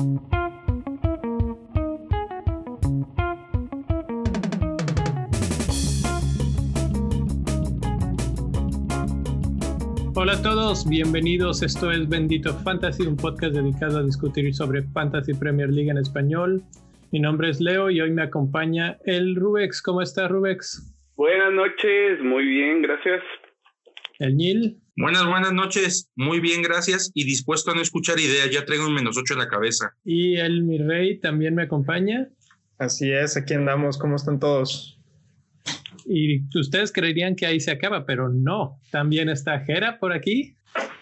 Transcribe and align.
Hola 0.00 0.08
a 10.32 10.42
todos, 10.42 10.88
bienvenidos. 10.88 11.62
Esto 11.62 11.90
es 11.90 12.08
Bendito 12.08 12.54
Fantasy, 12.54 13.02
un 13.02 13.16
podcast 13.16 13.54
dedicado 13.54 13.98
a 13.98 14.02
discutir 14.02 14.54
sobre 14.54 14.82
Fantasy 14.84 15.34
Premier 15.34 15.68
League 15.68 15.90
en 15.90 15.98
español. 15.98 16.62
Mi 17.12 17.20
nombre 17.20 17.50
es 17.50 17.60
Leo 17.60 17.90
y 17.90 18.00
hoy 18.00 18.10
me 18.10 18.22
acompaña 18.22 18.96
el 19.04 19.36
Rubex. 19.36 19.82
¿Cómo 19.82 20.00
está 20.00 20.28
Rubex? 20.28 20.96
Buenas 21.16 21.52
noches, 21.52 22.22
muy 22.22 22.46
bien, 22.46 22.80
gracias. 22.80 23.22
El 24.18 24.36
Nil. 24.38 24.80
Buenas, 25.00 25.24
buenas 25.24 25.54
noches. 25.54 26.10
Muy 26.14 26.40
bien, 26.40 26.60
gracias. 26.60 27.10
Y 27.14 27.24
dispuesto 27.24 27.70
a 27.70 27.74
no 27.74 27.80
escuchar 27.80 28.20
ideas. 28.20 28.50
Ya 28.50 28.66
traigo 28.66 28.86
un 28.86 28.92
menos 28.92 29.16
ocho 29.16 29.32
en 29.32 29.38
la 29.38 29.48
cabeza. 29.48 29.94
Y 30.04 30.36
el 30.36 30.62
mi 30.62 30.76
rey 30.76 31.18
también 31.18 31.54
me 31.54 31.62
acompaña. 31.62 32.28
Así 32.76 33.10
es, 33.10 33.34
aquí 33.34 33.54
andamos. 33.54 33.96
¿Cómo 33.96 34.16
están 34.16 34.38
todos? 34.38 35.00
Y 36.04 36.42
ustedes 36.54 36.92
creerían 36.92 37.34
que 37.34 37.46
ahí 37.46 37.60
se 37.60 37.70
acaba, 37.70 38.04
pero 38.04 38.28
no. 38.28 38.78
También 38.90 39.30
está 39.30 39.60
Jera 39.60 39.98
por 39.98 40.12
aquí. 40.12 40.58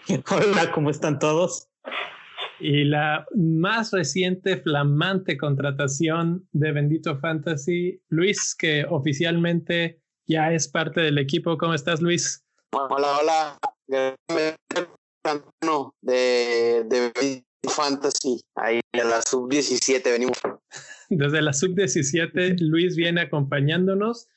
Hola, 0.31 0.71
¿cómo 0.71 0.91
están 0.91 1.19
todos? 1.19 1.67
Y 2.61 2.85
la 2.85 3.25
más 3.35 3.91
reciente, 3.91 4.55
flamante 4.55 5.35
contratación 5.35 6.47
de 6.53 6.71
Bendito 6.71 7.19
Fantasy, 7.19 8.01
Luis, 8.07 8.55
que 8.57 8.85
oficialmente 8.89 9.99
ya 10.25 10.53
es 10.53 10.69
parte 10.69 11.01
del 11.01 11.17
equipo. 11.17 11.57
¿Cómo 11.57 11.73
estás, 11.73 11.99
Luis? 11.99 12.45
Hola, 12.71 13.17
hola. 13.19 13.59
De, 13.87 14.15
de 16.85 17.11
Bendito 17.15 17.69
Fantasy, 17.69 18.41
ahí 18.55 18.79
en 18.93 19.09
la 19.09 19.21
sub-17 19.21 20.03
venimos. 20.03 20.37
Desde 21.09 21.41
la 21.41 21.53
sub-17, 21.53 22.59
Luis 22.59 22.95
viene 22.95 23.21
acompañándonos 23.21 24.27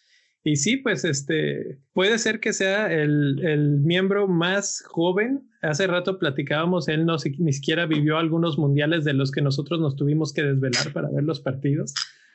y 0.44 0.56
sí, 0.56 0.78
pues 0.78 1.05
este 1.05 1.78
puede 1.92 2.19
ser 2.19 2.41
que 2.41 2.52
sea 2.52 2.92
el, 2.92 3.44
el, 3.44 3.78
miembro 3.78 4.27
más 4.27 4.83
joven. 4.86 5.48
Hace 5.61 5.86
rato 5.86 6.19
platicábamos, 6.19 6.89
él 6.89 7.06
no 7.06 7.17
ni 7.39 7.52
siquiera 7.52 7.86
vivió 7.86 8.19
algunos 8.19 8.58
mundiales 8.58 9.05
de 9.05 9.12
los 9.12 9.30
que 9.30 9.42
nosotros 9.42 9.78
nos 9.80 9.94
tuvimos 9.94 10.33
que 10.33 10.42
desvelar 10.42 10.92
para 10.92 11.11
ver 11.11 11.22
los 11.22 11.41
partidos. 11.41 11.94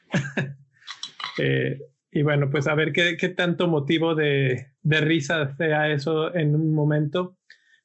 eh, 1.39 1.81
y 2.11 2.21
bueno, 2.21 2.49
pues 2.49 2.67
a 2.67 2.75
ver 2.75 2.93
qué, 2.93 3.17
qué 3.17 3.29
tanto 3.29 3.67
motivo 3.67 4.15
de, 4.15 4.67
de, 4.81 5.01
risa 5.01 5.55
sea 5.55 5.91
eso 5.91 6.33
en 6.33 6.55
un 6.55 6.73
momento. 6.73 7.35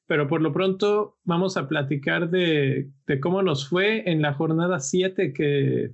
Pero 0.07 0.27
por 0.27 0.41
lo 0.41 0.51
pronto 0.51 1.17
vamos 1.23 1.57
a 1.57 1.67
platicar 1.67 2.29
de, 2.29 2.89
de 3.07 3.19
cómo 3.19 3.41
nos 3.41 3.69
fue 3.69 4.09
en 4.09 4.21
la 4.21 4.33
jornada 4.33 4.79
7, 4.79 5.33
que, 5.33 5.91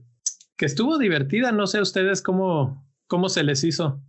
que 0.57 0.65
estuvo 0.65 0.97
divertida. 0.97 1.51
No 1.51 1.67
sé 1.67 1.81
ustedes 1.81 2.21
cómo, 2.21 2.85
cómo 3.07 3.29
se 3.29 3.43
les 3.43 3.63
hizo. 3.63 3.99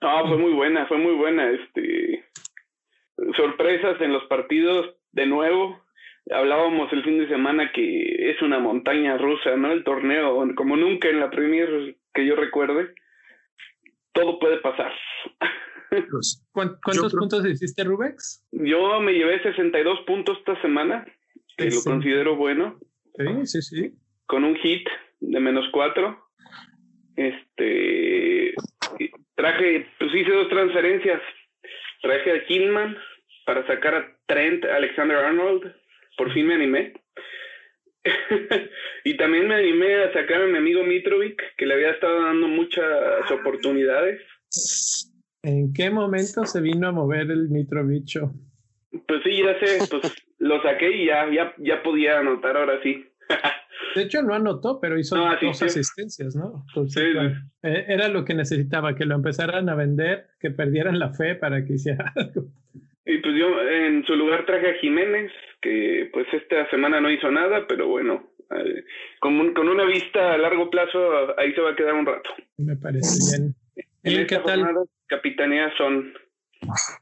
No, 0.00 0.28
fue 0.28 0.38
muy 0.38 0.52
buena, 0.52 0.86
fue 0.86 0.98
muy 0.98 1.14
buena. 1.14 1.50
Este, 1.50 2.24
sorpresas 3.36 4.00
en 4.00 4.12
los 4.12 4.24
partidos 4.24 4.94
de 5.12 5.26
nuevo. 5.26 5.80
Hablábamos 6.30 6.92
el 6.92 7.02
fin 7.04 7.18
de 7.18 7.28
semana 7.28 7.72
que 7.72 8.30
es 8.30 8.40
una 8.42 8.58
montaña 8.58 9.16
rusa, 9.16 9.56
¿no? 9.56 9.72
El 9.72 9.82
torneo, 9.82 10.46
como 10.54 10.76
nunca 10.76 11.08
en 11.08 11.20
la 11.20 11.30
Premier 11.30 11.96
que 12.18 12.26
yo 12.26 12.34
recuerde. 12.34 12.94
Todo 14.12 14.40
puede 14.40 14.58
pasar. 14.58 14.92
Pues, 16.10 16.44
¿Cuántos 16.52 17.14
puntos 17.14 17.46
hiciste, 17.46 17.82
Rubex? 17.84 18.44
Yo 18.50 19.00
me 19.00 19.12
llevé 19.12 19.42
62 19.42 20.00
puntos 20.00 20.36
esta 20.38 20.60
semana, 20.60 21.06
que 21.56 21.70
sí. 21.70 21.78
lo 21.78 21.92
considero 21.92 22.36
bueno. 22.36 22.78
Sí, 23.16 23.46
sí, 23.46 23.62
sí. 23.62 23.94
Con 24.26 24.44
un 24.44 24.56
hit 24.56 24.86
de 25.20 25.40
menos 25.40 25.64
4. 25.72 26.18
Este, 27.16 28.54
traje, 29.34 29.86
pues 29.98 30.14
hice 30.14 30.30
dos 30.30 30.48
transferencias. 30.48 31.22
Traje 32.02 32.32
a 32.32 32.44
Kingman 32.46 32.96
para 33.46 33.66
sacar 33.66 33.94
a 33.94 34.16
Trent 34.26 34.64
Alexander 34.64 35.16
Arnold. 35.16 35.72
Por 36.16 36.32
fin 36.34 36.48
me 36.48 36.54
animé. 36.54 36.92
y 39.04 39.16
también 39.16 39.48
me 39.48 39.54
animé 39.54 39.94
a 40.04 40.12
sacar 40.12 40.42
a 40.42 40.46
mi 40.46 40.58
amigo 40.58 40.84
Mitrovic, 40.84 41.42
que 41.56 41.66
le 41.66 41.74
había 41.74 41.90
estado 41.90 42.22
dando 42.22 42.48
muchas 42.48 43.30
oportunidades. 43.30 44.20
¿En 45.42 45.72
qué 45.72 45.90
momento 45.90 46.44
se 46.44 46.60
vino 46.60 46.88
a 46.88 46.92
mover 46.92 47.30
el 47.30 47.48
Mitrovicho? 47.48 48.32
Pues 49.06 49.22
sí, 49.22 49.42
ya 49.42 49.58
sé, 49.60 49.78
pues 49.90 50.14
lo 50.38 50.62
saqué 50.62 50.90
y 50.90 51.06
ya, 51.06 51.30
ya, 51.32 51.54
ya 51.58 51.82
podía 51.82 52.20
anotar 52.20 52.56
ahora 52.56 52.80
sí. 52.82 53.04
De 53.94 54.02
hecho, 54.02 54.22
no 54.22 54.34
anotó, 54.34 54.80
pero 54.80 54.98
hizo 54.98 55.16
no, 55.16 55.36
dos 55.40 55.58
sí, 55.58 55.64
asistencias, 55.64 56.34
¿no? 56.34 56.64
Entonces, 56.68 57.12
sí, 57.12 57.18
eh, 57.62 57.84
era 57.88 58.08
lo 58.08 58.24
que 58.24 58.34
necesitaba, 58.34 58.94
que 58.94 59.04
lo 59.04 59.14
empezaran 59.14 59.68
a 59.68 59.74
vender, 59.74 60.28
que 60.40 60.50
perdieran 60.50 60.98
la 60.98 61.12
fe 61.12 61.34
para 61.34 61.64
que 61.64 61.74
hiciera 61.74 62.12
algo. 62.16 62.46
Y 63.04 63.18
pues 63.18 63.34
yo 63.36 63.60
en 63.62 64.04
su 64.04 64.14
lugar 64.16 64.44
traje 64.44 64.70
a 64.70 64.74
Jiménez, 64.74 65.32
que 65.60 66.10
pues 66.12 66.26
esta 66.32 66.68
semana 66.70 67.00
no 67.00 67.10
hizo 67.10 67.30
nada, 67.30 67.66
pero 67.66 67.88
bueno, 67.88 68.30
eh, 68.50 68.84
con, 69.20 69.38
un, 69.38 69.54
con, 69.54 69.68
una 69.68 69.84
vista 69.84 70.34
a 70.34 70.38
largo 70.38 70.70
plazo, 70.70 70.98
ahí 71.38 71.52
se 71.54 71.60
va 71.60 71.70
a 71.70 71.76
quedar 71.76 71.94
un 71.94 72.06
rato. 72.06 72.30
Me 72.56 72.76
parece 72.76 73.38
bien. 73.38 73.54
¿Y 74.02 74.26
qué 74.26 74.38
tal? 74.38 74.66
Capitanía 75.06 75.70
son. 75.76 76.12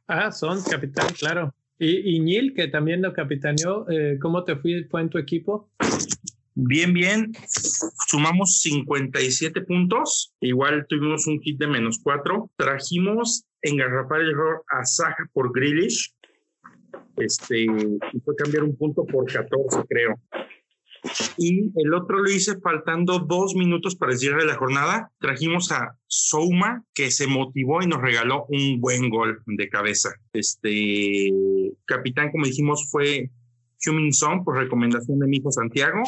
Ah, 0.07 0.31
son, 0.33 0.59
capitán, 0.71 1.07
claro. 1.19 1.55
Y, 1.79 2.17
y 2.17 2.21
Neil, 2.21 2.55
que 2.55 2.69
también 2.69 3.03
lo 3.03 3.13
capitaneó, 3.13 3.87
eh, 3.91 4.19
¿cómo 4.21 4.45
te 4.45 4.57
fui, 4.57 4.85
fue 4.85 5.03
en 5.03 5.11
tu 5.11 5.19
equipo? 5.19 5.71
Bien, 6.59 6.95
bien. 6.95 7.33
Sumamos 8.09 8.61
57 8.63 9.61
puntos. 9.63 10.33
Igual 10.41 10.87
tuvimos 10.89 11.27
un 11.27 11.39
hit 11.41 11.59
de 11.59 11.67
menos 11.67 12.01
4. 12.03 12.51
Trajimos 12.57 13.45
engarrafar 13.61 14.23
el 14.23 14.31
error 14.31 14.65
a 14.71 14.83
Saja 14.87 15.29
por 15.35 15.53
Grealish. 15.53 16.15
Este, 17.17 17.63
y 17.63 18.21
fue 18.25 18.37
cambiar 18.37 18.65
un 18.65 18.77
punto 18.77 19.05
por 19.05 19.31
14, 19.31 19.83
creo. 19.89 20.15
Y 21.37 21.73
el 21.77 21.95
otro 21.95 22.19
lo 22.19 22.31
hice 22.31 22.59
faltando 22.61 23.21
dos 23.21 23.55
minutos 23.55 23.97
para 23.97 24.13
el 24.13 24.19
cierre 24.19 24.41
de 24.41 24.47
la 24.47 24.57
jornada. 24.57 25.11
Trajimos 25.21 25.71
a 25.73 25.97
Souma, 26.07 26.85
que 26.95 27.11
se 27.11 27.27
motivó 27.27 27.83
y 27.83 27.87
nos 27.87 28.03
regaló 28.03 28.47
un 28.49 28.81
buen 28.81 29.09
gol 29.09 29.41
de 29.47 29.69
cabeza. 29.69 30.11
Este 30.33 31.31
capitán, 31.85 32.31
como 32.33 32.47
dijimos, 32.47 32.91
fue 32.91 33.31
Humin 33.87 34.13
Song 34.13 34.45
por 34.45 34.57
recomendación 34.57 35.19
de 35.19 35.27
mi 35.27 35.37
hijo 35.37 35.53
Santiago 35.53 36.03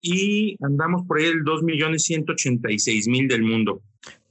y 0.00 0.56
andamos 0.64 1.06
por 1.06 1.18
ahí 1.18 1.26
el 1.26 1.44
2.186.000 1.44 3.28
del 3.28 3.42
mundo. 3.42 3.82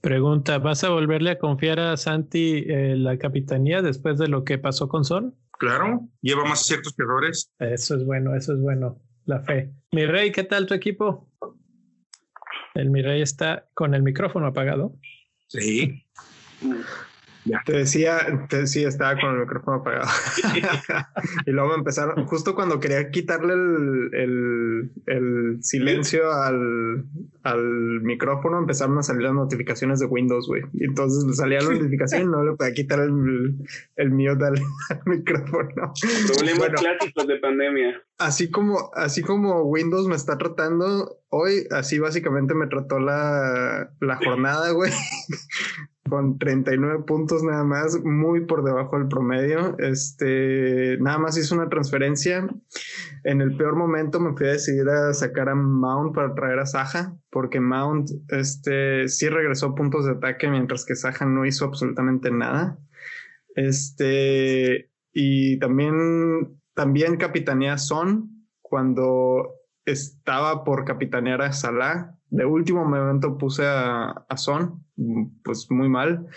Pregunta, 0.08 0.58
¿vas 0.58 0.86
a 0.86 0.90
volverle 0.90 1.32
a 1.32 1.38
confiar 1.38 1.82
a 1.82 1.98
Santi 1.98 2.64
eh, 2.66 2.96
la 2.96 3.18
capitanía 3.18 3.82
después 3.82 4.18
de 4.18 4.30
lo 4.30 4.46
que 4.46 4.58
pasó 4.58 4.88
con 4.88 5.04
Sol? 5.04 5.36
Claro, 5.60 6.08
lleva 6.22 6.46
más 6.46 6.66
ciertos 6.66 6.98
errores. 6.98 7.52
Eso 7.60 7.98
es 7.98 8.06
bueno, 8.06 8.34
eso 8.34 8.54
es 8.54 8.62
bueno, 8.62 9.02
la 9.26 9.42
fe. 9.42 9.70
Mi 9.92 10.06
rey, 10.06 10.32
¿qué 10.32 10.46
tal 10.46 10.66
tu 10.66 10.74
equipo? 10.76 11.30
El 12.74 12.90
mi 12.90 13.02
rey 13.02 13.22
está 13.22 13.68
con 13.74 13.94
el 13.94 14.02
micrófono 14.02 14.48
apagado. 14.48 14.96
Sí. 15.48 16.06
Ya. 17.48 17.62
Te 17.66 17.74
decía, 17.74 18.46
te 18.50 18.62
decía, 18.62 18.90
estaba 18.90 19.20
con 19.20 19.36
el 19.36 19.42
micrófono 19.42 19.78
apagado. 19.78 20.08
y 21.46 21.52
luego 21.52 21.70
me 21.70 21.76
empezaron, 21.76 22.26
justo 22.26 22.56
cuando 22.56 22.80
quería 22.80 23.10
quitarle 23.10 23.54
el, 23.54 24.10
el, 24.14 24.92
el 25.06 25.64
silencio 25.64 26.32
al, 26.32 27.06
al, 27.44 28.02
micrófono, 28.02 28.60
empezaron 28.60 28.98
a 28.98 29.04
salir 29.04 29.24
las 29.24 29.34
notificaciones 29.34 30.00
de 30.00 30.08
Windows, 30.08 30.48
güey. 30.48 30.64
Y 30.74 30.86
entonces 30.86 31.38
salía 31.38 31.62
la 31.62 31.72
notificación 31.72 32.24
y 32.24 32.26
no 32.26 32.44
le 32.44 32.56
podía 32.56 32.74
quitar 32.74 33.00
el, 33.00 33.56
el 33.96 34.12
al, 34.30 34.42
al 34.90 35.02
micrófono. 35.06 35.94
Problemas 36.28 36.58
bueno, 36.58 36.76
clásicos 36.76 37.28
de 37.28 37.38
pandemia. 37.38 38.02
Así 38.18 38.52
como, 38.52 38.92
así 38.94 39.22
como 39.22 39.62
Windows 39.64 40.08
me 40.08 40.16
está 40.16 40.38
tratando 40.38 41.18
hoy, 41.30 41.68
así 41.72 42.00
básicamente 42.00 42.56
me 42.56 42.68
trató 42.68 43.00
la, 43.00 43.90
la 44.02 44.16
jornada, 44.18 44.72
güey 44.72 44.92
con 46.08 46.38
39 46.38 47.04
puntos 47.06 47.44
nada 47.44 47.64
más, 47.64 48.04
muy 48.04 48.46
por 48.46 48.64
debajo 48.64 48.98
del 48.98 49.08
promedio. 49.08 49.78
Este, 49.80 50.98
nada 51.00 51.18
más 51.18 51.38
hizo 51.38 51.56
una 51.56 51.70
transferencia. 51.70 52.48
En 53.24 53.42
el 53.42 53.56
peor 53.58 53.76
momento 53.76 54.20
me 54.20 54.34
fui 54.34 54.48
a 54.48 54.52
decidir 54.52 54.88
a 54.90 55.14
sacar 55.14 55.50
a 55.50 55.56
Mount 55.56 56.16
para 56.16 56.34
traer 56.34 56.60
a 56.60 56.66
Saja, 56.66 57.18
porque 57.30 57.60
Mount 57.60 58.10
este, 58.30 59.08
sí 59.08 59.30
regresó 59.30 59.76
puntos 59.76 60.06
de 60.06 60.14
ataque, 60.14 60.50
mientras 60.50 60.86
que 60.86 60.96
Saja 60.96 61.26
no 61.26 61.46
hizo 61.46 61.66
absolutamente 61.66 62.32
nada. 62.32 62.80
Este, 63.56 64.92
y 65.12 65.60
también, 65.60 66.60
también 66.74 67.18
capitanea 67.18 67.78
Son 67.78 68.46
cuando 68.62 69.54
estaba 69.86 70.64
por 70.64 70.86
capitanear 70.86 71.42
a 71.42 71.54
Salah. 71.54 72.16
De 72.30 72.46
último 72.46 72.86
momento 72.86 73.38
puse 73.38 73.66
a, 73.66 74.10
a 74.10 74.38
Son, 74.38 74.86
pues 75.44 75.68
muy 75.70 75.90
mal. 75.90 76.28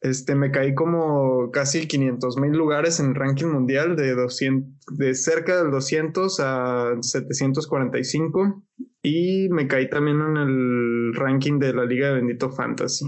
Este, 0.00 0.34
me 0.34 0.50
caí 0.50 0.74
como 0.74 1.50
casi 1.50 1.88
500 1.88 2.36
mil 2.38 2.52
lugares 2.52 3.00
en 3.00 3.06
el 3.06 3.14
ranking 3.14 3.46
mundial 3.46 3.96
de 3.96 4.14
200, 4.14 4.98
de 4.98 5.14
cerca 5.14 5.62
del 5.62 5.70
200 5.70 6.38
a 6.40 6.94
745 7.00 8.62
y 9.02 9.48
me 9.48 9.66
caí 9.66 9.88
también 9.88 10.20
en 10.20 10.36
el 10.36 11.14
ranking 11.14 11.58
de 11.58 11.72
la 11.72 11.84
Liga 11.84 12.08
de 12.08 12.14
Bendito 12.14 12.50
Fantasy 12.50 13.06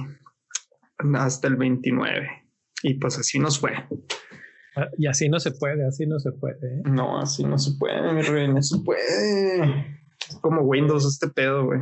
hasta 1.15 1.47
el 1.47 1.57
29 1.57 2.27
y 2.83 2.95
pues 2.95 3.19
así 3.19 3.39
nos 3.39 3.59
fue. 3.59 3.73
Ah, 4.77 4.89
Y 4.97 5.07
así 5.07 5.29
no 5.29 5.41
se 5.41 5.53
puede, 5.53 5.87
así 5.87 6.07
no 6.07 6.19
se 6.19 6.33
puede. 6.33 6.79
¿eh? 6.79 6.83
No, 6.85 7.19
así 7.19 7.45
no 7.45 7.59
se 7.59 7.73
puede, 7.79 8.13
mi 8.13 8.23
rey, 8.23 8.49
no 8.49 8.63
se 8.63 8.79
puede. 8.79 9.99
Es 10.29 10.37
como 10.41 10.63
Windows 10.63 11.07
este 11.07 11.29
pedo, 11.29 11.65
güey. 11.67 11.81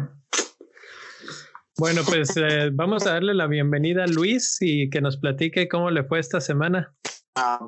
Bueno, 1.78 2.00
pues 2.06 2.34
eh, 2.38 2.70
vamos 2.72 3.06
a 3.06 3.12
darle 3.12 3.34
la 3.34 3.46
bienvenida 3.46 4.04
a 4.04 4.06
Luis 4.06 4.56
y 4.60 4.88
que 4.88 5.02
nos 5.02 5.18
platique 5.18 5.68
cómo 5.68 5.90
le 5.90 6.04
fue 6.04 6.18
esta 6.18 6.40
semana. 6.40 6.94
Ah, 7.34 7.60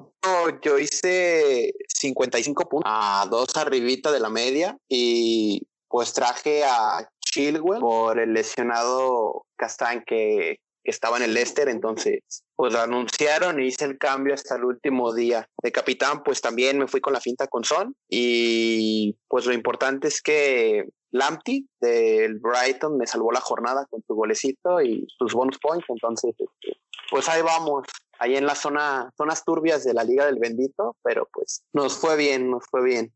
yo 0.63 0.79
hice 0.79 1.75
55 1.89 2.69
puntos, 2.71 2.91
a 2.91 3.27
dos 3.31 3.55
arribita 3.57 4.11
de 4.11 4.21
la 4.21 4.31
media 4.31 4.79
y 4.89 5.69
pues 5.89 6.15
traje 6.15 6.65
a 6.65 7.07
Chilwell 7.21 7.81
por 7.81 8.19
el 8.19 8.33
lesionado 8.33 9.45
Castán 9.57 10.05
que, 10.07 10.61
que 10.83 10.91
estaba 10.91 11.19
en 11.19 11.25
el 11.25 11.35
Leicester, 11.35 11.69
entonces 11.69 12.23
pues 12.57 12.73
lo 12.73 12.81
anunciaron 12.81 13.61
y 13.61 13.67
hice 13.67 13.85
el 13.85 13.99
cambio 13.99 14.33
hasta 14.33 14.57
el 14.57 14.65
último 14.65 15.15
día. 15.15 15.47
De 15.63 15.71
capitán 15.71 16.23
pues 16.23 16.41
también 16.41 16.79
me 16.79 16.89
fui 16.89 17.03
con 17.03 17.13
la 17.13 17.21
finta 17.21 17.47
con 17.47 17.63
Son 17.63 17.95
y 18.09 19.19
pues 19.29 19.45
lo 19.45 19.53
importante 19.53 20.09
es 20.09 20.23
que 20.23 20.87
Lamptey 21.11 21.67
del 21.81 22.39
Brighton 22.39 22.97
me 22.97 23.07
salvó 23.07 23.33
la 23.33 23.41
jornada 23.41 23.87
con 23.87 24.03
su 24.07 24.15
golecito 24.15 24.81
y 24.81 25.07
sus 25.19 25.33
bonus 25.33 25.59
points, 25.59 25.87
entonces 25.89 26.35
este, 26.39 26.79
pues 27.11 27.29
ahí 27.29 27.43
vamos 27.43 27.85
ahí 28.19 28.37
en 28.37 28.47
la 28.47 28.55
zona, 28.55 29.11
zonas 29.17 29.45
turbias 29.45 29.85
de 29.85 29.95
la 29.95 30.05
Liga 30.05 30.27
del 30.27 30.39
Bendito, 30.39 30.97
pero 31.03 31.29
pues 31.33 31.65
nos 31.73 31.97
fue 31.97 32.17
bien, 32.17 32.51
nos 32.51 32.67
fue 32.67 32.85
bien. 32.85 33.13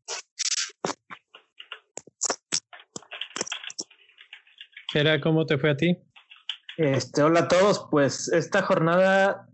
Era 4.93 5.19
cómo 5.19 5.45
te 5.45 5.57
fue 5.57 5.71
a 5.71 5.77
ti. 5.77 5.97
Este, 6.77 7.21
hola 7.21 7.41
a 7.41 7.47
todos, 7.47 7.87
pues 7.91 8.29
esta 8.29 8.61
jornada 8.61 9.47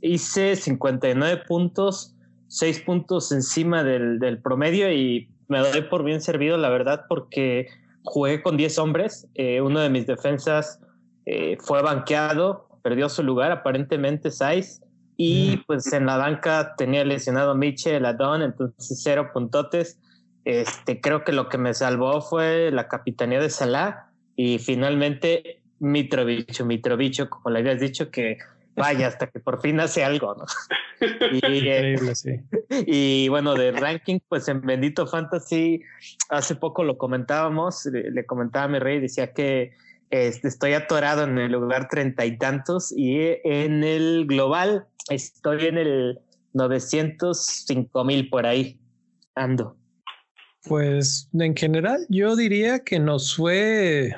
hice 0.00 0.56
59 0.56 1.44
puntos, 1.46 2.16
6 2.48 2.80
puntos 2.80 3.32
encima 3.32 3.82
del, 3.82 4.18
del 4.18 4.40
promedio 4.40 4.92
y 4.92 5.31
me 5.48 5.58
doy 5.58 5.82
por 5.82 6.04
bien 6.04 6.20
servido, 6.20 6.56
la 6.56 6.68
verdad, 6.68 7.04
porque 7.08 7.66
jugué 8.04 8.42
con 8.42 8.56
10 8.56 8.78
hombres, 8.78 9.28
eh, 9.34 9.60
uno 9.60 9.80
de 9.80 9.90
mis 9.90 10.06
defensas 10.06 10.80
eh, 11.26 11.56
fue 11.60 11.82
banqueado, 11.82 12.68
perdió 12.82 13.08
su 13.08 13.22
lugar, 13.22 13.52
aparentemente 13.52 14.30
Saiz, 14.30 14.80
y 15.16 15.58
pues 15.68 15.92
en 15.92 16.06
la 16.06 16.16
banca 16.16 16.74
tenía 16.76 17.04
lesionado 17.04 17.54
Mitchell, 17.54 18.04
Adon, 18.04 18.42
entonces 18.42 19.00
cero 19.02 19.30
puntotes. 19.32 20.00
Este, 20.44 21.00
creo 21.00 21.22
que 21.22 21.32
lo 21.32 21.48
que 21.48 21.58
me 21.58 21.74
salvó 21.74 22.20
fue 22.20 22.70
la 22.72 22.88
capitanía 22.88 23.38
de 23.38 23.50
Salah 23.50 24.10
y 24.34 24.58
finalmente 24.58 25.62
Mitrovic, 25.78 26.64
Mitrovic, 26.64 27.28
como 27.28 27.50
le 27.50 27.60
habías 27.60 27.78
dicho, 27.78 28.10
que 28.10 28.38
vaya 28.74 29.06
hasta 29.06 29.26
que 29.26 29.40
por 29.40 29.60
fin 29.60 29.80
hace 29.80 30.04
algo, 30.04 30.34
¿no? 30.34 30.44
Y, 31.32 31.44
eh, 31.44 31.58
Increíble, 31.58 32.14
sí. 32.14 32.30
y 32.86 33.28
bueno, 33.28 33.54
de 33.54 33.72
ranking, 33.72 34.20
pues 34.28 34.46
en 34.46 34.60
Bendito 34.60 35.04
Fantasy, 35.04 35.82
hace 36.28 36.54
poco 36.54 36.84
lo 36.84 36.96
comentábamos, 36.96 37.86
le, 37.86 38.12
le 38.12 38.24
comentaba 38.24 38.66
a 38.66 38.68
mi 38.68 38.78
rey, 38.78 39.00
decía 39.00 39.32
que 39.32 39.72
este, 40.12 40.46
estoy 40.48 40.74
atorado 40.74 41.24
en 41.24 41.38
el 41.38 41.52
lugar 41.52 41.88
treinta 41.88 42.26
y 42.26 42.36
tantos 42.36 42.92
y 42.92 43.16
en 43.44 43.82
el 43.82 44.26
global 44.26 44.86
estoy 45.08 45.66
en 45.66 45.78
el 45.78 46.18
905 46.52 48.04
mil 48.04 48.28
por 48.28 48.44
ahí, 48.46 48.78
ando. 49.34 49.76
Pues 50.64 51.28
en 51.32 51.56
general 51.56 52.06
yo 52.10 52.36
diría 52.36 52.80
que 52.80 53.00
nos 53.00 53.34
fue 53.34 54.14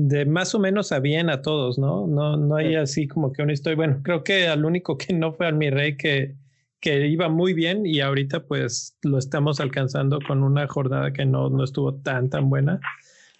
de 0.00 0.26
más 0.26 0.54
o 0.54 0.60
menos 0.60 0.92
a 0.92 1.00
bien 1.00 1.28
a 1.28 1.42
todos, 1.42 1.76
¿no? 1.76 2.06
No, 2.06 2.36
no 2.36 2.54
hay 2.54 2.76
así 2.76 3.08
como 3.08 3.32
que 3.32 3.42
una 3.42 3.52
historia. 3.52 3.74
Bueno, 3.76 4.00
creo 4.04 4.22
que 4.22 4.46
al 4.46 4.64
único 4.64 4.96
que 4.96 5.12
no 5.12 5.32
fue 5.32 5.48
al 5.48 5.56
mi 5.56 5.70
rey 5.70 5.96
que, 5.96 6.36
que 6.78 7.08
iba 7.08 7.28
muy 7.28 7.52
bien 7.52 7.84
y 7.84 8.00
ahorita 8.00 8.46
pues 8.46 8.96
lo 9.02 9.18
estamos 9.18 9.58
alcanzando 9.58 10.20
con 10.24 10.44
una 10.44 10.68
jornada 10.68 11.12
que 11.12 11.26
no, 11.26 11.50
no 11.50 11.64
estuvo 11.64 11.96
tan 11.96 12.30
tan 12.30 12.48
buena. 12.48 12.78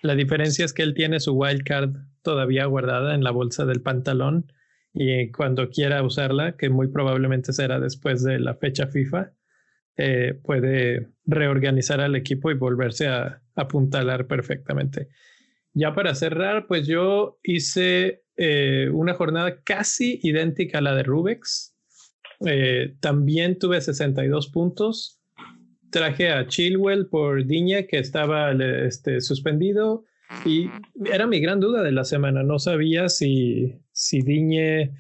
La 0.03 0.17
diferencia 0.17 0.65
es 0.65 0.73
que 0.73 0.83
él 0.83 0.95
tiene 0.95 1.21
su 1.21 1.35
wildcard 1.35 1.95
todavía 2.23 2.65
guardada 2.67 3.15
en 3.15 3.23
la 3.23 3.31
bolsa 3.31 3.65
del 3.65 3.81
pantalón 3.81 4.53
y 4.93 5.31
cuando 5.31 5.71
quiera 5.71 6.03
usarla, 6.03 6.57
que 6.57 6.71
muy 6.71 6.89
probablemente 6.89 7.53
será 7.53 7.79
después 7.79 8.25
de 8.25 8.41
la 8.41 8.55
fecha 8.55 8.89
FIFA, 8.89 9.31
eh, 9.97 10.35
puede 10.43 11.09
reorganizar 11.25 12.01
al 12.01 12.17
equipo 12.17 12.51
y 12.51 12.55
volverse 12.55 13.07
a 13.07 13.43
apuntalar 13.55 14.27
perfectamente. 14.27 15.09
Ya 15.75 15.95
para 15.95 16.15
cerrar, 16.15 16.67
pues 16.67 16.87
yo 16.87 17.39
hice 17.43 18.23
eh, 18.37 18.89
una 18.93 19.15
jornada 19.15 19.61
casi 19.63 20.21
idéntica 20.23 20.79
a 20.79 20.81
la 20.81 20.95
de 20.95 21.03
Rubex. 21.03 21.75
Eh, 22.47 22.95
también 23.01 23.59
tuve 23.59 23.81
62 23.81 24.49
puntos. 24.49 25.21
Traje 25.91 26.31
a 26.31 26.47
Chilwell 26.47 27.09
por 27.09 27.45
Diña, 27.47 27.85
que 27.85 27.99
estaba 27.99 28.53
este, 28.53 29.21
suspendido. 29.21 30.05
Y 30.45 30.69
era 31.11 31.27
mi 31.27 31.41
gran 31.41 31.59
duda 31.59 31.83
de 31.83 31.93
la 31.93 32.05
semana. 32.05 32.43
No 32.43 32.59
sabía 32.59 33.09
si, 33.09 33.75
si 33.93 34.21
Diñe 34.21 34.93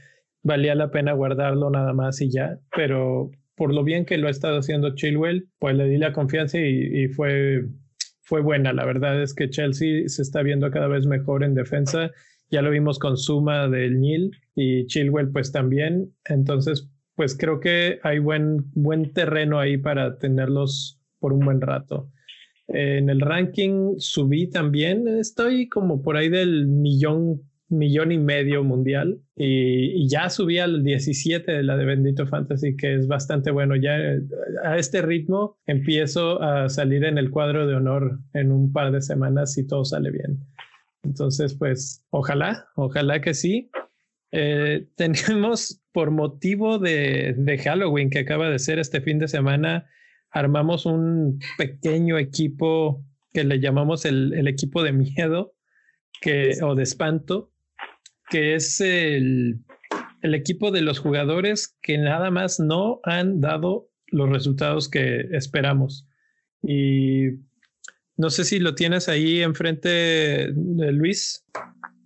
valía 0.42 0.74
la 0.74 0.90
pena 0.90 1.12
guardarlo 1.12 1.70
nada 1.70 1.92
más 1.92 2.20
y 2.20 2.30
ya. 2.30 2.58
Pero 2.74 3.30
por 3.54 3.74
lo 3.74 3.84
bien 3.84 4.04
que 4.04 4.16
lo 4.16 4.28
ha 4.28 4.30
estado 4.30 4.58
haciendo 4.58 4.94
Chilwell, 4.94 5.48
pues 5.58 5.76
le 5.76 5.88
di 5.88 5.98
la 5.98 6.12
confianza 6.12 6.58
y, 6.58 7.04
y 7.04 7.08
fue, 7.08 7.66
fue 8.28 8.42
buena. 8.42 8.74
La 8.74 8.84
verdad 8.84 9.22
es 9.22 9.34
que 9.34 9.48
Chelsea 9.48 10.06
se 10.06 10.20
está 10.20 10.42
viendo 10.42 10.70
cada 10.70 10.86
vez 10.86 11.06
mejor 11.06 11.42
en 11.42 11.54
defensa. 11.54 12.10
Ya 12.50 12.60
lo 12.60 12.70
vimos 12.70 12.98
con 12.98 13.16
Suma 13.16 13.68
del 13.68 13.98
Nil 13.98 14.36
y 14.54 14.86
Chilwell 14.86 15.30
pues 15.30 15.50
también. 15.50 16.12
Entonces, 16.26 16.90
pues 17.14 17.34
creo 17.34 17.58
que 17.58 18.00
hay 18.02 18.18
buen, 18.18 18.70
buen 18.74 19.14
terreno 19.14 19.58
ahí 19.58 19.78
para 19.78 20.18
tenerlos 20.18 21.00
por 21.18 21.32
un 21.32 21.40
buen 21.40 21.62
rato. 21.62 22.10
En 22.68 23.08
el 23.08 23.22
ranking 23.22 23.94
subí 23.96 24.50
también, 24.50 25.08
estoy 25.08 25.70
como 25.70 26.02
por 26.02 26.18
ahí 26.18 26.28
del 26.28 26.66
millón, 26.66 27.40
millón 27.68 28.12
y 28.12 28.18
medio 28.18 28.64
mundial 28.64 29.20
y, 29.36 30.08
ya 30.08 30.30
subí 30.30 30.58
al 30.58 30.82
17 30.82 31.52
de 31.52 31.62
la 31.62 31.76
de 31.76 31.84
Bendito 31.84 32.26
Fantasy, 32.26 32.76
que 32.76 32.94
es 32.94 33.06
bastante 33.06 33.50
bueno. 33.50 33.76
Ya 33.76 33.98
a 34.64 34.78
este 34.78 35.02
ritmo 35.02 35.58
empiezo 35.66 36.42
a 36.42 36.68
salir 36.68 37.04
en 37.04 37.18
el 37.18 37.30
cuadro 37.30 37.66
de 37.66 37.74
honor 37.74 38.20
en 38.32 38.52
un 38.52 38.72
par 38.72 38.90
de 38.90 39.02
semanas 39.02 39.54
si 39.54 39.66
todo 39.66 39.84
sale 39.84 40.10
bien. 40.10 40.38
Entonces, 41.02 41.54
pues 41.54 42.04
ojalá, 42.10 42.68
ojalá 42.74 43.20
que 43.20 43.34
sí. 43.34 43.70
Eh, 44.32 44.86
tenemos 44.96 45.80
por 45.92 46.10
motivo 46.10 46.78
de, 46.78 47.34
de 47.36 47.58
Halloween 47.58 48.10
que 48.10 48.20
acaba 48.20 48.48
de 48.50 48.58
ser 48.58 48.78
este 48.78 49.00
fin 49.00 49.18
de 49.18 49.28
semana, 49.28 49.86
armamos 50.30 50.86
un 50.86 51.38
pequeño 51.56 52.18
equipo 52.18 53.04
que 53.32 53.44
le 53.44 53.60
llamamos 53.60 54.04
el, 54.04 54.32
el 54.34 54.48
equipo 54.48 54.82
de 54.82 54.92
miedo 54.92 55.54
que, 56.20 56.58
o 56.62 56.74
de 56.74 56.82
espanto, 56.82 57.52
que 58.30 58.54
es 58.54 58.80
el, 58.80 59.64
el, 60.22 60.34
equipo 60.34 60.70
de 60.70 60.82
los 60.82 60.98
jugadores 60.98 61.76
que 61.82 61.98
nada 61.98 62.30
más 62.30 62.60
no 62.60 63.00
han 63.04 63.40
dado 63.40 63.88
los 64.06 64.28
resultados 64.28 64.88
que 64.88 65.26
esperamos. 65.32 66.06
Y 66.62 67.28
no 68.16 68.30
sé 68.30 68.44
si 68.44 68.58
lo 68.58 68.74
tienes 68.74 69.08
ahí 69.08 69.42
enfrente, 69.42 70.48
Luis. 70.54 71.44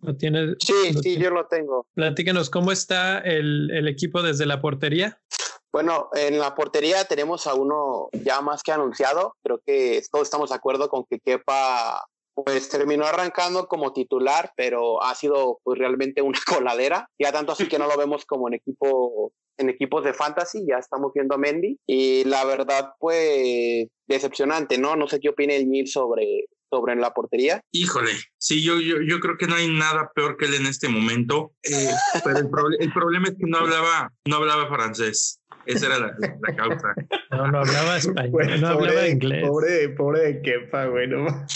¿Lo 0.02 0.16
tienes? 0.16 0.56
Sí, 0.58 0.92
¿lo 0.92 1.00
sí, 1.00 1.16
yo 1.16 1.30
lo 1.30 1.46
tengo. 1.46 1.86
Platícanos, 1.94 2.50
¿cómo 2.50 2.72
está 2.72 3.18
el, 3.20 3.70
el 3.70 3.86
equipo 3.88 4.22
desde 4.22 4.46
la 4.46 4.60
portería? 4.60 5.20
Bueno, 5.72 6.10
en 6.12 6.38
la 6.38 6.54
portería 6.54 7.04
tenemos 7.06 7.46
a 7.46 7.54
uno 7.54 8.10
ya 8.12 8.42
más 8.42 8.62
que 8.62 8.72
anunciado. 8.72 9.36
Creo 9.42 9.60
que 9.64 10.02
todos 10.10 10.24
estamos 10.24 10.50
de 10.50 10.56
acuerdo 10.56 10.88
con 10.90 11.04
que 11.04 11.18
Kepa 11.18 12.04
pues 12.34 12.68
terminó 12.68 13.04
arrancando 13.04 13.66
como 13.66 13.92
titular, 13.92 14.52
pero 14.56 15.02
ha 15.02 15.14
sido 15.14 15.60
pues 15.62 15.78
realmente 15.78 16.22
una 16.22 16.38
coladera. 16.46 17.08
Ya 17.18 17.32
tanto 17.32 17.52
así 17.52 17.68
que 17.68 17.78
no 17.78 17.86
lo 17.86 17.96
vemos 17.96 18.24
como 18.24 18.48
en 18.48 18.54
equipo 18.54 19.32
en 19.58 19.68
equipos 19.68 20.02
de 20.02 20.14
fantasy, 20.14 20.64
ya 20.66 20.78
estamos 20.78 21.12
viendo 21.14 21.34
a 21.34 21.38
Mendy 21.38 21.78
y 21.86 22.24
la 22.24 22.44
verdad 22.44 22.94
pues 22.98 23.86
decepcionante, 24.06 24.78
¿no? 24.78 24.96
No 24.96 25.06
sé 25.06 25.20
qué 25.20 25.28
opina 25.28 25.54
el 25.54 25.68
Nil 25.68 25.86
sobre 25.86 26.46
sobre 26.72 26.96
la 26.96 27.12
portería. 27.12 27.60
Híjole, 27.70 28.12
sí, 28.38 28.62
yo, 28.62 28.80
yo, 28.80 28.96
yo 29.06 29.20
creo 29.20 29.36
que 29.36 29.46
no 29.46 29.56
hay 29.56 29.68
nada 29.68 30.10
peor 30.14 30.38
que 30.38 30.46
él 30.46 30.54
en 30.54 30.66
este 30.66 30.88
momento, 30.88 31.52
eh, 31.62 31.90
pero 32.24 32.38
el, 32.38 32.48
el, 32.80 32.92
problema 32.94 33.28
es 33.28 33.34
que 33.34 33.44
no 33.46 33.58
hablaba, 33.58 34.10
no 34.26 34.36
hablaba 34.36 34.68
francés. 34.68 35.41
Esa 35.66 35.86
era 35.86 35.98
la, 35.98 36.16
causa. 36.56 36.94
No, 37.30 37.46
no 37.48 37.58
hablaba 37.58 37.96
español, 37.96 38.30
bueno, 38.30 38.56
no 38.56 38.74
pobre, 38.74 38.88
hablaba 38.90 39.08
inglés. 39.08 39.48
Pobre, 39.48 39.88
pobre 39.90 40.20
de 40.20 40.42
Kepa, 40.42 40.86
güey, 40.86 41.08
no. 41.08 41.26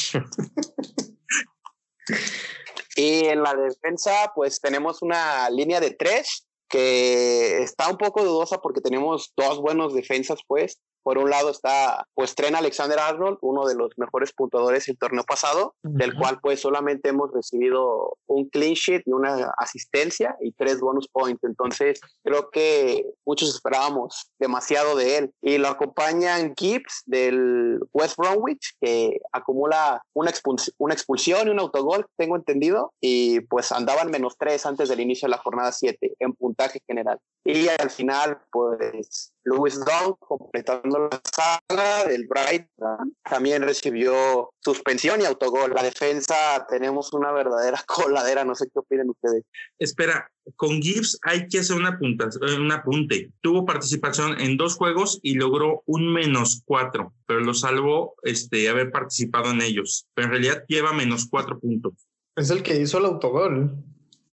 Y 2.96 3.26
en 3.26 3.42
la 3.42 3.54
defensa, 3.54 4.32
pues 4.34 4.58
tenemos 4.58 5.02
una 5.02 5.50
línea 5.50 5.80
de 5.80 5.90
tres. 5.90 6.48
que 6.68 7.62
está 7.62 7.88
un 7.88 7.96
poco 7.96 8.24
dudosa 8.24 8.58
porque 8.58 8.80
tenemos 8.80 9.32
dos 9.36 9.60
buenos 9.60 9.94
defensas, 9.94 10.40
pues, 10.48 10.80
por 11.06 11.18
un 11.18 11.30
lado 11.30 11.50
está, 11.50 12.04
pues, 12.14 12.34
Tren 12.34 12.56
Alexander 12.56 12.98
Arnold, 12.98 13.38
uno 13.40 13.64
de 13.64 13.76
los 13.76 13.96
mejores 13.96 14.32
puntuadores 14.32 14.86
del 14.86 14.98
torneo 14.98 15.22
pasado, 15.22 15.76
del 15.84 16.16
cual, 16.16 16.40
pues, 16.42 16.58
solamente 16.58 17.10
hemos 17.10 17.30
recibido 17.32 18.18
un 18.26 18.48
clean 18.48 18.74
sheet 18.74 19.02
y 19.06 19.12
una 19.12 19.52
asistencia 19.56 20.36
y 20.40 20.50
tres 20.50 20.80
bonus 20.80 21.06
points. 21.06 21.44
Entonces, 21.44 22.00
creo 22.24 22.50
que 22.50 23.06
muchos 23.24 23.54
esperábamos 23.54 24.32
demasiado 24.40 24.96
de 24.96 25.18
él. 25.18 25.32
Y 25.42 25.58
lo 25.58 25.68
acompañan 25.68 26.54
Gibbs 26.56 27.04
del 27.06 27.78
West 27.92 28.16
Bromwich, 28.16 28.74
que 28.80 29.20
acumula 29.30 30.02
una, 30.12 30.32
una 30.78 30.94
expulsión 30.94 31.46
y 31.46 31.50
un 31.52 31.60
autogol, 31.60 32.04
tengo 32.16 32.34
entendido, 32.34 32.92
y 33.00 33.42
pues 33.42 33.70
andaban 33.70 34.10
menos 34.10 34.36
tres 34.36 34.66
antes 34.66 34.88
del 34.88 34.98
inicio 34.98 35.26
de 35.26 35.30
la 35.30 35.38
jornada 35.38 35.70
7 35.70 36.16
en 36.18 36.32
puntaje 36.32 36.80
general. 36.84 37.20
Y 37.44 37.68
al 37.68 37.90
final, 37.90 38.40
pues 38.50 39.32
Louis 39.44 39.78
Dong, 39.78 40.16
completando 40.18 40.95
la 40.98 41.20
saga 41.24 42.04
del 42.06 42.26
Brighton, 42.26 43.16
también 43.22 43.62
recibió 43.62 44.50
suspensión 44.60 45.20
y 45.20 45.24
autogol. 45.24 45.72
La 45.74 45.82
defensa 45.82 46.66
tenemos 46.68 47.12
una 47.12 47.32
verdadera 47.32 47.82
coladera, 47.86 48.44
no 48.44 48.54
sé 48.54 48.66
qué 48.72 48.78
opinen 48.78 49.10
ustedes. 49.10 49.44
Espera, 49.78 50.30
con 50.56 50.80
Gibbs 50.80 51.18
hay 51.22 51.48
que 51.48 51.60
hacer 51.60 51.76
una 51.76 51.98
punta, 51.98 52.28
un 52.58 52.72
apunte. 52.72 53.30
Tuvo 53.40 53.64
participación 53.64 54.40
en 54.40 54.56
dos 54.56 54.76
juegos 54.76 55.18
y 55.22 55.34
logró 55.34 55.82
un 55.86 56.12
menos 56.12 56.62
cuatro, 56.64 57.12
pero 57.26 57.40
lo 57.40 57.54
salvó 57.54 58.14
este, 58.22 58.68
haber 58.68 58.90
participado 58.90 59.50
en 59.50 59.62
ellos. 59.62 60.06
Pero 60.14 60.26
en 60.26 60.32
realidad 60.32 60.64
lleva 60.68 60.92
menos 60.92 61.26
cuatro 61.28 61.58
puntos. 61.58 61.94
Es 62.36 62.50
el 62.50 62.62
que 62.62 62.80
hizo 62.80 62.98
el 62.98 63.06
autogol. 63.06 63.74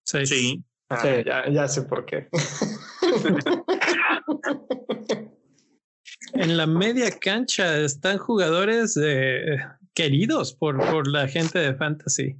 Sí. 0.04 0.26
sí. 0.26 0.64
Ah, 0.88 1.22
ya, 1.24 1.48
ya 1.48 1.68
sé 1.68 1.82
por 1.82 2.04
qué. 2.04 2.28
en 6.42 6.56
la 6.56 6.66
media 6.66 7.08
cancha 7.20 7.78
están 7.78 8.18
jugadores 8.18 8.98
eh, 9.00 9.58
queridos 9.94 10.52
por, 10.52 10.76
por 10.90 11.06
la 11.06 11.28
gente 11.28 11.60
de 11.60 11.72
Fantasy. 11.74 12.36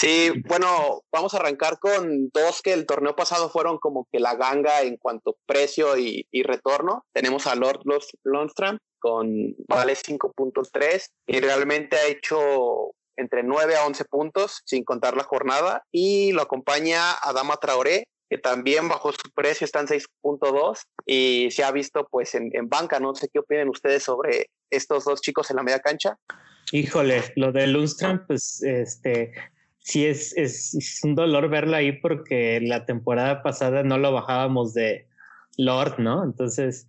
Sí, 0.00 0.30
bueno, 0.46 1.02
vamos 1.12 1.34
a 1.34 1.38
arrancar 1.38 1.78
con 1.78 2.30
dos 2.30 2.62
que 2.62 2.72
el 2.72 2.86
torneo 2.86 3.14
pasado 3.14 3.50
fueron 3.50 3.78
como 3.78 4.06
que 4.10 4.18
la 4.18 4.34
ganga 4.36 4.80
en 4.80 4.96
cuanto 4.96 5.30
a 5.30 5.34
precio 5.44 5.98
y, 5.98 6.26
retorno. 6.42 7.04
Tenemos 7.12 7.46
a 7.46 7.54
Lord 7.54 7.82
Lundstrom 8.22 8.78
con 8.98 9.54
vale 9.68 9.94
5.3 9.94 11.10
y 11.26 11.40
realmente 11.40 11.96
ha 11.96 12.06
hecho 12.06 12.92
entre 13.16 13.42
9 13.42 13.76
a 13.76 13.86
11 13.86 14.04
puntos 14.06 14.62
sin 14.64 14.84
contar 14.84 15.16
la 15.16 15.24
jornada 15.24 15.84
y 15.92 16.32
lo 16.32 16.42
acompaña 16.42 17.12
Adama 17.12 17.56
Traoré 17.58 18.06
también 18.38 18.88
bajó 18.88 19.12
su 19.12 19.30
precio, 19.34 19.64
está 19.64 19.80
en 19.80 19.86
6.2 19.86 20.78
y 21.06 21.48
se 21.50 21.64
ha 21.64 21.70
visto 21.70 22.06
pues 22.10 22.34
en, 22.34 22.50
banca, 22.68 23.00
no 23.00 23.14
sé 23.14 23.28
qué 23.32 23.38
opinen 23.38 23.68
ustedes 23.68 24.02
sobre 24.02 24.50
estos 24.70 25.04
dos 25.04 25.20
chicos 25.20 25.50
en 25.50 25.56
la 25.56 25.62
media 25.62 25.80
cancha. 25.80 26.18
Híjole, 26.72 27.22
lo 27.36 27.52
de 27.52 27.66
Lundström, 27.66 28.26
pues 28.26 28.62
este, 28.62 29.32
sí 29.78 30.06
es, 30.06 30.36
es, 30.36 31.00
un 31.02 31.14
dolor 31.14 31.48
verlo 31.48 31.76
ahí 31.76 31.92
porque 31.92 32.60
la 32.62 32.86
temporada 32.86 33.42
pasada 33.42 33.82
no 33.82 33.98
lo 33.98 34.12
bajábamos 34.12 34.74
de 34.74 35.06
Lord, 35.58 35.98
¿no? 35.98 36.24
Entonces, 36.24 36.88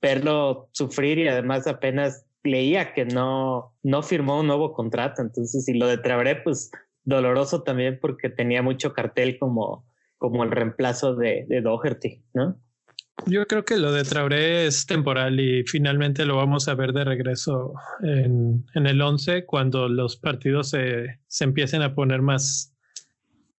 verlo 0.00 0.68
sufrir 0.72 1.18
y 1.18 1.28
además 1.28 1.66
apenas 1.66 2.26
leía 2.42 2.92
que 2.92 3.06
no, 3.06 3.74
no 3.82 4.02
firmó 4.02 4.40
un 4.40 4.46
nuevo 4.46 4.74
contrato, 4.74 5.22
entonces, 5.22 5.66
y 5.66 5.74
lo 5.74 5.86
de 5.86 5.96
Traoré, 5.96 6.36
pues 6.36 6.70
doloroso 7.04 7.62
también 7.62 7.98
porque 8.00 8.28
tenía 8.28 8.62
mucho 8.62 8.92
cartel 8.92 9.38
como 9.38 9.86
como 10.30 10.42
el 10.42 10.50
reemplazo 10.50 11.14
de, 11.14 11.46
Doherty, 11.62 12.22
¿no? 12.32 12.58
Yo 13.26 13.46
creo 13.46 13.62
que 13.66 13.76
lo 13.76 13.92
de 13.92 14.04
Traoré 14.04 14.66
es 14.66 14.86
temporal 14.86 15.38
y 15.38 15.64
finalmente 15.64 16.24
lo 16.24 16.36
vamos 16.36 16.66
a 16.66 16.74
ver 16.74 16.94
de 16.94 17.04
regreso 17.04 17.74
en, 18.02 18.64
en 18.74 18.86
el 18.86 19.02
11 19.02 19.44
cuando 19.44 19.86
los 19.86 20.16
partidos 20.16 20.70
se, 20.70 21.20
se 21.26 21.44
empiecen 21.44 21.82
a 21.82 21.94
poner 21.94 22.22
más 22.22 22.74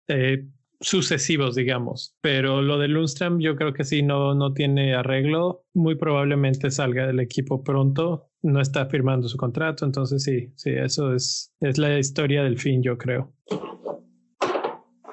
eh, 0.08 0.44
sucesivos, 0.80 1.54
digamos. 1.54 2.16
Pero 2.20 2.62
lo 2.62 2.78
de 2.78 2.88
Lundström 2.88 3.40
yo 3.40 3.54
creo 3.54 3.72
que 3.72 3.84
sí 3.84 4.02
no, 4.02 4.34
no 4.34 4.52
tiene 4.52 4.96
arreglo. 4.96 5.64
Muy 5.72 5.94
probablemente 5.94 6.72
salga 6.72 7.06
del 7.06 7.20
equipo 7.20 7.62
pronto. 7.62 8.28
No 8.42 8.60
está 8.60 8.86
firmando 8.86 9.28
su 9.28 9.36
contrato. 9.36 9.84
Entonces 9.84 10.24
sí, 10.24 10.52
sí, 10.56 10.70
eso 10.70 11.14
es, 11.14 11.54
es 11.60 11.78
la 11.78 11.96
historia 11.96 12.42
del 12.42 12.58
fin, 12.58 12.82
yo 12.82 12.98
creo. 12.98 13.32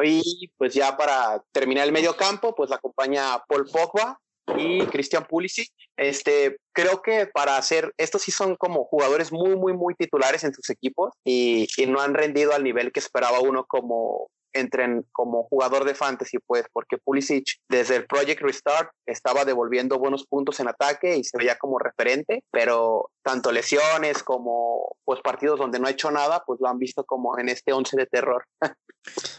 Y 0.04 0.52
pues 0.58 0.74
ya 0.74 0.96
para 0.98 1.44
terminar 1.52 1.86
el 1.86 1.94
medio 1.94 2.16
campo, 2.16 2.56
pues 2.56 2.70
la 2.70 2.78
acompaña 2.78 3.44
Paul 3.48 3.66
Pogba 3.72 4.20
y 4.58 4.86
Christian 4.88 5.26
Pulisic. 5.26 5.70
Este, 5.98 6.58
creo 6.74 7.02
que 7.02 7.28
para 7.28 7.58
hacer, 7.58 7.94
estos 7.98 8.24
sí 8.24 8.32
son 8.32 8.56
como 8.56 8.86
jugadores 8.86 9.32
muy, 9.32 9.56
muy, 9.56 9.74
muy 9.74 9.96
titulares 9.96 10.44
en 10.44 10.54
sus 10.54 10.70
equipos 10.70 11.14
y, 11.24 11.68
y 11.78 11.86
no 11.86 12.02
han 12.02 12.14
rendido 12.14 12.54
al 12.54 12.64
nivel 12.64 12.92
que 12.92 13.00
esperaba 13.00 13.40
uno 13.40 13.66
como 13.66 14.30
entren 14.54 15.06
como 15.12 15.44
jugador 15.44 15.86
de 15.86 15.96
fantasy, 15.96 16.38
pues, 16.46 16.66
porque 16.72 16.98
Pulisic 16.98 17.46
desde 17.70 17.98
el 17.98 18.06
Project 18.06 18.42
Restart 18.42 18.90
estaba 19.06 19.46
devolviendo 19.46 20.00
buenos 20.00 20.26
puntos 20.26 20.60
en 20.60 20.68
ataque 20.68 21.18
y 21.18 21.24
se 21.24 21.38
veía 21.38 21.58
como 21.58 21.80
referente, 21.80 22.44
pero 22.52 23.12
tanto 23.24 23.52
lesiones 23.52 24.24
como 24.24 24.96
pues 25.06 25.20
partidos 25.22 25.60
donde 25.60 25.80
no 25.80 25.88
ha 25.88 25.92
hecho 25.92 26.12
nada, 26.12 26.44
pues 26.46 26.60
lo 26.62 26.68
han 26.68 26.80
visto 26.80 27.04
como 27.04 27.38
en 27.38 27.50
este 27.50 27.74
once 27.74 27.98
de 27.98 28.06
terror. 28.06 28.46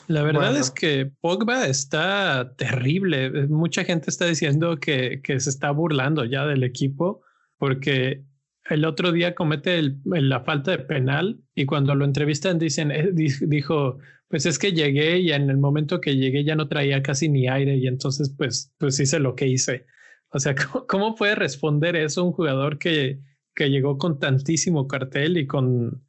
La 0.08 0.22
verdad 0.22 0.56
es 0.56 0.70
que 0.70 1.10
Pogba 1.20 1.66
está 1.66 2.52
terrible. 2.56 3.30
Mucha 3.48 3.84
gente 3.84 4.10
está 4.10 4.26
diciendo 4.26 4.76
que, 4.78 5.22
que 5.22 5.40
se 5.40 5.48
está 5.48 5.70
burlando 5.70 6.24
ya 6.24 6.44
del 6.44 6.64
equipo 6.64 7.22
porque 7.56 8.22
el 8.68 8.84
otro 8.84 9.12
día 9.12 9.34
comete 9.34 9.96
la 10.04 10.40
falta 10.40 10.72
de 10.72 10.78
penal 10.78 11.40
y 11.54 11.66
cuando 11.66 11.94
lo 11.94 12.04
entrevistan 12.04 12.58
dicen, 12.58 12.90
eh, 12.90 13.10
dijo, 13.12 13.98
pues 14.34 14.46
es 14.46 14.58
que 14.58 14.72
llegué 14.72 15.20
y 15.20 15.30
en 15.30 15.48
el 15.48 15.58
momento 15.58 16.00
que 16.00 16.16
llegué 16.16 16.42
ya 16.42 16.56
no 16.56 16.66
traía 16.66 17.04
casi 17.04 17.28
ni 17.28 17.46
aire 17.46 17.76
y 17.76 17.86
entonces 17.86 18.34
pues, 18.36 18.74
pues 18.78 18.98
hice 18.98 19.20
lo 19.20 19.36
que 19.36 19.46
hice. 19.46 19.86
O 20.30 20.40
sea, 20.40 20.56
¿cómo, 20.88 21.14
puede 21.14 21.36
responder 21.36 21.94
eso 21.94 22.24
un 22.24 22.32
jugador 22.32 22.78
que, 22.78 23.20
que 23.54 23.70
llegó 23.70 23.96
con 23.96 24.18
tantísimo 24.18 24.88
cartel 24.88 25.36
y 25.36 25.46
con 25.46 26.04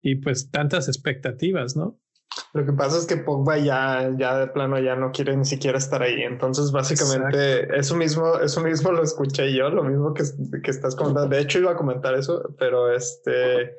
y 0.00 0.14
pues 0.14 0.50
tantas 0.50 0.88
expectativas, 0.88 1.76
¿no? 1.76 2.00
Lo 2.54 2.64
que 2.64 2.72
pasa 2.72 2.96
es 2.96 3.04
que 3.04 3.18
Pogba 3.18 3.58
ya, 3.58 4.10
ya 4.16 4.38
de 4.38 4.46
plano 4.46 4.78
ya 4.78 4.96
no 4.96 5.12
quiere 5.12 5.36
ni 5.36 5.44
siquiera 5.44 5.76
estar 5.76 6.02
ahí. 6.02 6.22
Entonces, 6.22 6.72
básicamente, 6.72 7.76
eso 7.78 7.94
mismo, 7.94 8.38
eso 8.38 8.62
mismo 8.62 8.90
lo 8.92 9.02
escuché 9.02 9.54
yo, 9.54 9.68
lo 9.68 9.84
mismo 9.84 10.14
que, 10.14 10.22
que 10.62 10.70
estás 10.70 10.96
comentando. 10.96 11.28
De 11.28 11.42
hecho, 11.42 11.58
iba 11.58 11.72
a 11.72 11.76
comentar 11.76 12.14
eso, 12.14 12.54
pero 12.58 12.90
este 12.90 13.76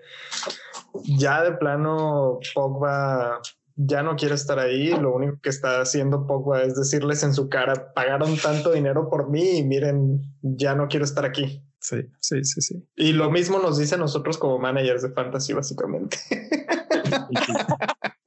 ya 1.18 1.44
de 1.44 1.54
plano 1.54 2.40
Pogba 2.54 3.42
ya 3.78 4.04
no 4.04 4.16
quiere 4.16 4.36
estar 4.36 4.60
ahí. 4.60 4.90
Lo 4.90 5.14
único 5.14 5.40
que 5.42 5.50
está 5.50 5.80
haciendo 5.80 6.28
Pogba 6.28 6.64
es 6.64 6.76
decirles 6.76 7.24
en 7.24 7.34
su 7.34 7.48
cara, 7.48 7.94
pagaron 7.94 8.36
tanto 8.38 8.72
dinero 8.72 9.10
por 9.10 9.30
mí 9.30 9.60
y 9.60 9.64
miren, 9.64 10.22
ya 10.42 10.76
no 10.76 10.88
quiero 10.88 11.06
estar 11.06 11.24
aquí. 11.24 11.64
Sí, 11.80 11.98
sí, 12.20 12.44
sí, 12.44 12.62
sí. 12.62 12.76
Y 12.96 13.14
lo 13.14 13.30
mismo 13.32 13.60
nos 13.60 13.78
dice 13.78 13.96
a 13.96 14.00
nosotros 14.00 14.38
como 14.38 14.60
managers 14.60 15.04
de 15.04 15.12
fantasy, 15.12 15.54
básicamente. 15.54 16.18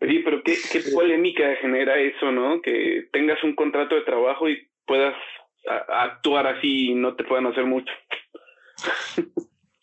Sí, 0.01 0.21
pero 0.25 0.43
qué, 0.45 0.57
qué 0.73 0.81
polémica 0.93 1.43
genera 1.61 1.99
eso, 2.01 2.33
¿no? 2.33 2.63
Que 2.63 3.09
tengas 3.13 3.43
un 3.45 3.55
contrato 3.55 3.95
de 3.95 4.01
trabajo 4.03 4.49
y 4.49 4.57
puedas 4.87 5.15
actuar 5.89 6.47
así 6.47 6.91
y 6.91 6.95
no 6.95 7.15
te 7.17 7.25
puedan 7.25 7.47
hacer 7.47 7.67
mucho. 7.67 7.93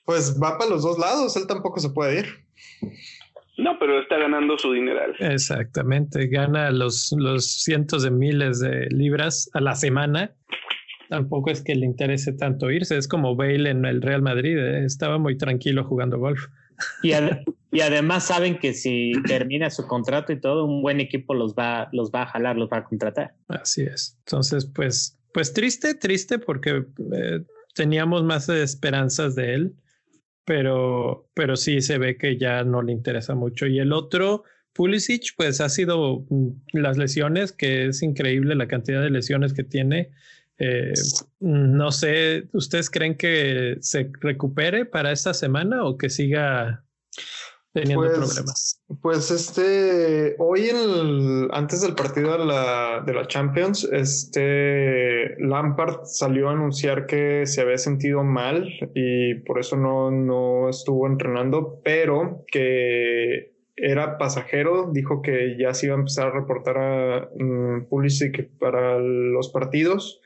Pues 0.05 0.41
va 0.41 0.57
para 0.57 0.69
los 0.69 0.83
dos 0.83 0.97
lados, 0.97 1.35
él 1.37 1.47
tampoco 1.47 1.79
se 1.79 1.89
puede 1.89 2.19
ir. 2.19 2.25
No, 3.57 3.77
pero 3.79 3.99
está 3.99 4.17
ganando 4.17 4.57
su 4.57 4.71
dineral. 4.71 5.15
Exactamente, 5.19 6.27
gana 6.27 6.69
los, 6.69 7.13
los 7.17 7.63
cientos 7.63 8.03
de 8.03 8.11
miles 8.11 8.59
de 8.59 8.87
libras 8.91 9.49
a 9.53 9.61
la 9.61 9.75
semana. 9.75 10.31
Tampoco 11.09 11.49
es 11.49 11.63
que 11.63 11.73
le 11.73 11.85
interese 11.85 12.33
tanto 12.33 12.69
irse, 12.69 12.97
es 12.97 13.07
como 13.07 13.35
Bale 13.35 13.69
en 13.69 13.85
el 13.85 14.01
Real 14.01 14.21
Madrid, 14.21 14.57
¿eh? 14.57 14.85
estaba 14.85 15.17
muy 15.17 15.37
tranquilo 15.37 15.83
jugando 15.85 16.19
golf. 16.19 16.47
Y, 17.01 17.11
y, 17.71 17.81
además 17.81 18.27
saben 18.27 18.59
que 18.59 18.73
si 18.73 19.13
termina 19.25 19.71
su 19.71 19.87
contrato 19.87 20.31
y 20.31 20.39
todo, 20.39 20.65
un 20.65 20.83
buen 20.83 20.99
equipo 20.99 21.33
los 21.33 21.55
va, 21.55 21.89
los 21.91 22.11
va 22.11 22.23
a 22.23 22.25
jalar, 22.27 22.55
los 22.57 22.69
va 22.69 22.77
a 22.77 22.83
contratar. 22.83 23.33
Así 23.47 23.81
es. 23.81 24.15
Entonces, 24.25 24.65
pues, 24.65 25.17
pues 25.33 25.53
triste, 25.53 25.95
triste 25.95 26.37
porque 26.37 26.85
eh, 27.13 27.39
teníamos 27.73 28.23
más 28.23 28.47
esperanzas 28.49 29.33
de 29.33 29.55
él, 29.55 29.73
pero, 30.47 31.29
pero 31.33 31.57
sí 31.57 31.81
se 31.81 31.97
ve 31.97 32.17
que 32.17 32.37
ya 32.37 32.63
no 32.63 32.81
le 32.81 32.93
interesa 32.93 33.35
mucho. 33.35 33.67
Y 33.67 33.79
el 33.79 33.91
otro, 33.91 34.45
Pulisic, 34.71 35.35
pues 35.35 35.59
ha 35.59 35.67
sido 35.67 36.25
mm, 36.29 36.47
las 36.71 36.97
lesiones, 36.97 37.51
que 37.51 37.87
es 37.87 38.01
increíble 38.01 38.55
la 38.55 38.69
cantidad 38.69 39.01
de 39.01 39.09
lesiones 39.09 39.51
que 39.51 39.65
tiene. 39.65 40.09
Eh, 40.57 40.93
no 41.41 41.91
sé, 41.91 42.47
¿ustedes 42.53 42.89
creen 42.89 43.15
que 43.15 43.75
se 43.81 44.09
recupere 44.21 44.85
para 44.85 45.11
esta 45.11 45.33
semana 45.33 45.83
o 45.83 45.97
que 45.97 46.09
siga? 46.09 46.85
Teniendo 47.73 48.05
Pues- 48.05 48.17
problemas. 48.17 48.83
Pues 49.01 49.31
este, 49.31 50.35
hoy 50.39 50.69
el, 50.69 51.49
antes 51.51 51.81
del 51.81 51.93
partido 51.93 52.37
de 52.37 52.45
la, 52.45 53.03
de 53.05 53.13
la 53.13 53.27
Champions, 53.27 53.83
este 53.91 55.35
Lampard 55.39 56.05
salió 56.05 56.49
a 56.49 56.53
anunciar 56.53 57.05
que 57.05 57.45
se 57.45 57.61
había 57.61 57.77
sentido 57.77 58.23
mal 58.23 58.67
y 58.95 59.35
por 59.41 59.59
eso 59.59 59.75
no, 59.75 60.09
no 60.09 60.69
estuvo 60.69 61.05
entrenando, 61.05 61.81
pero 61.83 62.45
que 62.51 63.57
era 63.75 64.17
pasajero, 64.17 64.89
dijo 64.91 65.21
que 65.21 65.55
ya 65.59 65.73
se 65.73 65.87
iba 65.87 65.95
a 65.95 65.99
empezar 65.99 66.27
a 66.27 66.31
reportar 66.39 66.77
a 66.77 67.29
mm, 67.37 67.87
Pulisic 67.89 68.49
para 68.57 68.97
los 68.99 69.49
partidos. 69.49 70.19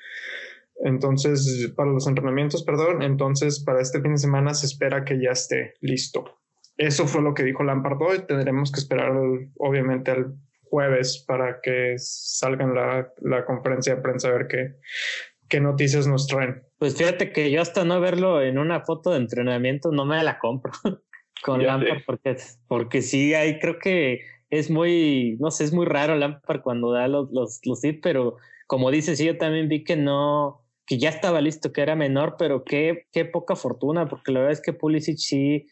Entonces, 0.84 1.72
para 1.76 1.92
los 1.92 2.08
entrenamientos, 2.08 2.64
perdón. 2.64 3.02
Entonces, 3.04 3.64
para 3.64 3.82
este 3.82 4.02
fin 4.02 4.14
de 4.14 4.18
semana 4.18 4.54
se 4.54 4.66
espera 4.66 5.04
que 5.04 5.22
ya 5.22 5.32
esté 5.32 5.74
listo. 5.82 6.41
Eso 6.82 7.06
fue 7.06 7.22
lo 7.22 7.36
que 7.36 7.44
dijo 7.44 7.64
Lampard 7.64 8.02
hoy. 8.02 8.20
Tendremos 8.28 8.72
que 8.72 8.80
esperar, 8.80 9.12
obviamente, 9.58 10.10
al 10.10 10.34
jueves 10.64 11.24
para 11.28 11.62
que 11.62 11.94
salga 11.98 12.64
en 12.64 12.74
la, 12.74 13.08
la 13.22 13.46
conferencia 13.46 13.96
de 13.96 14.02
prensa 14.02 14.30
a 14.30 14.32
ver 14.32 14.48
qué, 14.48 14.76
qué 15.48 15.60
noticias 15.60 16.08
nos 16.08 16.26
traen. 16.26 16.64
Pues 16.80 16.98
fíjate 16.98 17.32
que 17.32 17.52
yo 17.52 17.62
hasta 17.62 17.86
no 17.86 18.02
verlo 18.02 18.42
en 18.42 18.58
una 18.58 18.82
foto 18.82 19.12
de 19.12 19.18
entrenamiento 19.18 19.92
no 19.92 20.06
me 20.06 20.24
la 20.24 20.40
compro 20.40 20.72
con 21.44 21.62
Ya 21.62 21.78
Lampard 21.78 22.02
porque, 22.04 22.38
porque 22.68 23.02
sí, 23.04 23.36
ahí 23.36 23.60
creo 23.60 23.78
que 23.78 24.22
es 24.50 24.72
muy, 24.72 25.38
no 25.40 25.52
sé, 25.52 25.66
es 25.66 25.74
muy 25.74 25.86
raro 25.86 26.16
Lampard 26.16 26.62
cuando 26.62 26.92
da 26.92 27.08
los, 27.08 27.32
los, 27.32 27.60
los 27.64 27.80
tips, 27.80 28.00
pero 28.02 28.38
como 28.66 28.90
dices, 28.90 29.20
sí, 29.20 29.26
yo 29.26 29.38
también 29.38 29.70
vi 29.70 29.84
que 29.84 29.98
no, 29.98 30.66
que 30.88 30.98
ya 30.98 31.10
estaba 31.10 31.42
listo, 31.42 31.72
que 31.72 31.82
era 31.82 31.96
menor, 31.96 32.38
pero 32.40 32.64
qué, 32.64 33.06
qué 33.12 33.24
poca 33.26 33.56
fortuna, 33.56 34.08
porque 34.08 34.32
la 34.32 34.40
verdad 34.40 34.54
es 34.54 34.62
que 34.62 34.74
Pulisic 34.74 35.18
sí 35.20 35.68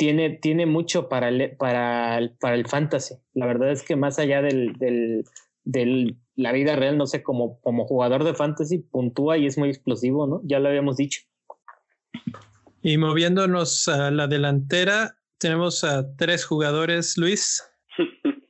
tiene, 0.00 0.30
tiene 0.30 0.64
mucho 0.64 1.10
para 1.10 1.28
el, 1.28 1.58
para, 1.58 2.16
el, 2.16 2.30
para 2.30 2.54
el 2.54 2.66
fantasy. 2.66 3.16
La 3.34 3.44
verdad 3.44 3.70
es 3.70 3.82
que 3.82 3.96
más 3.96 4.18
allá 4.18 4.40
del, 4.40 4.72
del, 4.78 5.26
del 5.64 6.16
la 6.36 6.52
vida 6.52 6.74
real, 6.74 6.96
no 6.96 7.06
sé, 7.06 7.22
como, 7.22 7.60
como 7.60 7.84
jugador 7.84 8.24
de 8.24 8.32
fantasy, 8.32 8.78
puntúa 8.78 9.36
y 9.36 9.44
es 9.44 9.58
muy 9.58 9.68
explosivo, 9.68 10.26
¿no? 10.26 10.40
Ya 10.44 10.58
lo 10.58 10.70
habíamos 10.70 10.96
dicho. 10.96 11.20
Y 12.80 12.96
moviéndonos 12.96 13.88
a 13.88 14.10
la 14.10 14.26
delantera, 14.26 15.18
tenemos 15.36 15.84
a 15.84 16.16
tres 16.16 16.46
jugadores, 16.46 17.18
Luis. 17.18 17.62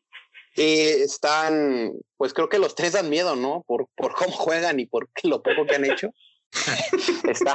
Y 0.57 0.81
están, 0.81 1.93
pues 2.19 2.35
creo 2.35 2.49
que 2.49 2.59
los 2.59 2.75
tres 2.75 2.93
dan 2.93 3.09
miedo, 3.09 3.35
¿no? 3.35 3.65
Por, 3.67 3.89
por 3.97 4.15
cómo 4.15 4.33
juegan 4.33 4.79
y 4.79 4.85
por 4.85 5.09
lo 5.23 5.43
poco 5.43 5.65
que 5.65 5.77
han 5.77 5.87
hecho. 5.87 6.13
Está 7.29 7.55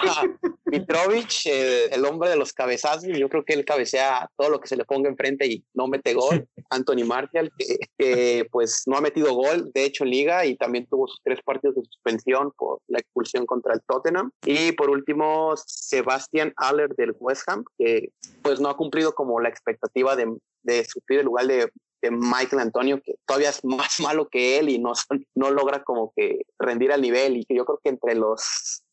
Mitrovic, 0.66 1.46
eh, 1.46 1.86
el 1.92 2.06
hombre 2.06 2.30
de 2.30 2.38
los 2.38 2.54
cabezazos. 2.54 3.06
Yo 3.06 3.30
creo 3.30 3.44
que 3.44 3.54
él 3.54 3.66
cabecea 3.66 4.30
todo 4.38 4.50
lo 4.50 4.60
que 4.60 4.68
se 4.68 4.78
le 4.78 4.86
ponga 4.86 5.10
enfrente 5.10 5.46
y 5.48 5.64
no 5.74 5.88
mete 5.88 6.14
gol. 6.14 6.48
Anthony 6.70 7.06
Martial, 7.06 7.52
que, 7.98 8.48
pues 8.52 8.84
no 8.88 8.98
ha 8.98 9.02
metido 9.02 9.34
gol, 9.34 9.72
de 9.74 9.86
hecho, 9.86 10.04
en 10.04 10.12
liga 10.12 10.46
y 10.46 10.56
también 10.56 10.88
tuvo 10.88 11.08
sus 11.08 11.20
tres 11.24 11.40
partidos 11.44 11.76
de 11.76 11.84
suspensión 11.84 12.52
por 12.58 12.80
la 12.88 13.00
expulsión 13.00 13.46
contra 13.46 13.74
el 13.74 13.82
Tottenham. 13.88 14.32
Y 14.46 14.72
por 14.72 14.90
último, 14.90 15.54
Sebastián 15.58 16.54
Aller 16.58 16.96
del 16.96 17.16
West 17.20 17.44
Ham, 17.48 17.66
que 17.78 18.10
pues 18.42 18.60
no 18.60 18.70
ha 18.70 18.78
cumplido 18.78 19.14
como 19.14 19.40
la 19.40 19.50
expectativa 19.50 20.16
de, 20.16 20.36
de 20.64 20.86
suplir 20.86 21.20
el 21.20 21.26
lugar 21.26 21.46
de 21.48 21.70
Michael 22.12 22.62
Antonio, 22.62 23.02
que 23.02 23.16
todavía 23.26 23.50
es 23.50 23.64
más 23.64 24.00
malo 24.00 24.28
que 24.30 24.60
él 24.60 24.70
y 24.70 24.80
no, 24.80 24.94
no 25.36 25.52
logra 25.52 25.84
como 25.84 26.14
que 26.16 26.42
rendir 26.60 26.92
al 26.92 27.02
nivel. 27.02 27.38
Y 27.38 27.46
yo 27.50 27.66
creo 27.66 27.80
que 27.84 27.90
entre 27.90 28.16
los 28.16 28.84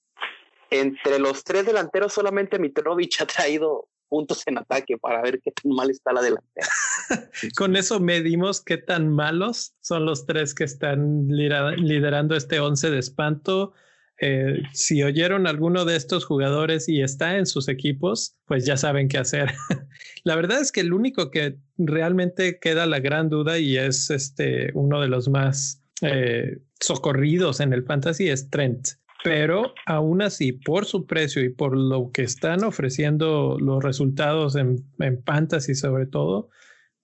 entre 0.72 1.18
los 1.18 1.44
tres 1.44 1.66
delanteros 1.66 2.12
solamente 2.12 2.58
Mitrovic 2.58 3.20
ha 3.20 3.26
traído 3.26 3.88
puntos 4.08 4.42
en 4.46 4.58
ataque 4.58 4.98
para 4.98 5.22
ver 5.22 5.40
qué 5.42 5.50
tan 5.52 5.72
mal 5.72 5.90
está 5.90 6.12
la 6.12 6.20
delantera. 6.20 6.68
Con 7.56 7.76
eso 7.76 8.00
medimos 8.00 8.60
qué 8.60 8.76
tan 8.76 9.08
malos 9.08 9.74
son 9.80 10.04
los 10.04 10.26
tres 10.26 10.54
que 10.54 10.64
están 10.64 11.28
liderando 11.28 12.36
este 12.36 12.60
once 12.60 12.90
de 12.90 12.98
espanto. 12.98 13.72
Eh, 14.20 14.62
si 14.72 15.02
oyeron 15.02 15.46
alguno 15.46 15.84
de 15.84 15.96
estos 15.96 16.24
jugadores 16.26 16.88
y 16.88 17.02
está 17.02 17.36
en 17.38 17.46
sus 17.46 17.68
equipos, 17.68 18.36
pues 18.44 18.64
ya 18.64 18.76
saben 18.76 19.08
qué 19.08 19.18
hacer. 19.18 19.52
la 20.24 20.36
verdad 20.36 20.60
es 20.60 20.72
que 20.72 20.80
el 20.80 20.92
único 20.92 21.30
que 21.30 21.58
realmente 21.78 22.58
queda 22.60 22.86
la 22.86 23.00
gran 23.00 23.28
duda 23.28 23.58
y 23.58 23.78
es 23.78 24.10
este 24.10 24.70
uno 24.74 25.00
de 25.00 25.08
los 25.08 25.28
más 25.28 25.82
eh, 26.02 26.58
socorridos 26.80 27.60
en 27.60 27.72
el 27.72 27.84
fantasy 27.84 28.28
es 28.28 28.50
Trent. 28.50 28.88
Pero 29.24 29.74
aún 29.86 30.22
así, 30.22 30.52
por 30.52 30.84
su 30.84 31.06
precio 31.06 31.44
y 31.44 31.50
por 31.50 31.76
lo 31.76 32.10
que 32.12 32.22
están 32.22 32.64
ofreciendo 32.64 33.56
los 33.60 33.82
resultados 33.82 34.56
en, 34.56 34.84
en 34.98 35.22
fantasy 35.22 35.74
sobre 35.74 36.06
todo, 36.06 36.50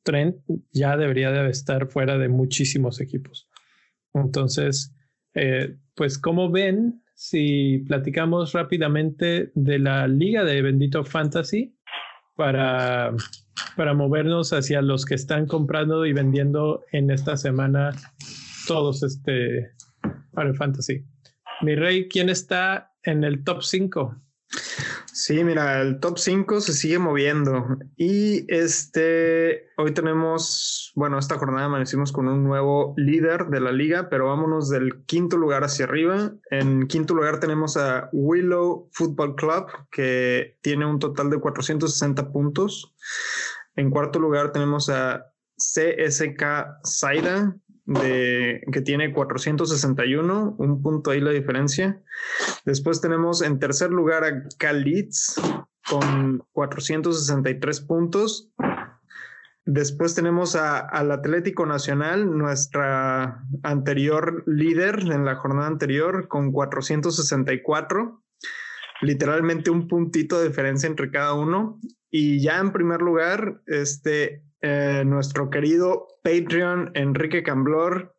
Trent 0.02 0.36
ya 0.72 0.96
debería 0.96 1.30
de 1.30 1.50
estar 1.50 1.86
fuera 1.86 2.18
de 2.18 2.28
muchísimos 2.28 3.00
equipos. 3.00 3.48
Entonces, 4.14 4.94
eh, 5.34 5.76
pues 5.94 6.18
como 6.18 6.50
ven, 6.50 7.02
si 7.14 7.84
platicamos 7.86 8.52
rápidamente 8.52 9.50
de 9.54 9.78
la 9.78 10.08
liga 10.08 10.44
de 10.44 10.62
Bendito 10.62 11.04
Fantasy 11.04 11.76
para, 12.36 13.14
para 13.76 13.94
movernos 13.94 14.52
hacia 14.52 14.82
los 14.82 15.04
que 15.04 15.14
están 15.14 15.46
comprando 15.46 16.06
y 16.06 16.12
vendiendo 16.12 16.84
en 16.92 17.10
esta 17.10 17.36
semana 17.36 17.90
todos 18.66 19.02
este 19.02 19.72
para 20.32 20.50
el 20.50 20.56
fantasy. 20.56 21.04
Mi 21.60 21.74
rey, 21.74 22.08
¿quién 22.08 22.28
está 22.28 22.92
en 23.02 23.24
el 23.24 23.42
top 23.42 23.62
5? 23.62 24.14
Sí, 25.12 25.42
mira, 25.42 25.80
el 25.80 25.98
top 25.98 26.16
5 26.16 26.60
se 26.60 26.72
sigue 26.72 27.00
moviendo. 27.00 27.78
Y 27.96 28.44
este, 28.52 29.68
hoy 29.76 29.92
tenemos, 29.92 30.92
bueno, 30.94 31.18
esta 31.18 31.36
jornada 31.36 31.66
amanecimos 31.66 32.12
con 32.12 32.28
un 32.28 32.44
nuevo 32.44 32.94
líder 32.96 33.46
de 33.46 33.60
la 33.60 33.72
liga, 33.72 34.08
pero 34.08 34.28
vámonos 34.28 34.68
del 34.68 35.04
quinto 35.06 35.36
lugar 35.36 35.64
hacia 35.64 35.86
arriba. 35.86 36.32
En 36.50 36.86
quinto 36.86 37.14
lugar 37.14 37.40
tenemos 37.40 37.76
a 37.76 38.08
Willow 38.12 38.88
Football 38.92 39.34
Club, 39.34 39.66
que 39.90 40.58
tiene 40.62 40.86
un 40.86 41.00
total 41.00 41.30
de 41.30 41.40
460 41.40 42.30
puntos. 42.30 42.94
En 43.74 43.90
cuarto 43.90 44.20
lugar 44.20 44.52
tenemos 44.52 44.88
a 44.88 45.26
CSK 45.56 46.44
Zaira, 46.86 47.56
de, 47.88 48.62
que 48.70 48.82
tiene 48.82 49.14
461, 49.14 50.56
un 50.58 50.82
punto 50.82 51.10
ahí 51.10 51.20
la 51.20 51.30
diferencia. 51.30 52.02
Después 52.66 53.00
tenemos 53.00 53.40
en 53.40 53.58
tercer 53.58 53.90
lugar 53.90 54.24
a 54.24 54.42
Kalitz 54.58 55.40
con 55.88 56.44
463 56.52 57.80
puntos. 57.80 58.52
Después 59.64 60.14
tenemos 60.14 60.54
a, 60.54 60.80
al 60.80 61.10
Atlético 61.12 61.64
Nacional, 61.64 62.36
nuestra 62.36 63.42
anterior 63.62 64.44
líder 64.46 65.00
en 65.00 65.24
la 65.24 65.36
jornada 65.36 65.66
anterior, 65.66 66.28
con 66.28 66.52
464. 66.52 68.22
Literalmente 69.00 69.70
un 69.70 69.88
puntito 69.88 70.38
de 70.38 70.48
diferencia 70.48 70.88
entre 70.88 71.10
cada 71.10 71.32
uno. 71.32 71.80
Y 72.10 72.42
ya 72.42 72.58
en 72.58 72.72
primer 72.72 73.00
lugar, 73.00 73.62
este, 73.66 74.42
eh, 74.60 75.04
nuestro 75.06 75.50
querido 75.50 76.08
Patreon 76.22 76.90
Enrique 76.94 77.42
Camblor 77.42 78.14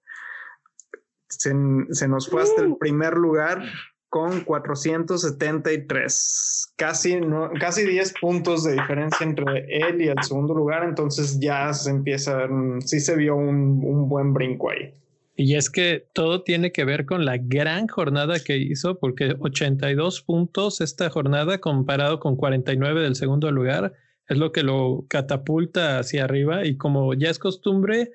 se, 1.28 1.54
se, 1.92 2.08
nos 2.08 2.30
fue 2.30 2.44
hasta 2.44 2.62
el 2.62 2.78
primer 2.78 3.14
lugar 3.14 3.64
con 4.10 4.42
473. 4.42 6.74
Casi, 6.76 7.22
no, 7.22 7.52
casi 7.60 7.86
10 7.86 8.16
puntos 8.20 8.64
de 8.64 8.74
diferencia 8.74 9.24
entre 9.26 9.68
él 9.70 10.02
y 10.02 10.08
el 10.08 10.22
segundo 10.24 10.56
lugar. 10.56 10.84
Entonces 10.84 11.40
ya 11.40 11.72
se 11.74 11.92
empieza, 11.92 12.50
sí 12.80 13.00
se 13.00 13.16
vio 13.16 13.36
un, 13.36 13.80
un 13.84 14.10
buen 14.10 14.34
brinco 14.34 14.72
ahí. 14.72 14.92
Y 15.36 15.56
es 15.56 15.70
que 15.70 16.08
todo 16.14 16.42
tiene 16.44 16.72
que 16.74 16.84
ver 16.84 17.06
con 17.06 17.24
la 17.24 17.38
gran 17.38 17.88
jornada 17.88 18.40
que 18.44 18.58
hizo, 18.58 19.00
porque 19.00 19.36
82 19.40 20.24
puntos 20.24 20.82
esta 20.82 21.10
jornada 21.10 21.60
comparado 21.60 22.20
con 22.20 22.36
49 22.36 23.02
del 23.02 23.16
segundo 23.16 23.50
lugar 23.52 23.94
es 24.30 24.38
lo 24.38 24.52
que 24.52 24.64
lo 24.64 25.06
catapulta 25.10 26.00
hacia 26.00 26.24
arriba. 26.24 26.66
Y 26.66 26.78
como 26.78 27.14
ya 27.16 27.30
es 27.30 27.40
costumbre, 27.40 28.12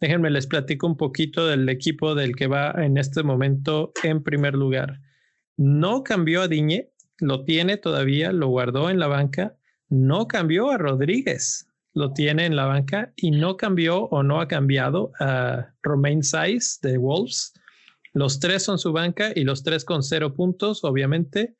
déjenme 0.00 0.30
les 0.30 0.46
platico 0.46 0.86
un 0.86 0.96
poquito 0.96 1.46
del 1.46 1.68
equipo 1.68 2.14
del 2.14 2.34
que 2.34 2.46
va 2.46 2.70
en 2.70 2.96
este 2.96 3.22
momento 3.22 3.92
en 4.02 4.22
primer 4.22 4.54
lugar. 4.54 5.00
No 5.56 6.02
cambió 6.02 6.42
a 6.42 6.48
Diñe, 6.48 6.90
lo 7.18 7.44
tiene 7.44 7.76
todavía, 7.76 8.32
lo 8.32 8.48
guardó 8.48 8.88
en 8.88 8.98
la 8.98 9.08
banca. 9.08 9.56
No 9.90 10.26
cambió 10.26 10.70
a 10.70 10.78
Rodríguez, 10.78 11.68
lo 11.92 12.12
tiene 12.12 12.46
en 12.46 12.56
la 12.56 12.66
banca 12.66 13.12
y 13.16 13.30
no 13.30 13.56
cambió 13.56 14.04
o 14.04 14.22
no 14.22 14.40
ha 14.40 14.48
cambiado 14.48 15.12
a 15.20 15.74
Romain 15.82 16.22
Saiz 16.22 16.80
de 16.80 16.96
Wolves. 16.96 17.52
Los 18.14 18.40
tres 18.40 18.62
son 18.62 18.78
su 18.78 18.92
banca 18.92 19.32
y 19.34 19.44
los 19.44 19.62
tres 19.62 19.84
con 19.84 20.02
cero 20.02 20.34
puntos, 20.34 20.82
obviamente, 20.82 21.56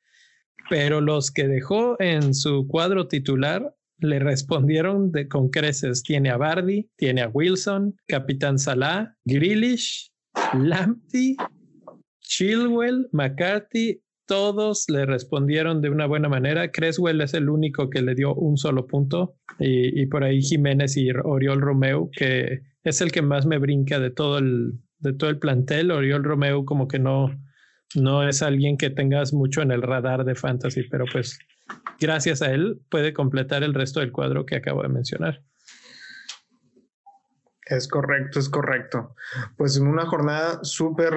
pero 0.69 0.99
los 0.99 1.29
que 1.31 1.47
dejó 1.47 1.99
en 2.01 2.33
su 2.33 2.67
cuadro 2.67 3.07
titular 3.07 3.75
le 3.99 4.19
respondieron 4.19 5.11
de, 5.11 5.27
con 5.27 5.49
creces. 5.49 6.03
Tiene 6.03 6.29
a 6.29 6.37
Bardi, 6.37 6.89
tiene 6.97 7.21
a 7.21 7.29
Wilson, 7.29 7.95
Capitán 8.07 8.59
Salah, 8.59 9.15
Grealish, 9.25 10.11
Lamptey, 10.53 11.35
Chilwell, 12.21 13.07
McCarthy, 13.11 14.01
todos 14.29 14.85
le 14.89 15.07
respondieron 15.07 15.81
de 15.81 15.89
una 15.89 16.05
buena 16.05 16.29
manera. 16.29 16.71
Creswell 16.71 17.19
es 17.21 17.33
el 17.33 17.49
único 17.49 17.89
que 17.89 18.03
le 18.03 18.13
dio 18.13 18.35
un 18.35 18.57
solo 18.57 18.85
punto 18.85 19.35
y, 19.57 20.05
por 20.05 20.23
ahí 20.23 20.39
Jiménez 20.39 20.95
y 20.97 21.09
Oriol 21.09 21.59
Romeo, 21.59 22.11
que 22.15 22.61
es 22.83 23.01
el 23.01 23.11
que 23.11 23.23
más 23.23 23.47
me 23.47 23.57
brinca 23.57 23.99
de 23.99 24.11
todo 24.11 24.37
el, 24.37 24.73
de 24.99 25.13
todo 25.13 25.31
el 25.31 25.39
plantel. 25.39 25.89
Oriol 25.89 26.23
Romeo 26.23 26.63
como 26.63 26.87
que 26.87 26.99
no, 26.99 27.35
no 27.95 28.27
es 28.27 28.43
alguien 28.43 28.77
que 28.77 28.91
tengas 28.91 29.33
mucho 29.33 29.63
en 29.63 29.71
el 29.71 29.81
radar 29.81 30.23
de 30.23 30.35
fantasy, 30.35 30.83
pero 30.83 31.05
pues 31.11 31.39
gracias 31.99 32.41
a 32.41 32.51
él 32.51 32.81
puede 32.89 33.13
completar 33.13 33.63
el 33.63 33.73
resto 33.73 33.99
del 33.99 34.11
cuadro 34.11 34.45
que 34.45 34.55
acabo 34.55 34.83
de 34.83 34.89
mencionar. 34.89 35.43
Es 37.69 37.87
correcto, 37.87 38.39
es 38.39 38.49
correcto. 38.49 39.13
Pues 39.55 39.77
en 39.77 39.85
una 39.85 40.07
jornada 40.07 40.63
súper, 40.63 41.13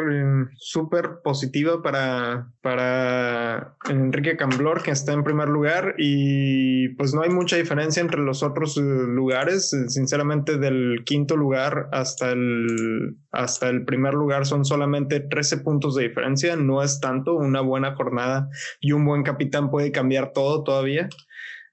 súper 0.56 1.20
positiva 1.24 1.82
para, 1.82 2.52
para 2.60 3.74
Enrique 3.88 4.36
Camblor, 4.36 4.82
que 4.82 4.90
está 4.90 5.14
en 5.14 5.24
primer 5.24 5.48
lugar, 5.48 5.94
y 5.96 6.90
pues 6.90 7.14
no 7.14 7.22
hay 7.22 7.30
mucha 7.30 7.56
diferencia 7.56 8.02
entre 8.02 8.20
los 8.20 8.42
otros 8.42 8.76
eh, 8.76 8.82
lugares. 8.82 9.70
Sinceramente, 9.88 10.58
del 10.58 11.04
quinto 11.06 11.38
lugar 11.38 11.88
hasta 11.90 12.32
el, 12.32 13.16
hasta 13.30 13.70
el 13.70 13.86
primer 13.86 14.12
lugar 14.12 14.44
son 14.44 14.66
solamente 14.66 15.20
13 15.20 15.58
puntos 15.58 15.94
de 15.94 16.08
diferencia. 16.08 16.54
No 16.56 16.82
es 16.82 17.00
tanto. 17.00 17.34
Una 17.34 17.62
buena 17.62 17.94
jornada 17.94 18.50
y 18.78 18.92
un 18.92 19.06
buen 19.06 19.22
capitán 19.22 19.70
puede 19.70 19.90
cambiar 19.90 20.32
todo 20.34 20.64
todavía. 20.64 21.08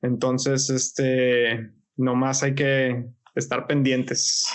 Entonces, 0.02 0.70
este, 0.70 1.70
nomás 1.98 2.44
hay 2.44 2.56
que 2.56 3.10
estar 3.40 3.68
pendientes. 3.68 4.46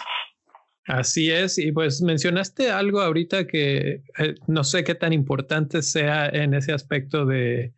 Así 0.86 1.30
es, 1.30 1.56
y 1.56 1.72
pues 1.72 2.02
mencionaste 2.02 2.70
algo 2.70 3.00
ahorita 3.00 3.46
que 3.46 4.02
eh, 4.18 4.34
no 4.46 4.64
sé 4.64 4.84
qué 4.84 4.94
tan 4.94 5.14
importante 5.14 5.80
sea 5.80 6.28
en 6.28 6.52
ese 6.52 6.72
aspecto 6.72 7.24
de, 7.24 7.72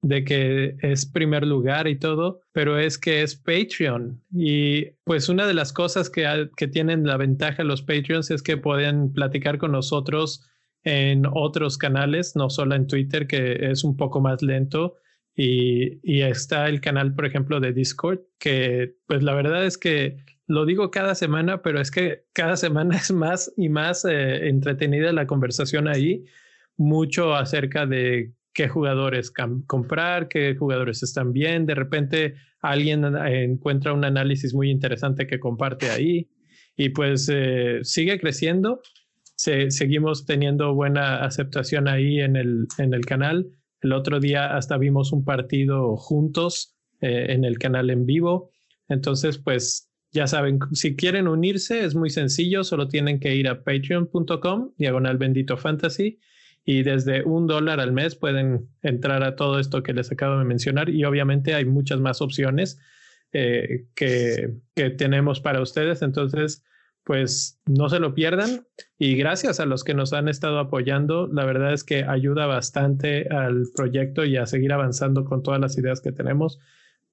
de 0.00 0.24
que 0.24 0.76
es 0.80 1.04
primer 1.04 1.46
lugar 1.46 1.86
y 1.86 1.98
todo, 1.98 2.40
pero 2.52 2.78
es 2.78 2.96
que 2.96 3.22
es 3.22 3.34
Patreon. 3.34 4.22
Y 4.32 4.86
pues 5.04 5.28
una 5.28 5.46
de 5.46 5.54
las 5.54 5.72
cosas 5.72 6.08
que, 6.08 6.48
que 6.56 6.68
tienen 6.68 7.06
la 7.06 7.16
ventaja 7.16 7.62
los 7.64 7.82
Patreons 7.82 8.30
es 8.30 8.42
que 8.42 8.56
pueden 8.56 9.12
platicar 9.12 9.58
con 9.58 9.72
nosotros 9.72 10.46
en 10.84 11.24
otros 11.30 11.76
canales, 11.76 12.36
no 12.36 12.48
solo 12.48 12.74
en 12.74 12.86
Twitter, 12.86 13.26
que 13.26 13.70
es 13.70 13.84
un 13.84 13.96
poco 13.96 14.20
más 14.20 14.40
lento. 14.42 14.94
Y, 15.34 15.98
y 16.02 16.22
está 16.22 16.68
el 16.68 16.80
canal, 16.80 17.14
por 17.14 17.26
ejemplo, 17.26 17.60
de 17.60 17.74
Discord, 17.74 18.20
que 18.38 18.94
pues 19.06 19.22
la 19.22 19.34
verdad 19.34 19.66
es 19.66 19.76
que 19.76 20.16
lo 20.46 20.64
digo 20.64 20.90
cada 20.90 21.14
semana, 21.14 21.62
pero 21.62 21.80
es 21.80 21.90
que 21.90 22.24
cada 22.32 22.56
semana 22.56 22.96
es 22.96 23.12
más 23.12 23.52
y 23.56 23.68
más 23.68 24.04
eh, 24.04 24.48
entretenida 24.48 25.12
la 25.12 25.26
conversación 25.26 25.88
ahí, 25.88 26.24
mucho 26.76 27.34
acerca 27.34 27.86
de 27.86 28.32
qué 28.52 28.68
jugadores 28.68 29.32
comprar, 29.66 30.28
qué 30.28 30.54
jugadores 30.56 31.02
están 31.02 31.32
bien, 31.32 31.66
de 31.66 31.74
repente 31.74 32.34
alguien 32.60 33.04
eh, 33.04 33.44
encuentra 33.44 33.92
un 33.92 34.04
análisis 34.04 34.54
muy 34.54 34.70
interesante 34.70 35.26
que 35.26 35.38
comparte 35.38 35.90
ahí 35.90 36.30
y 36.76 36.90
pues 36.90 37.30
eh, 37.32 37.80
sigue 37.82 38.18
creciendo, 38.18 38.80
seguimos 39.36 40.24
teniendo 40.24 40.74
buena 40.74 41.22
aceptación 41.22 41.88
ahí 41.88 42.20
en 42.20 42.36
el, 42.36 42.66
en 42.78 42.94
el 42.94 43.04
canal. 43.04 43.46
El 43.82 43.92
otro 43.92 44.18
día 44.20 44.56
hasta 44.56 44.78
vimos 44.78 45.12
un 45.12 45.24
partido 45.24 45.96
juntos 45.96 46.74
en 47.00 47.44
el 47.44 47.58
canal 47.58 47.90
en 47.90 48.06
vivo. 48.06 48.50
Entonces, 48.88 49.36
pues 49.36 49.85
ya 50.16 50.26
saben, 50.26 50.58
si 50.72 50.96
quieren 50.96 51.28
unirse 51.28 51.84
es 51.84 51.94
muy 51.94 52.08
sencillo, 52.08 52.64
solo 52.64 52.88
tienen 52.88 53.20
que 53.20 53.34
ir 53.34 53.48
a 53.48 53.62
patreon.com, 53.62 54.72
diagonal 54.78 55.18
bendito 55.18 55.58
fantasy, 55.58 56.18
y 56.64 56.82
desde 56.82 57.22
un 57.22 57.46
dólar 57.46 57.80
al 57.80 57.92
mes 57.92 58.16
pueden 58.16 58.66
entrar 58.82 59.22
a 59.22 59.36
todo 59.36 59.60
esto 59.60 59.82
que 59.82 59.92
les 59.92 60.10
acabo 60.10 60.38
de 60.38 60.46
mencionar 60.46 60.88
y 60.88 61.04
obviamente 61.04 61.54
hay 61.54 61.66
muchas 61.66 62.00
más 62.00 62.22
opciones 62.22 62.78
eh, 63.32 63.84
que, 63.94 64.54
que 64.74 64.88
tenemos 64.88 65.40
para 65.40 65.60
ustedes. 65.60 66.00
Entonces, 66.00 66.64
pues 67.04 67.60
no 67.66 67.90
se 67.90 68.00
lo 68.00 68.14
pierdan 68.14 68.66
y 68.98 69.16
gracias 69.16 69.60
a 69.60 69.66
los 69.66 69.84
que 69.84 69.92
nos 69.92 70.14
han 70.14 70.28
estado 70.28 70.58
apoyando, 70.58 71.28
la 71.28 71.44
verdad 71.44 71.74
es 71.74 71.84
que 71.84 72.04
ayuda 72.04 72.46
bastante 72.46 73.28
al 73.28 73.66
proyecto 73.76 74.24
y 74.24 74.38
a 74.38 74.46
seguir 74.46 74.72
avanzando 74.72 75.26
con 75.26 75.42
todas 75.42 75.60
las 75.60 75.76
ideas 75.76 76.00
que 76.00 76.10
tenemos 76.10 76.58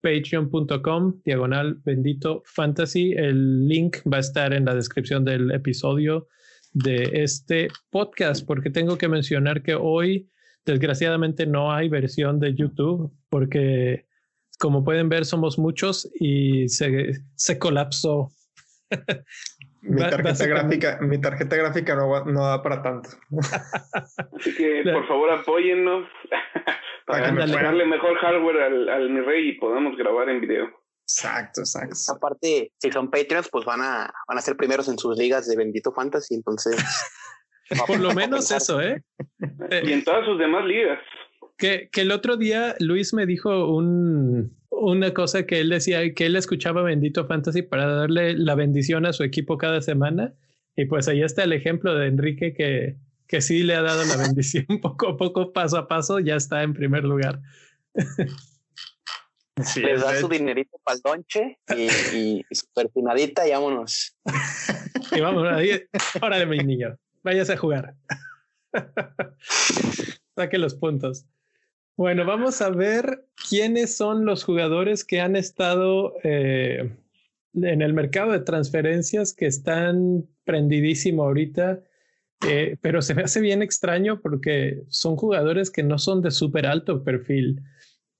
patreon.com 0.03 1.21
diagonal 1.23 1.79
bendito 1.85 2.43
fantasy. 2.45 3.13
El 3.13 3.67
link 3.67 3.97
va 4.11 4.17
a 4.17 4.19
estar 4.19 4.53
en 4.53 4.65
la 4.65 4.75
descripción 4.75 5.23
del 5.23 5.49
episodio 5.51 6.27
de 6.73 7.09
este 7.13 7.69
podcast, 7.89 8.45
porque 8.45 8.69
tengo 8.69 8.97
que 8.97 9.07
mencionar 9.07 9.63
que 9.63 9.75
hoy, 9.75 10.29
desgraciadamente, 10.65 11.47
no 11.47 11.71
hay 11.71 11.87
versión 11.87 12.39
de 12.39 12.53
YouTube, 12.53 13.13
porque 13.29 14.05
como 14.59 14.83
pueden 14.83 15.07
ver, 15.07 15.25
somos 15.25 15.57
muchos 15.57 16.09
y 16.19 16.67
se, 16.67 17.13
se 17.35 17.57
colapsó. 17.57 18.29
Mi 19.85 20.01
tarjeta, 20.01 20.47
gráfica, 20.47 20.97
mi 21.01 21.19
tarjeta 21.19 21.55
gráfica 21.57 21.95
no, 21.95 22.09
va, 22.09 22.23
no 22.23 22.45
da 22.45 22.63
para 22.63 22.81
tanto. 22.81 23.09
Así 24.37 24.55
que 24.55 24.81
por 24.91 25.05
favor 25.07 25.29
apóyennos 25.31 26.07
para 27.05 27.31
darle 27.31 27.85
mejor 27.85 28.17
hardware 28.17 28.61
al, 28.61 28.89
al 28.89 29.09
mi 29.09 29.19
rey 29.19 29.49
y 29.49 29.59
podamos 29.59 29.97
grabar 29.97 30.29
en 30.29 30.39
video. 30.39 30.83
Exacto, 31.03 31.61
exacto. 31.61 31.95
Aparte, 32.15 32.71
si 32.77 32.91
son 32.91 33.11
Patreons, 33.11 33.49
pues 33.51 33.65
van 33.65 33.81
a, 33.81 34.11
van 34.27 34.37
a 34.37 34.41
ser 34.41 34.55
primeros 34.55 34.87
en 34.87 34.97
sus 34.97 35.17
ligas 35.17 35.47
de 35.47 35.57
Bendito 35.57 35.91
Fantasy, 35.91 36.35
entonces. 36.35 36.75
Por 37.87 37.99
lo 37.99 38.13
menos 38.13 38.51
eso, 38.51 38.81
¿eh? 38.81 39.03
Y 39.83 39.91
en 39.91 40.03
todas 40.03 40.25
sus 40.25 40.39
demás 40.39 40.65
ligas. 40.65 40.99
Que, 41.57 41.89
que 41.91 42.01
el 42.01 42.11
otro 42.11 42.37
día 42.37 42.75
Luis 42.79 43.13
me 43.13 43.25
dijo 43.25 43.67
un, 43.67 44.57
una 44.81 45.13
cosa 45.13 45.45
que 45.45 45.59
él 45.59 45.69
decía, 45.69 46.13
que 46.13 46.25
él 46.25 46.35
escuchaba 46.35 46.81
Bendito 46.81 47.25
Fantasy 47.25 47.61
para 47.61 47.87
darle 47.87 48.33
la 48.33 48.55
bendición 48.55 49.05
a 49.05 49.13
su 49.13 49.23
equipo 49.23 49.57
cada 49.57 49.81
semana. 49.81 50.33
Y 50.75 50.85
pues 50.85 51.07
ahí 51.07 51.21
está 51.21 51.43
el 51.43 51.53
ejemplo 51.53 51.93
de 51.95 52.07
Enrique 52.07 52.53
que, 52.53 52.97
que 53.27 53.41
sí 53.41 53.63
le 53.63 53.75
ha 53.75 53.81
dado 53.81 54.03
la 54.05 54.17
bendición 54.17 54.65
poco 54.81 55.09
a 55.09 55.17
poco, 55.17 55.53
paso 55.53 55.77
a 55.77 55.87
paso, 55.87 56.19
ya 56.19 56.35
está 56.35 56.63
en 56.63 56.73
primer 56.73 57.03
lugar. 57.03 57.41
Sí, 59.63 59.81
Les 59.81 60.01
da 60.01 60.19
su 60.19 60.27
dinerito 60.27 60.79
para 60.83 60.95
el 60.95 61.01
donche 61.03 61.59
y, 61.77 61.83
y, 62.17 62.45
su 62.49 62.65
perfinadita 62.73 63.47
y 63.47 63.51
vámonos. 63.51 64.17
y 65.11 65.21
vamos, 65.21 65.47
órale, 66.21 66.45
mi 66.47 66.57
niño, 66.57 66.97
váyase 67.21 67.53
a 67.53 67.57
jugar. 67.57 67.93
Saque 70.35 70.57
los 70.57 70.73
puntos. 70.73 71.27
Bueno, 71.95 72.25
vamos 72.25 72.61
a 72.61 72.69
ver 72.69 73.27
quiénes 73.49 73.95
son 73.95 74.25
los 74.25 74.43
jugadores 74.43 75.03
que 75.03 75.21
han 75.21 75.35
estado 75.35 76.15
eh, 76.23 76.95
en 77.53 77.81
el 77.81 77.93
mercado 77.93 78.31
de 78.31 78.39
transferencias 78.39 79.33
que 79.33 79.45
están 79.45 80.27
prendidísimo 80.43 81.23
ahorita 81.23 81.83
eh, 82.45 82.77
pero 82.81 83.01
se 83.01 83.15
me 83.15 83.23
hace 83.23 83.39
bien 83.39 83.61
extraño 83.61 84.19
porque 84.21 84.83
son 84.89 85.15
jugadores 85.15 85.71
que 85.71 85.83
no 85.83 85.97
son 85.97 86.21
de 86.21 86.31
súper 86.31 86.65
alto 86.65 87.03
perfil. 87.03 87.61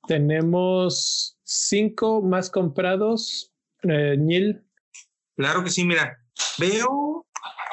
Tenemos 0.08 1.38
cinco 1.44 2.22
más 2.22 2.50
comprados. 2.50 3.54
Eh, 3.84 4.16
Neil. 4.18 4.64
Claro 5.36 5.64
que 5.64 5.70
sí, 5.70 5.84
mira, 5.84 6.20
veo 6.58 7.26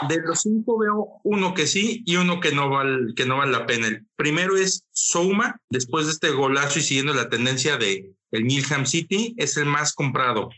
de 0.09 0.21
los 0.23 0.41
cinco 0.41 0.79
veo 0.79 1.21
uno 1.25 1.55
que 1.55 1.67
sí 1.67 2.03
y 2.07 2.17
uno 2.17 2.41
que 2.41 2.53
no 2.53 2.69
vale, 2.71 3.15
que 3.15 3.27
no 3.27 3.39
vale 3.39 3.53
la 3.53 3.67
pena. 3.67 3.89
El 3.89 4.07
primero 4.17 4.57
es 4.57 4.85
Souma, 4.93 5.61
después 5.69 6.07
de 6.07 6.13
este 6.13 6.31
golazo 6.31 6.79
y 6.79 6.83
siguiendo 6.83 7.15
la 7.15 7.29
tendencia 7.29 7.77
de 7.77 8.13
el 8.31 8.45
Milham 8.45 8.87
City, 8.87 9.35
es 9.37 9.57
el 9.57 9.67
más 9.67 9.93
comprado. 9.93 10.51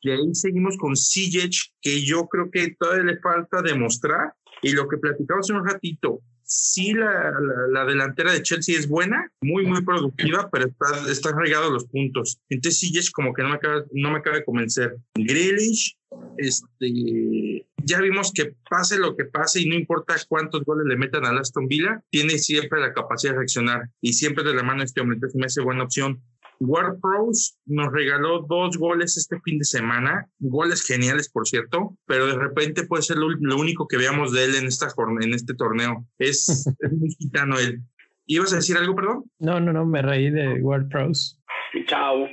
Y 0.00 0.10
ahí 0.10 0.34
seguimos 0.34 0.76
con 0.76 0.96
Sijic, 0.96 1.54
que 1.80 2.04
yo 2.04 2.26
creo 2.28 2.50
que 2.50 2.74
todavía 2.78 3.04
le 3.04 3.20
falta 3.20 3.62
demostrar 3.62 4.34
y 4.62 4.72
lo 4.72 4.88
que 4.88 4.98
platicaba 4.98 5.40
hace 5.40 5.52
un 5.52 5.66
ratito, 5.66 6.20
sí 6.48 6.94
la, 6.94 7.32
la, 7.70 7.84
delantera 7.84 8.32
de 8.32 8.42
Chelsea 8.42 8.78
es 8.78 8.88
buena, 8.88 9.30
muy, 9.40 9.66
muy 9.66 9.84
productiva, 9.84 10.48
pero 10.50 10.66
está, 10.66 11.10
está 11.10 11.32
regado 11.32 11.70
los 11.70 11.84
puntos. 11.86 12.38
Entonces 12.48 12.90
es 12.94 13.10
como 13.10 13.34
que 13.34 13.42
no 13.42 13.50
me 13.50 13.56
acaba, 13.56 13.84
no 13.92 14.10
me 14.10 14.18
acaba 14.18 14.36
de 14.36 14.44
convencer. 14.44 14.96
Grealish, 15.14 15.96
este, 16.38 17.66
ya 17.88 18.00
vimos 18.00 18.32
que 18.32 18.54
pase 18.68 18.98
lo 18.98 19.16
que 19.16 19.24
pase 19.24 19.60
y 19.60 19.68
no 19.68 19.74
importa 19.74 20.14
cuántos 20.28 20.62
goles 20.64 20.86
le 20.86 20.96
metan 20.96 21.24
a 21.24 21.30
Aston 21.30 21.66
Villa, 21.66 22.02
tiene 22.10 22.38
siempre 22.38 22.80
la 22.80 22.92
capacidad 22.92 23.32
de 23.32 23.38
reaccionar 23.38 23.88
y 24.00 24.12
siempre 24.12 24.44
de 24.44 24.54
la 24.54 24.62
mano 24.62 24.82
este 24.82 25.00
hombre, 25.00 25.16
entonces 25.16 25.38
me 25.38 25.46
hace 25.46 25.62
buena 25.62 25.84
opción. 25.84 26.22
War 26.60 26.96
Pros 27.00 27.56
nos 27.66 27.92
regaló 27.92 28.44
dos 28.48 28.76
goles 28.76 29.16
este 29.16 29.40
fin 29.40 29.58
de 29.58 29.64
semana, 29.64 30.26
goles 30.40 30.84
geniales, 30.84 31.30
por 31.30 31.46
cierto, 31.46 31.96
pero 32.06 32.26
de 32.26 32.36
repente 32.36 32.84
puede 32.84 33.02
ser 33.02 33.16
lo, 33.16 33.56
único 33.56 33.86
que 33.86 33.96
veamos 33.96 34.32
de 34.32 34.44
él 34.44 34.54
en, 34.56 34.66
esta, 34.66 34.88
en 35.20 35.34
este 35.34 35.54
torneo. 35.54 36.04
Es, 36.18 36.66
es 36.80 36.92
muy 36.92 37.10
gitano 37.10 37.58
él. 37.58 37.80
¿Ibas 38.26 38.52
a 38.52 38.56
decir 38.56 38.76
algo, 38.76 38.94
perdón? 38.94 39.24
No, 39.38 39.60
no, 39.60 39.72
no, 39.72 39.86
me 39.86 40.02
reí 40.02 40.30
de 40.30 40.60
War 40.60 40.86
Pros. 40.88 41.40
Chao. 41.86 42.26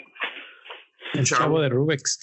El 1.13 1.23
chavo 1.23 1.61
de 1.61 1.69
Rubex. 1.69 2.19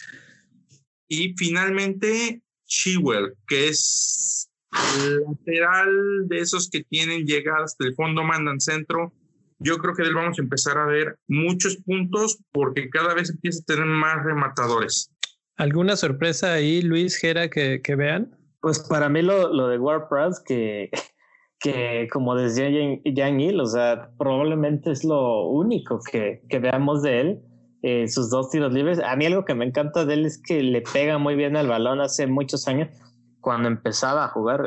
Y 1.09 1.35
finalmente, 1.37 2.43
Chewell, 2.73 3.35
que 3.47 3.69
es 3.69 4.51
lateral 4.73 6.27
de 6.29 6.39
esos 6.39 6.71
que 6.71 6.83
tienen 6.85 7.27
llegadas 7.27 7.77
del 7.79 7.95
fondo, 7.95 8.23
mandan 8.23 8.61
centro. 8.61 9.13
Yo 9.59 9.77
creo 9.77 9.95
que 9.95 10.03
de 10.03 10.09
él 10.09 10.15
vamos 10.15 10.39
a 10.39 10.43
empezar 10.43 10.79
a 10.79 10.87
ver 10.87 11.17
muchos 11.29 11.77
puntos 11.77 12.39
porque 12.51 12.89
cada 12.89 13.15
vez 13.15 13.31
empieza 13.31 13.61
a 13.63 13.75
tener 13.75 13.85
más 13.85 14.25
rematadores. 14.25 15.11
¿Alguna 15.57 15.97
sorpresa 15.97 16.55
ahí, 16.55 16.83
Luis 16.83 17.17
Gera, 17.17 17.49
que, 17.49 17.83
que 17.83 17.95
vean? 17.95 18.37
Pues 18.61 18.79
para 18.81 19.09
mí 19.09 19.23
lo, 19.23 19.53
lo 19.53 19.69
de 19.69 19.79
WordPress, 19.79 20.41
que, 20.45 20.91
que 21.61 22.09
como 22.11 22.35
decía 22.35 22.71
Jan 23.15 23.41
Hill, 23.41 23.61
o 23.61 23.67
sea, 23.67 24.11
probablemente 24.19 24.91
es 24.91 25.05
lo 25.05 25.49
único 25.49 26.01
que, 26.11 26.43
que 26.49 26.59
veamos 26.59 27.03
de 27.03 27.21
él. 27.21 27.43
Eh, 27.83 28.07
sus 28.09 28.31
dos 28.31 28.51
tiros 28.51 28.73
libres. 28.73 29.01
A 29.01 29.17
mí 29.17 29.27
algo 29.27 29.45
que 29.45 29.55
me 29.55 29.65
encanta 29.65 30.05
de 30.05 30.15
él 30.15 30.27
es 30.27 30.41
que 30.41 30.63
le 30.63 30.83
pega 30.83 31.19
muy 31.19 31.35
bien 31.35 31.57
al 31.57 31.67
balón 31.67 32.01
hace 32.01 32.27
muchos 32.29 32.69
años. 32.69 32.89
Cuando 33.41 33.69
empezaba 33.69 34.25
a 34.25 34.29
jugar, 34.29 34.63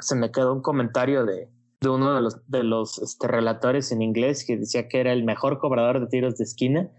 se 0.00 0.14
me 0.14 0.30
quedó 0.30 0.52
un 0.52 0.62
comentario 0.62 1.24
de, 1.24 1.48
de 1.80 1.88
uno 1.88 2.14
de 2.14 2.20
los, 2.20 2.48
de 2.48 2.62
los 2.62 2.98
este, 2.98 3.26
relatores 3.26 3.90
en 3.90 4.02
inglés 4.02 4.44
que 4.46 4.56
decía 4.56 4.86
que 4.86 5.00
era 5.00 5.12
el 5.12 5.24
mejor 5.24 5.58
cobrador 5.58 5.98
de 6.00 6.06
tiros 6.06 6.36
de 6.36 6.44
esquina, 6.44 6.90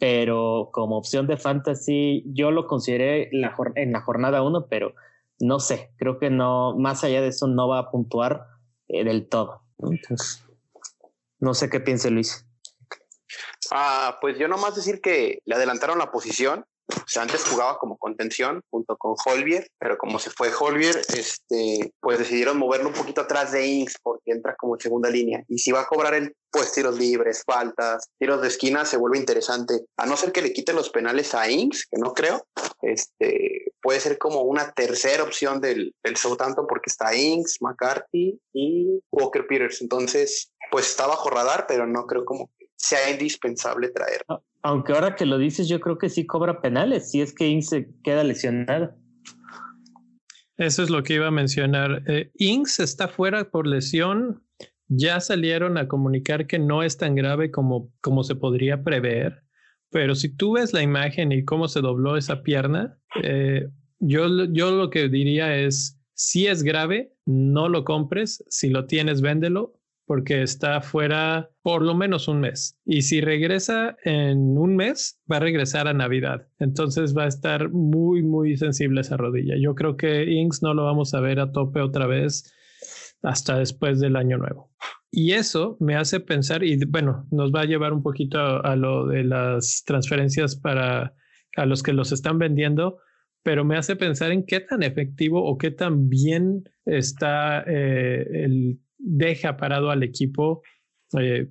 pero 0.00 0.70
como 0.72 0.96
opción 0.96 1.26
de 1.26 1.36
fantasy 1.36 2.24
yo 2.26 2.50
lo 2.50 2.66
consideré 2.66 3.28
la, 3.32 3.54
en 3.76 3.92
la 3.92 4.00
jornada 4.00 4.42
uno, 4.42 4.66
pero 4.68 4.94
no 5.38 5.60
sé, 5.60 5.92
creo 5.96 6.18
que 6.18 6.30
no, 6.30 6.76
más 6.76 7.04
allá 7.04 7.20
de 7.20 7.28
eso 7.28 7.46
no 7.46 7.68
va 7.68 7.78
a 7.78 7.90
puntuar 7.90 8.46
eh, 8.88 9.04
del 9.04 9.28
todo. 9.28 9.62
No 11.38 11.54
sé 11.54 11.70
qué 11.70 11.80
piense 11.80 12.10
Luis. 12.10 12.49
Ah, 13.70 14.18
pues 14.20 14.38
yo 14.38 14.48
nomás 14.48 14.74
decir 14.74 15.00
que 15.00 15.40
le 15.44 15.54
adelantaron 15.54 15.98
la 15.98 16.10
posición. 16.10 16.64
O 16.96 17.04
sea, 17.06 17.22
antes 17.22 17.44
jugaba 17.44 17.78
como 17.78 17.96
contención 17.98 18.62
junto 18.68 18.96
con 18.96 19.14
Holvier, 19.24 19.68
pero 19.78 19.96
como 19.96 20.18
se 20.18 20.30
fue 20.30 20.50
Holvier, 20.52 20.96
este, 21.14 21.92
pues 22.00 22.18
decidieron 22.18 22.58
moverlo 22.58 22.88
un 22.88 22.94
poquito 22.94 23.20
atrás 23.20 23.52
de 23.52 23.64
Inks 23.64 23.94
porque 24.02 24.32
entra 24.32 24.56
como 24.56 24.78
segunda 24.78 25.08
línea. 25.08 25.44
Y 25.46 25.58
si 25.58 25.70
va 25.70 25.82
a 25.82 25.86
cobrar 25.86 26.14
el 26.14 26.34
pues 26.50 26.72
tiros 26.72 26.98
libres, 26.98 27.44
faltas, 27.46 28.08
tiros 28.18 28.42
de 28.42 28.48
esquina, 28.48 28.84
se 28.84 28.96
vuelve 28.96 29.18
interesante. 29.18 29.84
A 29.96 30.06
no 30.06 30.16
ser 30.16 30.32
que 30.32 30.42
le 30.42 30.52
quiten 30.52 30.74
los 30.74 30.90
penales 30.90 31.34
a 31.34 31.48
Inks, 31.48 31.86
que 31.88 31.98
no 31.98 32.12
creo, 32.12 32.44
este, 32.82 33.72
puede 33.80 34.00
ser 34.00 34.18
como 34.18 34.42
una 34.42 34.72
tercera 34.72 35.22
opción 35.22 35.60
del, 35.60 35.94
del 36.02 36.16
Southampton 36.16 36.66
porque 36.66 36.90
está 36.90 37.14
Inks, 37.14 37.58
McCarthy 37.60 38.40
y 38.52 39.00
Walker 39.12 39.46
Peters. 39.46 39.80
Entonces, 39.80 40.50
pues 40.70 40.88
está 40.88 41.06
bajo 41.06 41.30
radar, 41.30 41.66
pero 41.68 41.86
no 41.86 42.06
creo 42.06 42.24
como 42.24 42.50
sea 42.80 43.10
indispensable 43.10 43.88
traer. 43.90 44.24
Aunque 44.62 44.92
ahora 44.92 45.14
que 45.14 45.26
lo 45.26 45.38
dices, 45.38 45.68
yo 45.68 45.80
creo 45.80 45.98
que 45.98 46.08
sí 46.08 46.26
cobra 46.26 46.60
penales, 46.60 47.10
si 47.10 47.20
es 47.20 47.34
que 47.34 47.48
Inks 47.48 47.68
se 47.68 47.88
queda 48.02 48.24
lesionado. 48.24 48.94
Eso 50.56 50.82
es 50.82 50.90
lo 50.90 51.02
que 51.02 51.14
iba 51.14 51.26
a 51.26 51.30
mencionar. 51.30 52.02
Eh, 52.06 52.30
Inks 52.34 52.80
está 52.80 53.08
fuera 53.08 53.50
por 53.50 53.66
lesión. 53.66 54.42
Ya 54.88 55.20
salieron 55.20 55.78
a 55.78 55.88
comunicar 55.88 56.46
que 56.46 56.58
no 56.58 56.82
es 56.82 56.96
tan 56.96 57.14
grave 57.14 57.50
como, 57.50 57.92
como 58.00 58.24
se 58.24 58.34
podría 58.34 58.82
prever. 58.82 59.42
Pero 59.90 60.14
si 60.14 60.34
tú 60.34 60.52
ves 60.52 60.72
la 60.72 60.82
imagen 60.82 61.32
y 61.32 61.44
cómo 61.44 61.68
se 61.68 61.80
dobló 61.80 62.16
esa 62.16 62.42
pierna, 62.42 62.98
eh, 63.22 63.68
yo, 63.98 64.46
yo 64.52 64.70
lo 64.70 64.90
que 64.90 65.08
diría 65.08 65.56
es, 65.56 65.98
si 66.14 66.46
es 66.46 66.62
grave, 66.62 67.12
no 67.24 67.68
lo 67.68 67.84
compres. 67.84 68.44
Si 68.48 68.68
lo 68.68 68.86
tienes, 68.86 69.20
véndelo 69.20 69.79
porque 70.10 70.42
está 70.42 70.80
fuera 70.80 71.50
por 71.62 71.82
lo 71.82 71.94
menos 71.94 72.26
un 72.26 72.40
mes. 72.40 72.76
Y 72.84 73.02
si 73.02 73.20
regresa 73.20 73.96
en 74.02 74.58
un 74.58 74.74
mes, 74.74 75.20
va 75.30 75.36
a 75.36 75.38
regresar 75.38 75.86
a 75.86 75.94
Navidad. 75.94 76.48
Entonces 76.58 77.16
va 77.16 77.26
a 77.26 77.28
estar 77.28 77.70
muy, 77.70 78.20
muy 78.24 78.56
sensible 78.56 79.02
esa 79.02 79.16
rodilla. 79.16 79.54
Yo 79.56 79.76
creo 79.76 79.96
que 79.96 80.24
Inks 80.24 80.64
no 80.64 80.74
lo 80.74 80.82
vamos 80.82 81.14
a 81.14 81.20
ver 81.20 81.38
a 81.38 81.52
tope 81.52 81.80
otra 81.80 82.08
vez 82.08 82.52
hasta 83.22 83.56
después 83.56 84.00
del 84.00 84.16
año 84.16 84.36
nuevo. 84.36 84.72
Y 85.12 85.34
eso 85.34 85.76
me 85.78 85.94
hace 85.94 86.18
pensar, 86.18 86.64
y 86.64 86.76
bueno, 86.86 87.28
nos 87.30 87.52
va 87.52 87.60
a 87.60 87.66
llevar 87.66 87.92
un 87.92 88.02
poquito 88.02 88.40
a, 88.40 88.74
lo 88.74 89.06
de 89.06 89.22
las 89.22 89.84
transferencias 89.86 90.56
para 90.56 91.14
a 91.54 91.66
los 91.66 91.84
que 91.84 91.92
los 91.92 92.10
están 92.10 92.36
vendiendo, 92.40 92.98
pero 93.44 93.64
me 93.64 93.76
hace 93.76 93.94
pensar 93.94 94.32
en 94.32 94.44
qué 94.44 94.58
tan 94.58 94.82
efectivo 94.82 95.44
o 95.44 95.56
qué 95.56 95.70
tan 95.70 96.08
bien 96.08 96.64
está 96.84 97.62
eh, 97.64 98.26
el 98.32 98.80
deja 99.00 99.56
parado 99.56 99.90
al 99.90 100.02
equipo 100.02 100.62
eh, 101.18 101.48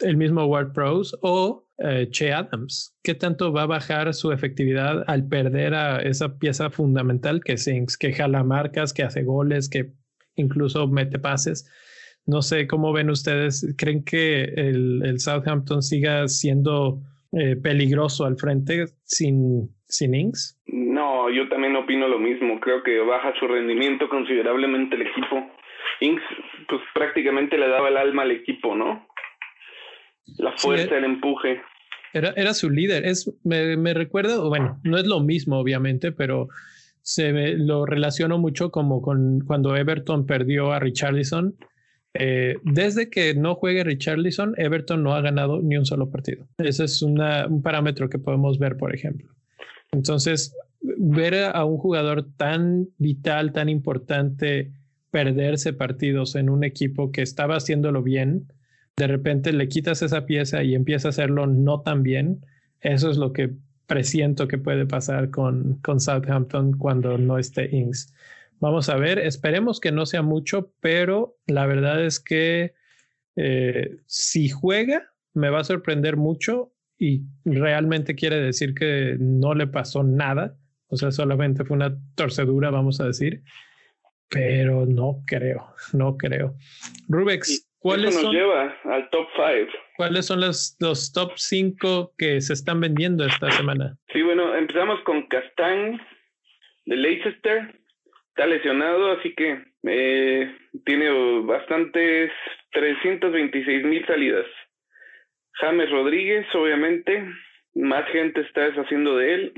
el 0.00 0.16
mismo 0.16 0.44
Ward 0.46 0.72
Pros 0.72 1.16
o 1.22 1.68
eh, 1.78 2.08
Che 2.10 2.32
Adams. 2.32 2.96
¿Qué 3.02 3.14
tanto 3.14 3.52
va 3.52 3.62
a 3.62 3.66
bajar 3.66 4.12
su 4.14 4.32
efectividad 4.32 5.04
al 5.06 5.28
perder 5.28 5.74
a 5.74 6.00
esa 6.02 6.38
pieza 6.38 6.70
fundamental 6.70 7.42
que 7.44 7.56
Sinks, 7.56 7.96
que 7.96 8.12
jala 8.12 8.42
marcas, 8.42 8.92
que 8.92 9.02
hace 9.02 9.22
goles, 9.22 9.68
que 9.68 9.92
incluso 10.36 10.88
mete 10.88 11.18
pases? 11.18 11.70
No 12.26 12.42
sé 12.42 12.66
cómo 12.66 12.92
ven 12.92 13.10
ustedes. 13.10 13.74
¿Creen 13.78 14.04
que 14.04 14.42
el, 14.42 15.18
Southampton 15.18 15.82
siga 15.82 16.28
siendo 16.28 17.00
eh, 17.32 17.56
peligroso 17.56 18.26
al 18.26 18.36
frente 18.36 18.86
sin, 19.04 19.70
sin 19.86 20.14
Inks? 20.14 20.60
No, 20.66 21.30
yo 21.30 21.48
también 21.48 21.76
opino 21.76 22.08
lo 22.08 22.18
mismo. 22.18 22.60
Creo 22.60 22.82
que 22.82 22.98
baja 23.00 23.32
su 23.38 23.46
rendimiento 23.46 24.08
considerablemente 24.08 24.96
el 24.96 25.02
equipo. 25.02 25.57
Inks 26.00 26.22
pues 26.68 26.80
prácticamente 26.94 27.56
le 27.58 27.68
daba 27.68 27.88
el 27.88 27.96
alma 27.96 28.22
al 28.22 28.30
equipo, 28.30 28.74
¿no? 28.74 29.06
La 30.36 30.52
fuerza, 30.56 30.96
el 30.96 31.04
empuje. 31.04 31.60
Era, 32.12 32.32
era 32.36 32.54
su 32.54 32.70
líder. 32.70 33.06
Es, 33.06 33.32
me, 33.44 33.76
me 33.76 33.94
recuerda, 33.94 34.38
bueno, 34.40 34.80
no 34.84 34.98
es 34.98 35.06
lo 35.06 35.20
mismo, 35.20 35.58
obviamente, 35.58 36.12
pero 36.12 36.48
se 37.02 37.32
lo 37.56 37.86
relaciono 37.86 38.38
mucho 38.38 38.70
como 38.70 39.00
con 39.00 39.40
cuando 39.40 39.74
Everton 39.74 40.26
perdió 40.26 40.72
a 40.72 40.78
Richarlison. 40.78 41.56
Eh, 42.14 42.56
desde 42.64 43.08
que 43.10 43.34
no 43.34 43.54
juegue 43.54 43.84
Richarlison, 43.84 44.54
Everton 44.58 45.02
no 45.02 45.14
ha 45.14 45.20
ganado 45.20 45.60
ni 45.62 45.76
un 45.76 45.86
solo 45.86 46.10
partido. 46.10 46.46
Ese 46.58 46.84
es 46.84 47.00
una, 47.00 47.46
un 47.46 47.62
parámetro 47.62 48.10
que 48.10 48.18
podemos 48.18 48.58
ver, 48.58 48.76
por 48.76 48.94
ejemplo. 48.94 49.30
Entonces, 49.92 50.54
ver 50.80 51.34
a 51.44 51.64
un 51.64 51.78
jugador 51.78 52.26
tan 52.36 52.88
vital, 52.98 53.52
tan 53.52 53.68
importante 53.68 54.72
perderse 55.10 55.72
partidos 55.72 56.34
en 56.34 56.50
un 56.50 56.64
equipo 56.64 57.12
que 57.12 57.22
estaba 57.22 57.56
haciéndolo 57.56 58.02
bien, 58.02 58.52
de 58.96 59.06
repente 59.06 59.52
le 59.52 59.68
quitas 59.68 60.02
esa 60.02 60.26
pieza 60.26 60.62
y 60.62 60.74
empieza 60.74 61.08
a 61.08 61.10
hacerlo 61.10 61.46
no 61.46 61.80
tan 61.82 62.02
bien, 62.02 62.44
eso 62.80 63.10
es 63.10 63.16
lo 63.16 63.32
que 63.32 63.50
presiento 63.86 64.48
que 64.48 64.58
puede 64.58 64.86
pasar 64.86 65.30
con, 65.30 65.78
con 65.82 66.00
Southampton 66.00 66.76
cuando 66.76 67.16
no 67.16 67.38
esté 67.38 67.74
Ings. 67.74 68.12
Vamos 68.60 68.88
a 68.88 68.96
ver, 68.96 69.18
esperemos 69.18 69.80
que 69.80 69.92
no 69.92 70.04
sea 70.04 70.22
mucho, 70.22 70.72
pero 70.80 71.38
la 71.46 71.64
verdad 71.66 72.04
es 72.04 72.20
que 72.20 72.74
eh, 73.36 73.98
si 74.06 74.48
juega, 74.48 75.12
me 75.32 75.48
va 75.48 75.60
a 75.60 75.64
sorprender 75.64 76.16
mucho 76.16 76.72
y 76.98 77.22
realmente 77.44 78.16
quiere 78.16 78.40
decir 78.40 78.74
que 78.74 79.16
no 79.18 79.54
le 79.54 79.68
pasó 79.68 80.02
nada, 80.02 80.56
o 80.88 80.96
sea, 80.96 81.12
solamente 81.12 81.64
fue 81.64 81.76
una 81.76 81.96
torcedura, 82.16 82.70
vamos 82.70 83.00
a 83.00 83.06
decir 83.06 83.44
pero 84.30 84.86
no 84.86 85.22
creo, 85.26 85.74
no 85.92 86.16
creo. 86.16 86.54
Rubex, 87.08 87.68
¿cuáles 87.78 88.14
nos 88.14 88.22
son? 88.22 88.32
lleva 88.32 88.76
al 88.84 89.08
top 89.10 89.26
5. 89.34 89.72
¿Cuáles 89.96 90.26
son 90.26 90.40
los, 90.40 90.76
los 90.80 91.12
top 91.12 91.32
5 91.36 92.12
que 92.16 92.40
se 92.40 92.52
están 92.52 92.80
vendiendo 92.80 93.24
esta 93.24 93.50
semana? 93.50 93.96
Sí, 94.12 94.22
bueno, 94.22 94.54
empezamos 94.54 95.00
con 95.02 95.26
Castán 95.28 96.00
de 96.86 96.96
Leicester. 96.96 97.74
Está 98.28 98.46
lesionado, 98.46 99.12
así 99.12 99.34
que 99.34 99.64
eh, 99.84 100.56
tiene 100.84 101.40
bastantes 101.42 102.30
326 102.72 103.84
mil 103.84 104.06
salidas. 104.06 104.46
James 105.54 105.90
Rodríguez, 105.90 106.46
obviamente, 106.54 107.28
más 107.74 108.08
gente 108.10 108.40
está 108.42 108.62
deshaciendo 108.62 109.16
de 109.16 109.34
él. 109.34 109.52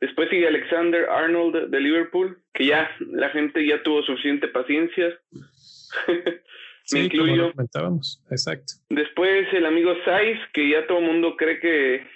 Después 0.00 0.30
sigue 0.30 0.48
Alexander 0.48 1.08
Arnold 1.08 1.70
de 1.70 1.80
Liverpool, 1.80 2.38
que 2.54 2.66
ya 2.66 2.90
la 3.00 3.28
gente 3.30 3.66
ya 3.66 3.82
tuvo 3.82 4.02
suficiente 4.02 4.48
paciencia. 4.48 5.18
Me 6.92 7.00
incluyo. 7.00 7.52
comentábamos, 7.52 8.24
exacto. 8.30 8.74
Después 8.88 9.46
el 9.52 9.66
amigo 9.66 9.94
Saiz, 10.04 10.38
que 10.54 10.70
ya 10.70 10.86
todo 10.86 10.98
el 10.98 11.04
mundo 11.04 11.36
cree 11.36 11.60
que 11.60 12.06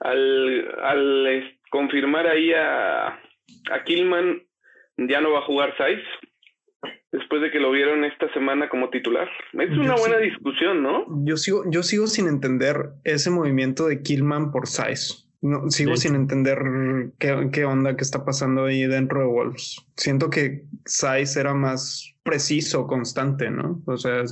al, 0.00 0.74
al 0.80 1.58
confirmar 1.70 2.26
ahí 2.26 2.52
a, 2.52 3.08
a 3.08 3.84
Killman 3.84 4.42
ya 4.96 5.20
no 5.20 5.32
va 5.32 5.40
a 5.40 5.46
jugar 5.46 5.76
Saiz. 5.76 6.02
Después 7.10 7.40
de 7.40 7.50
que 7.50 7.58
lo 7.58 7.70
vieron 7.70 8.04
esta 8.04 8.32
semana 8.34 8.68
como 8.68 8.90
titular. 8.90 9.28
Es 9.52 9.70
una 9.70 9.94
buena 9.94 10.18
discusión, 10.18 10.82
¿no? 10.82 11.06
Yo 11.24 11.36
sigo, 11.36 11.64
yo 11.70 11.82
sigo 11.82 12.06
sin 12.06 12.28
entender 12.28 12.76
ese 13.04 13.30
movimiento 13.30 13.86
de 13.86 14.02
Killman 14.02 14.52
por 14.52 14.66
Saiz. 14.66 15.25
No, 15.42 15.70
sigo 15.70 15.96
sin 15.96 16.14
entender 16.14 16.58
qué, 17.18 17.50
qué, 17.52 17.64
onda 17.64 17.96
que 17.96 18.02
está 18.02 18.24
pasando 18.24 18.64
ahí 18.64 18.86
dentro 18.86 19.20
de 19.20 19.26
Wolves. 19.26 19.76
Siento 19.96 20.30
que 20.30 20.64
Size 20.86 21.38
era 21.38 21.54
más 21.54 22.14
preciso, 22.22 22.86
constante, 22.86 23.50
¿no? 23.50 23.82
O 23.86 23.96
sea, 23.96 24.24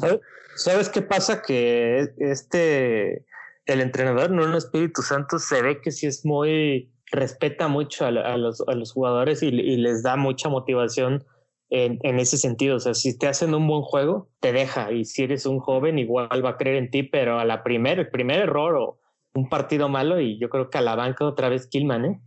¿sabes 0.56 0.88
qué 0.88 1.02
pasa? 1.02 1.42
Que 1.42 2.08
este, 2.18 3.24
el 3.66 3.80
entrenador, 3.80 4.30
no 4.30 4.44
el 4.44 4.54
Espíritu 4.54 5.02
Santo, 5.02 5.38
se 5.38 5.62
ve 5.62 5.80
que 5.80 5.90
sí 5.90 6.06
es 6.06 6.24
muy, 6.24 6.90
respeta 7.12 7.68
mucho 7.68 8.06
a, 8.06 8.10
los, 8.10 8.62
a 8.66 8.74
los, 8.74 8.92
jugadores 8.92 9.42
y, 9.42 9.50
les 9.50 10.02
da 10.02 10.16
mucha 10.16 10.48
motivación 10.48 11.24
en, 11.70 11.98
en, 12.02 12.18
ese 12.18 12.38
sentido. 12.38 12.76
O 12.76 12.80
sea, 12.80 12.94
si 12.94 13.16
te 13.16 13.28
hacen 13.28 13.54
un 13.54 13.66
buen 13.66 13.82
juego, 13.82 14.28
te 14.40 14.52
deja. 14.52 14.90
Y 14.92 15.04
si 15.04 15.24
eres 15.24 15.46
un 15.46 15.60
joven, 15.60 15.98
igual 15.98 16.44
va 16.44 16.50
a 16.50 16.56
creer 16.56 16.76
en 16.76 16.90
ti, 16.90 17.02
pero 17.04 17.38
a 17.38 17.44
la 17.44 17.62
primer, 17.62 17.98
el 17.98 18.10
primer 18.10 18.40
error 18.40 18.74
o 18.76 18.98
un 19.34 19.48
partido 19.48 19.88
malo, 19.88 20.20
y 20.20 20.38
yo 20.38 20.48
creo 20.48 20.70
que 20.70 20.78
a 20.78 20.82
la 20.82 20.94
banca 20.94 21.24
otra 21.24 21.48
vez 21.48 21.66
Killman, 21.66 22.04
¿eh? 22.04 22.20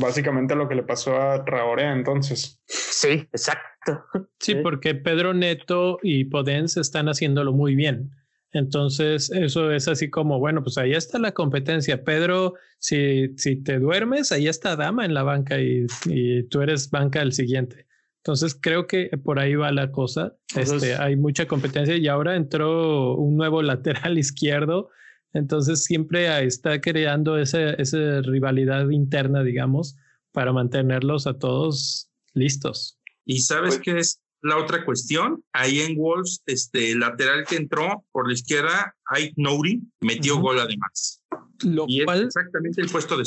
Básicamente 0.00 0.54
lo 0.54 0.68
que 0.68 0.74
le 0.74 0.82
pasó 0.82 1.16
a 1.16 1.44
Traorea 1.44 1.92
entonces. 1.92 2.60
Sí, 2.66 3.26
exacto. 3.32 4.04
Sí, 4.38 4.56
porque 4.56 4.94
Pedro 4.94 5.32
Neto 5.32 5.98
y 6.02 6.24
Podence 6.24 6.80
están 6.80 7.08
haciéndolo 7.08 7.52
muy 7.52 7.74
bien. 7.74 8.10
Entonces, 8.52 9.30
eso 9.30 9.70
es 9.72 9.88
así 9.88 10.10
como, 10.10 10.38
bueno, 10.38 10.62
pues 10.62 10.78
ahí 10.78 10.92
está 10.92 11.18
la 11.18 11.32
competencia. 11.32 12.02
Pedro, 12.02 12.54
si, 12.78 13.28
si 13.36 13.62
te 13.62 13.78
duermes, 13.78 14.32
ahí 14.32 14.48
está 14.48 14.74
Dama 14.76 15.04
en 15.04 15.14
la 15.14 15.22
banca 15.22 15.60
y, 15.60 15.86
y 16.06 16.42
tú 16.44 16.62
eres 16.62 16.90
banca 16.90 17.20
el 17.22 17.32
siguiente. 17.32 17.86
Entonces, 18.28 18.58
creo 18.60 18.86
que 18.86 19.10
por 19.22 19.38
ahí 19.38 19.54
va 19.54 19.70
la 19.72 19.90
cosa. 19.90 20.36
este, 20.54 20.96
hay 20.96 21.16
mucha 21.16 21.46
competencia 21.46 21.96
y 21.96 22.08
ahora 22.08 22.36
entró 22.36 23.14
un 23.14 23.36
nuevo 23.36 23.62
lateral 23.62 24.18
izquierdo. 24.18 24.90
Entonces, 25.32 25.84
siempre 25.84 26.44
está 26.44 26.80
creando 26.80 27.38
esa, 27.38 27.70
esa 27.74 28.22
rivalidad 28.22 28.88
interna, 28.90 29.42
digamos, 29.42 29.96
para 30.32 30.52
mantenerlos 30.52 31.26
a 31.26 31.34
todos 31.34 32.10
listos. 32.34 32.98
¿Y 33.24 33.40
sabes 33.40 33.76
pues 33.76 33.82
qué 33.84 33.98
es? 33.98 34.20
la 34.42 34.56
otra 34.56 34.84
cuestión, 34.84 35.42
ahí 35.52 35.80
en 35.80 35.96
Wolves, 35.96 36.42
este 36.46 36.92
el 36.92 37.00
lateral 37.00 37.44
que 37.44 37.56
entró 37.56 38.04
por 38.12 38.28
la 38.28 38.34
izquierda, 38.34 38.94
Ait 39.06 39.32
Nouri, 39.36 39.82
metió 40.00 40.38
gol 40.38 40.58
además. 40.60 41.22
Lo 41.64 41.86
y 41.88 42.04
cual, 42.04 42.20
es 42.20 42.26
exactamente 42.26 42.80
el 42.80 42.88
puesto 42.88 43.16
de. 43.16 43.24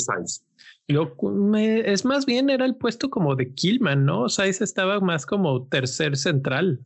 Lo, 0.88 1.14
me, 1.34 1.92
es 1.92 2.04
más 2.04 2.24
bien 2.24 2.48
era 2.48 2.64
el 2.64 2.76
puesto 2.76 3.10
como 3.10 3.36
de 3.36 3.52
Killman, 3.52 4.04
¿no? 4.04 4.28
Saiz 4.28 4.62
estaba 4.62 5.00
más 5.00 5.26
como 5.26 5.66
tercer 5.66 6.16
central. 6.16 6.80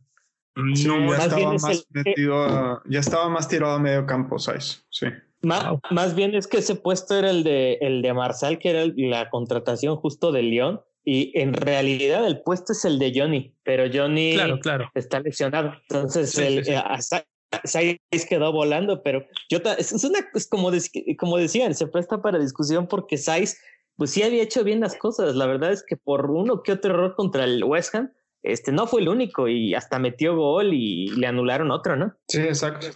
Sí, 0.75 0.87
no, 0.87 1.09
ya 1.09 1.25
estaba 1.25 1.53
más 1.53 1.63
el, 1.69 1.83
metido, 1.91 2.81
ya 2.85 2.99
estaba 2.99 3.29
más 3.29 3.47
tirado 3.47 3.73
a 3.73 3.79
medio 3.79 4.05
campo, 4.05 4.39
Saiz. 4.39 4.85
Sí. 4.89 5.07
Más, 5.41 5.69
wow. 5.69 5.79
más, 5.91 6.15
bien 6.15 6.33
es 6.33 6.47
que 6.47 6.57
ese 6.57 6.75
puesto 6.75 7.15
era 7.15 7.29
el 7.29 7.43
de 7.43 7.77
el 7.81 8.01
de 8.01 8.13
Marsal, 8.13 8.57
que 8.57 8.71
era 8.71 8.81
el, 8.81 8.95
la 8.97 9.29
contratación 9.29 9.95
justo 9.97 10.31
de 10.31 10.41
León 10.41 10.81
y 11.09 11.31
en 11.39 11.53
realidad 11.53 12.27
el 12.27 12.41
puesto 12.41 12.73
es 12.73 12.83
el 12.83 12.99
de 12.99 13.13
Johnny, 13.15 13.55
pero 13.63 13.85
Johnny 13.93 14.33
claro, 14.33 14.59
claro. 14.59 14.91
está 14.93 15.21
lesionado. 15.21 15.73
Entonces, 15.83 16.31
sí, 16.31 16.43
el, 16.43 16.65
sí, 16.65 16.73
sí. 17.63 17.79
Eh, 18.11 18.25
quedó 18.27 18.51
volando, 18.51 19.01
pero 19.03 19.25
yo 19.49 19.59
es, 19.77 20.03
una, 20.03 20.19
es 20.33 20.47
como, 20.47 20.69
de, 20.69 20.81
como 21.17 21.37
decían, 21.37 21.73
se 21.75 21.87
presta 21.87 22.21
para 22.21 22.39
discusión 22.39 22.87
porque 22.87 23.17
Saiz, 23.17 23.57
pues 23.95 24.11
sí 24.11 24.21
había 24.21 24.43
hecho 24.43 24.65
bien 24.65 24.81
las 24.81 24.97
cosas. 24.97 25.35
La 25.35 25.45
verdad 25.45 25.71
es 25.71 25.81
que 25.81 25.95
por 25.95 26.29
uno 26.29 26.61
que 26.61 26.73
otro 26.73 26.93
error 26.93 27.15
contra 27.15 27.45
el 27.45 27.63
West 27.63 27.95
Ham, 27.95 28.11
este 28.51 28.71
no 28.71 28.87
fue 28.87 29.01
el 29.01 29.09
único 29.09 29.47
y 29.47 29.73
hasta 29.73 29.99
metió 29.99 30.35
gol 30.35 30.73
y 30.73 31.09
le 31.09 31.27
anularon 31.27 31.71
otro, 31.71 31.95
¿no? 31.95 32.15
Sí, 32.27 32.39
exacto. 32.39 32.87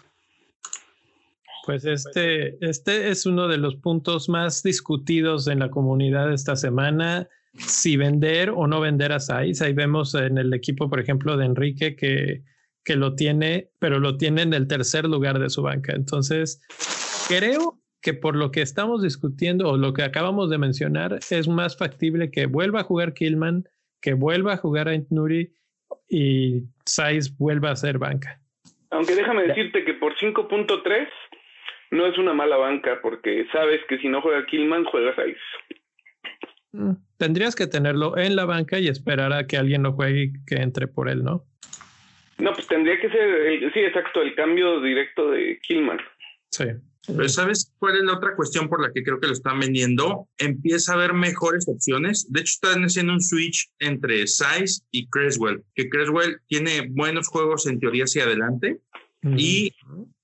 Pues 1.66 1.86
este, 1.86 2.58
este 2.66 3.10
es 3.10 3.26
uno 3.26 3.48
de 3.48 3.58
los 3.58 3.76
puntos 3.76 4.30
más 4.30 4.64
discutidos 4.64 5.48
en 5.48 5.60
la 5.60 5.70
comunidad 5.70 6.34
esta 6.34 6.56
semana 6.56 7.28
si 7.54 7.98
vender 7.98 8.50
o 8.50 8.68
no 8.68 8.80
vender 8.80 9.12
a 9.12 9.20
Saiz. 9.20 9.62
Ahí 9.62 9.74
vemos 9.74 10.16
en 10.16 10.38
el 10.38 10.54
equipo, 10.54 10.90
por 10.90 11.00
ejemplo, 11.00 11.38
de 11.38 11.46
Enrique 11.46 11.96
que, 11.96 12.44
que 12.84 12.96
lo 12.96 13.16
tiene, 13.16 13.70
pero 13.80 14.00
lo 14.00 14.18
tiene 14.18 14.44
en 14.44 14.54
el 14.54 14.68
tercer 14.68 15.06
lugar 15.06 15.40
de 15.40 15.50
su 15.50 15.62
banca. 15.62 15.94
Entonces, 15.94 16.62
creo 17.28 17.80
que 18.02 18.14
por 18.14 18.36
lo 18.36 18.52
que 18.52 18.62
estamos 18.62 19.04
discutiendo 19.04 19.70
o 19.70 19.78
lo 19.78 19.94
que 19.94 20.04
acabamos 20.04 20.50
de 20.50 20.58
mencionar, 20.58 21.20
es 21.30 21.48
más 21.48 21.78
factible 21.78 22.32
que 22.32 22.48
vuelva 22.48 22.82
a 22.82 22.84
jugar 22.84 23.14
Killman, 23.14 23.66
que 24.02 24.14
vuelva 24.14 24.54
a 24.54 24.58
jugar 24.58 24.90
a 24.90 24.98
Nuri 25.10 25.54
y 26.10 26.64
Saiz 26.86 27.38
vuelva 27.38 27.72
a 27.72 27.76
ser 27.76 27.98
banca. 27.98 28.40
Aunque 28.90 29.16
déjame 29.16 29.48
decirte 29.48 29.86
que 29.86 29.94
por 29.94 30.16
5.3 30.18 31.08
no 31.92 32.06
es 32.06 32.18
una 32.18 32.34
mala 32.34 32.58
banca, 32.58 33.00
porque 33.02 33.48
sabes 33.52 33.82
que 33.88 33.98
si 34.00 34.10
no 34.10 34.22
juega 34.22 34.46
Killman, 34.46 34.86
juega 34.86 35.16
Saiz. 35.16 35.38
Tendrías 37.18 37.56
que 37.56 37.68
tenerlo 37.68 38.18
en 38.18 38.36
la 38.36 38.46
banca 38.46 38.80
y 38.80 38.88
esperar 38.88 39.34
a 39.34 39.46
que 39.46 39.58
alguien 39.58 39.84
lo 39.84 39.94
juegue 39.94 40.24
y 40.24 40.34
que 40.46 40.56
entre 40.56 40.88
por 40.88 41.10
él, 41.10 41.24
¿no? 41.24 41.46
No, 42.38 42.54
pues 42.54 42.68
tendría 42.68 43.00
que 43.00 43.10
ser, 43.10 43.22
el, 43.22 43.74
sí, 43.74 43.80
exacto, 43.80 44.22
el 44.22 44.34
cambio 44.36 44.82
directo 44.82 45.30
de 45.30 45.60
Killman. 45.62 46.00
Sí. 46.50 46.66
Pero 47.08 47.28
¿sabes 47.30 47.72
cuál 47.80 47.98
es 47.98 48.04
la 48.04 48.14
otra 48.14 48.36
cuestión 48.36 48.70
por 48.70 48.82
la 48.82 48.92
que 48.94 49.04
creo 49.04 49.20
que 49.20 49.28
lo 49.28 49.34
están 49.34 49.60
vendiendo? 49.60 50.28
Empieza 50.38 50.92
a 50.92 50.96
haber 50.96 51.14
mejores 51.14 51.68
opciones. 51.68 52.32
De 52.32 52.42
hecho, 52.42 52.54
están 52.54 52.84
haciendo 52.84 53.14
un 53.14 53.22
switch 53.22 53.72
entre 53.80 54.28
Size 54.28 54.84
y 54.92 55.08
Creswell, 55.08 55.64
que 55.74 55.90
Creswell 55.90 56.40
tiene 56.48 56.88
buenos 56.92 57.28
juegos 57.28 57.66
en 57.66 57.80
teoría 57.80 58.04
hacia 58.04 58.26
adelante 58.26 58.80
uh 59.24 59.30
-huh. 59.30 59.40
y 59.40 59.74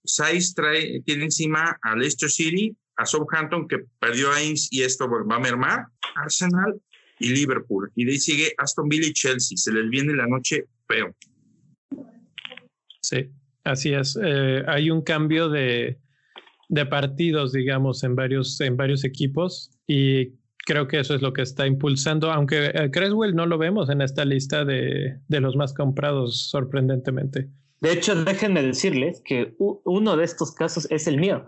Size 0.04 0.54
trae, 0.56 1.02
tiene 1.04 1.26
encima 1.26 1.78
a 1.82 1.96
Leicester 1.96 2.30
City, 2.30 2.76
a 2.96 3.06
Southampton 3.06 3.68
que 3.68 3.80
perdió 4.00 4.32
a 4.32 4.38
Ains 4.38 4.72
y 4.72 4.84
esto 4.84 5.10
va 5.10 5.36
a 5.36 5.40
mermar, 5.40 5.88
Arsenal 6.16 6.80
y 7.20 7.30
Liverpool. 7.30 7.92
Y 7.96 8.06
de 8.06 8.12
ahí 8.12 8.20
sigue 8.20 8.54
Aston 8.58 8.88
Villa 8.88 9.08
y 9.08 9.14
Chelsea. 9.14 9.58
Se 9.58 9.72
les 9.72 9.90
viene 9.90 10.14
la 10.14 10.28
noche 10.28 10.66
feo. 10.88 11.16
Sí, 13.02 13.30
así 13.64 13.94
es. 13.94 14.18
Eh, 14.22 14.64
hay 14.68 14.90
un 14.92 15.02
cambio 15.02 15.50
de, 15.50 15.98
de, 16.68 16.86
partidos, 16.86 17.54
digamos, 17.54 18.04
en 18.04 18.16
varios, 18.16 18.60
en 18.62 18.78
varios 18.78 19.04
equipos 19.04 19.72
y 19.88 20.34
creo 20.66 20.88
que 20.88 21.00
eso 21.00 21.16
es 21.16 21.22
lo 21.22 21.34
que 21.34 21.42
está 21.42 21.66
impulsando, 21.66 22.32
aunque 22.32 22.68
eh, 22.68 22.92
Creswell 22.92 23.36
no 23.36 23.46
lo 23.46 23.58
vemos 23.58 23.90
en 23.90 24.02
esta 24.02 24.26
lista 24.26 24.66
de, 24.66 25.18
de 25.28 25.40
los 25.40 25.56
más 25.56 25.74
comprados, 25.74 26.50
sorprendentemente. 26.50 27.50
De 27.80 27.92
hecho, 27.92 28.16
déjenme 28.24 28.64
decirles 28.64 29.22
que 29.24 29.56
uno 29.58 30.18
de 30.18 30.24
estos 30.24 30.52
casos 30.52 30.88
es 30.90 31.08
el 31.08 31.18
mío. 31.18 31.46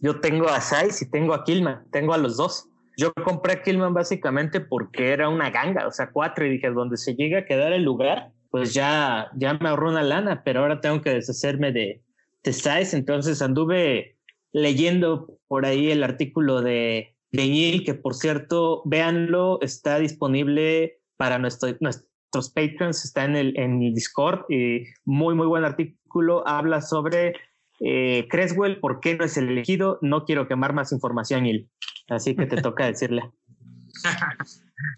Yo 0.00 0.20
tengo 0.20 0.48
a 0.48 0.60
Saiz 0.60 1.00
y 1.02 1.10
tengo 1.10 1.34
a 1.34 1.44
Killman, 1.44 1.84
tengo 1.92 2.14
a 2.14 2.18
los 2.18 2.36
dos. 2.36 2.68
Yo 2.96 3.12
compré 3.14 3.52
a 3.54 3.62
Killman 3.62 3.94
básicamente 3.94 4.60
porque 4.60 5.12
era 5.12 5.28
una 5.28 5.50
ganga, 5.50 5.86
o 5.86 5.92
sea, 5.92 6.10
cuatro, 6.10 6.44
y 6.44 6.50
dije, 6.50 6.70
donde 6.70 6.96
se 6.96 7.14
llega 7.14 7.40
a 7.40 7.44
quedar 7.44 7.72
el 7.72 7.84
lugar, 7.84 8.32
pues 8.50 8.74
ya, 8.74 9.30
ya 9.36 9.54
me 9.54 9.68
ahorró 9.68 9.90
una 9.90 10.02
lana, 10.02 10.42
pero 10.44 10.60
ahora 10.60 10.80
tengo 10.80 11.00
que 11.00 11.10
deshacerme 11.10 11.70
de, 11.70 12.02
de 12.42 12.52
Saiz. 12.52 12.92
Entonces 12.92 13.40
anduve 13.40 14.17
leyendo 14.62 15.38
por 15.46 15.66
ahí 15.66 15.90
el 15.90 16.02
artículo 16.02 16.62
de, 16.62 17.14
Neil, 17.32 17.84
que 17.84 17.94
por 17.94 18.14
cierto, 18.14 18.82
véanlo, 18.84 19.58
está 19.60 19.98
disponible 19.98 21.00
para 21.16 21.38
nuestro, 21.38 21.76
nuestros 21.80 22.50
patrons, 22.54 23.04
está 23.04 23.24
en 23.24 23.36
el, 23.36 23.58
en 23.58 23.82
el 23.82 23.94
Discord, 23.94 24.44
y 24.48 24.84
muy, 25.04 25.34
muy 25.34 25.46
buen 25.46 25.64
artículo, 25.64 26.46
habla 26.46 26.80
sobre 26.80 27.34
eh, 27.80 28.26
Creswell, 28.30 28.80
¿por 28.80 29.00
qué 29.00 29.16
no 29.16 29.24
es 29.24 29.36
el 29.36 29.48
elegido? 29.48 29.98
No 30.02 30.24
quiero 30.24 30.48
quemar 30.48 30.72
más 30.72 30.92
información, 30.92 31.42
Neil. 31.44 31.68
Así 32.08 32.34
que 32.34 32.46
te 32.46 32.56
toca 32.62 32.86
decirle. 32.86 33.30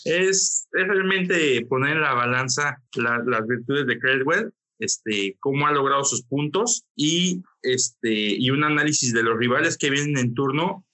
es, 0.05 0.69
es, 0.73 0.89
realmente 0.89 1.67
poner 1.69 1.97
en 1.97 2.03
la 2.03 2.15
balanza 2.15 2.83
la, 2.97 3.19
las 3.27 3.47
virtudes 3.47 3.87
de 3.87 3.99
Creswell, 3.99 4.53
este, 4.81 5.37
cómo 5.41 5.67
ha 5.67 5.73
logrado 5.73 6.05
sus 6.05 6.25
puntos 6.25 6.85
y, 6.97 7.43
este, 7.63 8.11
y 8.11 8.51
un 8.51 8.65
análisis 8.65 9.13
de 9.13 9.23
los 9.23 9.39
rivales 9.39 9.79
que 9.79 9.91
vienen 9.91 10.19
en 10.19 10.35
turno. 10.35 10.85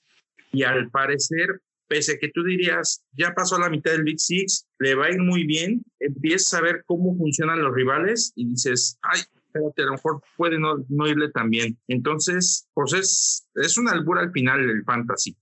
Y 0.51 0.63
al 0.63 0.89
parecer, 0.91 1.61
pese 1.87 2.13
a 2.13 2.17
que 2.19 2.29
tú 2.29 2.43
dirías, 2.43 3.03
ya 3.13 3.33
pasó 3.33 3.57
la 3.57 3.69
mitad 3.69 3.91
del 3.91 4.03
Big 4.03 4.19
Six, 4.19 4.67
le 4.79 4.95
va 4.95 5.07
a 5.07 5.11
ir 5.11 5.19
muy 5.19 5.45
bien, 5.45 5.83
empiezas 5.99 6.53
a 6.53 6.61
ver 6.61 6.83
cómo 6.85 7.15
funcionan 7.17 7.61
los 7.61 7.73
rivales 7.73 8.33
y 8.35 8.49
dices, 8.49 8.99
ay, 9.01 9.21
espérate, 9.21 9.81
a 9.81 9.85
lo 9.85 9.91
mejor 9.93 10.21
puede 10.35 10.59
no, 10.59 10.85
no 10.89 11.07
irle 11.07 11.31
tan 11.31 11.49
bien. 11.49 11.77
Entonces, 11.87 12.67
pues 12.73 12.93
es, 12.93 13.47
es 13.55 13.77
una 13.77 13.91
albura 13.91 14.21
al 14.21 14.31
final 14.31 14.65
del 14.67 14.83
fantasy 14.83 15.35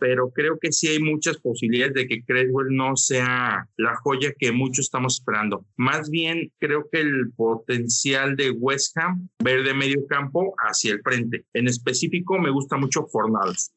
pero 0.00 0.30
creo 0.30 0.58
que 0.58 0.72
sí 0.72 0.88
hay 0.88 0.98
muchas 0.98 1.36
posibilidades 1.36 1.94
de 1.94 2.08
que 2.08 2.24
Creswell 2.24 2.74
no 2.74 2.96
sea 2.96 3.68
la 3.76 3.94
joya 3.96 4.32
que 4.36 4.50
muchos 4.50 4.86
estamos 4.86 5.20
esperando. 5.20 5.66
Más 5.76 6.10
bien, 6.10 6.50
creo 6.58 6.88
que 6.90 7.00
el 7.00 7.32
potencial 7.36 8.34
de 8.36 8.50
West 8.50 8.96
Ham 8.96 9.28
ver 9.44 9.62
de 9.62 9.74
medio 9.74 10.06
campo 10.08 10.54
hacia 10.58 10.94
el 10.94 11.02
frente. 11.02 11.44
En 11.52 11.68
específico, 11.68 12.38
me 12.38 12.50
gusta 12.50 12.76
mucho 12.76 13.06
Fornals. 13.06 13.72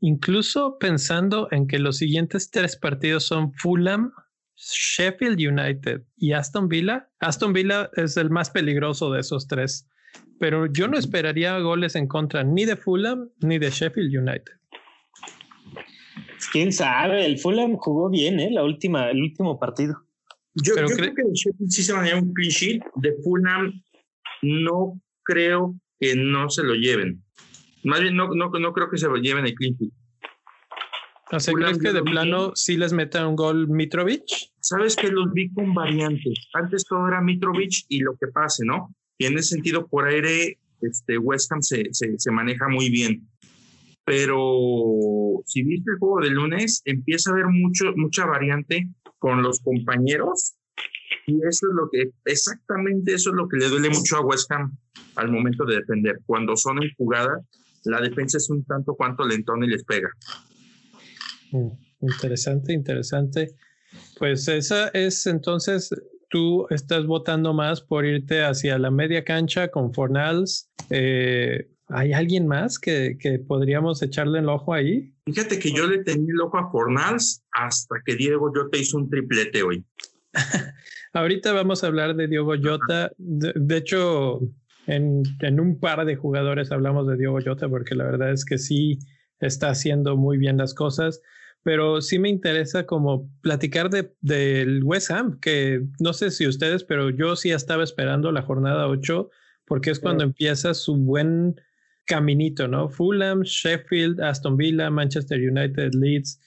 Incluso 0.00 0.78
pensando 0.78 1.48
en 1.50 1.66
que 1.66 1.78
los 1.78 1.96
siguientes 1.96 2.50
tres 2.50 2.76
partidos 2.76 3.24
son 3.24 3.52
Fulham, 3.54 4.12
Sheffield 4.54 5.40
United 5.40 6.02
y 6.16 6.32
Aston 6.32 6.68
Villa. 6.68 7.08
Aston 7.20 7.52
Villa 7.52 7.90
es 7.94 8.16
el 8.16 8.30
más 8.30 8.50
peligroso 8.50 9.10
de 9.10 9.20
esos 9.20 9.46
tres 9.48 9.88
pero 10.38 10.66
yo 10.66 10.88
no 10.88 10.98
esperaría 10.98 11.58
goles 11.58 11.96
en 11.96 12.06
contra 12.06 12.44
ni 12.44 12.64
de 12.64 12.76
Fulham 12.76 13.30
ni 13.40 13.58
de 13.58 13.70
Sheffield 13.70 14.16
United. 14.16 14.52
Quién 16.52 16.72
sabe, 16.72 17.26
el 17.26 17.38
Fulham 17.38 17.76
jugó 17.76 18.08
bien, 18.08 18.40
¿eh? 18.40 18.50
La 18.50 18.64
última, 18.64 19.10
el 19.10 19.22
último 19.22 19.58
partido. 19.58 19.96
Yo, 20.54 20.74
yo 20.76 20.86
creo 20.86 21.14
que 21.14 21.22
de 21.22 21.32
Sheffield 21.32 21.70
sí 21.70 21.82
se 21.82 21.92
va 21.92 22.00
a 22.00 22.04
llevar 22.04 22.22
un 22.22 22.32
clean 22.32 22.50
sheet. 22.50 22.82
De 22.96 23.14
Fulham 23.22 23.82
no 24.42 25.00
creo 25.24 25.74
que 25.98 26.14
no 26.16 26.48
se 26.48 26.62
lo 26.62 26.74
lleven. 26.74 27.22
Más 27.84 28.00
bien, 28.00 28.16
no, 28.16 28.28
no, 28.28 28.50
no 28.50 28.72
creo 28.72 28.90
que 28.90 28.98
se 28.98 29.08
lo 29.08 29.16
lleven 29.16 29.46
el 29.46 29.54
clean 29.54 29.74
sheet. 29.74 29.92
O 31.30 31.40
sea, 31.40 31.52
¿crees 31.52 31.78
que 31.78 31.92
de 31.92 32.02
plano 32.02 32.52
sí 32.54 32.78
les 32.78 32.92
meta 32.94 33.26
un 33.26 33.36
gol 33.36 33.68
Mitrovic? 33.68 34.24
Sabes 34.60 34.96
que 34.96 35.08
los 35.08 35.30
vi 35.32 35.52
con 35.52 35.74
variantes. 35.74 36.48
Antes 36.54 36.86
todo 36.86 37.06
era 37.06 37.20
Mitrovic 37.20 37.84
y 37.88 38.00
lo 38.00 38.16
que 38.18 38.28
pase, 38.28 38.64
¿no? 38.64 38.94
Y 39.18 39.42
sentido, 39.42 39.86
por 39.88 40.06
aire, 40.06 40.58
este, 40.80 41.18
West 41.18 41.52
Ham 41.52 41.62
se, 41.62 41.88
se, 41.92 42.18
se 42.18 42.30
maneja 42.30 42.68
muy 42.68 42.88
bien. 42.88 43.28
Pero 44.04 45.42
si 45.44 45.62
viste 45.62 45.90
el 45.90 45.98
juego 45.98 46.20
de 46.20 46.30
lunes, 46.30 46.82
empieza 46.84 47.30
a 47.30 47.34
haber 47.34 47.46
mucho, 47.46 47.92
mucha 47.96 48.24
variante 48.24 48.88
con 49.18 49.42
los 49.42 49.60
compañeros. 49.60 50.54
Y 51.26 51.34
eso 51.46 51.66
es 51.68 51.74
lo 51.74 51.90
que, 51.90 52.10
exactamente 52.24 53.12
eso 53.12 53.30
es 53.30 53.36
lo 53.36 53.48
que 53.48 53.58
le 53.58 53.68
duele 53.68 53.90
mucho 53.90 54.16
a 54.16 54.24
West 54.24 54.50
Ham 54.52 54.76
al 55.16 55.30
momento 55.30 55.66
de 55.66 55.76
defender. 55.76 56.20
Cuando 56.24 56.56
son 56.56 56.82
en 56.82 56.90
jugada, 56.96 57.42
la 57.84 58.00
defensa 58.00 58.38
es 58.38 58.48
un 58.48 58.64
tanto 58.64 58.94
cuanto 58.94 59.26
lentón 59.26 59.62
y 59.64 59.68
les 59.68 59.84
pega. 59.84 60.08
Mm, 61.52 61.68
interesante, 62.00 62.72
interesante. 62.72 63.54
Pues 64.18 64.48
esa 64.48 64.88
es 64.88 65.26
entonces, 65.26 65.90
tú 66.28 66.66
estás 66.70 67.06
votando 67.06 67.54
más 67.54 67.80
por 67.80 68.04
irte 68.04 68.42
hacia 68.42 68.78
la 68.78 68.90
media 68.90 69.24
cancha 69.24 69.68
con 69.68 69.92
Fornals. 69.92 70.70
Eh, 70.90 71.68
¿Hay 71.88 72.12
alguien 72.12 72.46
más 72.46 72.78
que, 72.78 73.16
que, 73.18 73.38
podríamos 73.38 74.02
echarle 74.02 74.40
el 74.40 74.48
ojo 74.48 74.74
ahí? 74.74 75.14
Fíjate 75.24 75.58
que 75.58 75.72
yo 75.72 75.86
le 75.86 76.04
tenía 76.04 76.32
el 76.34 76.40
ojo 76.40 76.58
a 76.58 76.70
Fornals 76.70 77.42
hasta 77.52 77.96
que 78.04 78.14
Diego 78.14 78.52
Jota 78.54 78.76
hizo 78.76 78.98
un 78.98 79.08
triplete 79.08 79.62
hoy. 79.62 79.84
Ahorita 81.14 81.52
vamos 81.52 81.82
a 81.82 81.86
hablar 81.86 82.14
de 82.14 82.28
Diego 82.28 82.52
Jota. 82.62 83.10
De, 83.16 83.52
de 83.56 83.76
hecho, 83.78 84.40
en, 84.86 85.22
en, 85.40 85.60
un 85.60 85.80
par 85.80 86.04
de 86.04 86.16
jugadores 86.16 86.70
hablamos 86.70 87.06
de 87.06 87.16
Diego 87.16 87.38
Jota 87.42 87.68
porque 87.68 87.94
la 87.94 88.04
verdad 88.04 88.32
es 88.32 88.44
que 88.44 88.58
sí 88.58 88.98
está 89.40 89.70
haciendo 89.70 90.16
muy 90.16 90.36
bien 90.36 90.58
las 90.58 90.74
cosas 90.74 91.22
pero 91.62 92.00
sí 92.00 92.18
me 92.18 92.28
interesa 92.28 92.86
como 92.86 93.30
platicar 93.40 93.90
del 93.90 94.10
de, 94.20 94.80
West 94.82 95.10
Ham, 95.10 95.38
que 95.40 95.82
no 95.98 96.12
sé 96.12 96.30
si 96.30 96.46
ustedes, 96.46 96.84
pero 96.84 97.10
yo 97.10 97.36
sí 97.36 97.50
estaba 97.50 97.84
esperando 97.84 98.32
la 98.32 98.42
jornada 98.42 98.88
8 98.88 99.30
porque 99.66 99.90
es 99.90 100.00
cuando 100.00 100.24
empieza 100.24 100.72
su 100.72 100.96
buen 100.96 101.60
caminito, 102.06 102.66
¿no? 102.66 102.88
Fulham, 102.88 103.42
Sheffield, 103.42 104.20
Aston 104.20 104.56
Villa, 104.56 104.88
Manchester 104.88 105.38
United, 105.38 105.92
Leeds, 105.92 106.40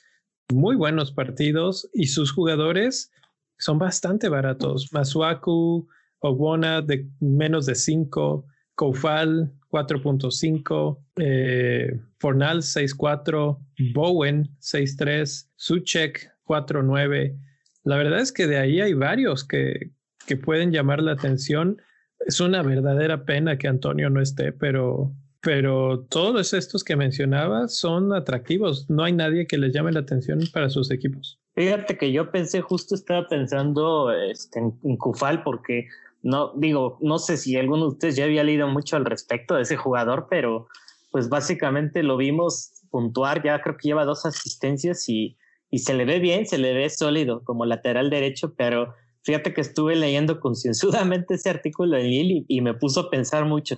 muy 0.51 0.75
buenos 0.75 1.11
partidos 1.11 1.87
y 1.93 2.07
sus 2.07 2.31
jugadores 2.31 3.11
son 3.59 3.77
bastante 3.77 4.27
baratos. 4.27 4.91
Masuaku, 4.91 5.87
Ogbona 6.19 6.81
de 6.81 7.07
menos 7.19 7.67
de 7.67 7.75
5, 7.75 8.45
Koufal 8.75 9.53
4.5, 9.71 10.99
eh, 11.17 11.99
Fornal 12.19 12.61
6.4, 12.61 13.57
Bowen 13.93 14.49
6.3, 14.59 15.49
Suchek 15.55 16.29
4.9. 16.45 17.37
La 17.83 17.97
verdad 17.97 18.19
es 18.19 18.31
que 18.31 18.47
de 18.47 18.57
ahí 18.57 18.81
hay 18.81 18.93
varios 18.93 19.45
que, 19.45 19.91
que 20.27 20.35
pueden 20.35 20.71
llamar 20.71 21.01
la 21.01 21.13
atención. 21.13 21.81
Es 22.19 22.41
una 22.41 22.61
verdadera 22.61 23.25
pena 23.25 23.57
que 23.57 23.67
Antonio 23.67 24.09
no 24.09 24.21
esté, 24.21 24.51
pero, 24.51 25.13
pero 25.41 26.05
todos 26.09 26.53
estos 26.53 26.83
que 26.83 26.95
mencionaba 26.95 27.69
son 27.69 28.13
atractivos. 28.13 28.89
No 28.89 29.03
hay 29.03 29.13
nadie 29.13 29.47
que 29.47 29.57
les 29.57 29.73
llame 29.73 29.93
la 29.93 30.01
atención 30.01 30.41
para 30.53 30.69
sus 30.69 30.91
equipos. 30.91 31.39
Fíjate 31.55 31.97
que 31.97 32.11
yo 32.11 32.29
pensé, 32.29 32.61
justo 32.61 32.93
estaba 32.93 33.27
pensando 33.27 34.11
este, 34.11 34.59
en, 34.59 34.77
en 34.83 34.97
Kufal, 34.97 35.43
porque 35.43 35.87
no 36.23 36.53
digo, 36.55 36.97
no 37.01 37.17
sé 37.17 37.37
si 37.37 37.57
alguno 37.57 37.83
de 37.83 37.89
ustedes 37.89 38.15
ya 38.15 38.25
había 38.25 38.43
leído 38.43 38.67
mucho 38.67 38.95
al 38.95 39.05
respecto 39.05 39.55
de 39.55 39.63
ese 39.63 39.77
jugador, 39.77 40.27
pero 40.29 40.67
pues 41.11 41.29
básicamente 41.29 42.03
lo 42.03 42.17
vimos 42.17 42.73
puntuar, 42.89 43.43
ya 43.43 43.61
creo 43.61 43.77
que 43.77 43.89
lleva 43.89 44.05
dos 44.05 44.25
asistencias 44.25 45.07
y, 45.09 45.37
y 45.69 45.79
se 45.79 45.93
le 45.93 46.05
ve 46.05 46.19
bien, 46.19 46.45
se 46.45 46.57
le 46.57 46.73
ve 46.73 46.89
sólido 46.89 47.43
como 47.43 47.65
lateral 47.65 48.09
derecho, 48.09 48.53
pero 48.55 48.93
fíjate 49.23 49.53
que 49.53 49.61
estuve 49.61 49.95
leyendo 49.95 50.39
concienzudamente 50.39 51.35
ese 51.35 51.49
artículo 51.49 51.97
de 51.97 52.03
Lili 52.03 52.45
y, 52.47 52.61
me 52.61 52.73
puso 52.73 53.01
a 53.01 53.09
pensar 53.09 53.45
mucho 53.45 53.77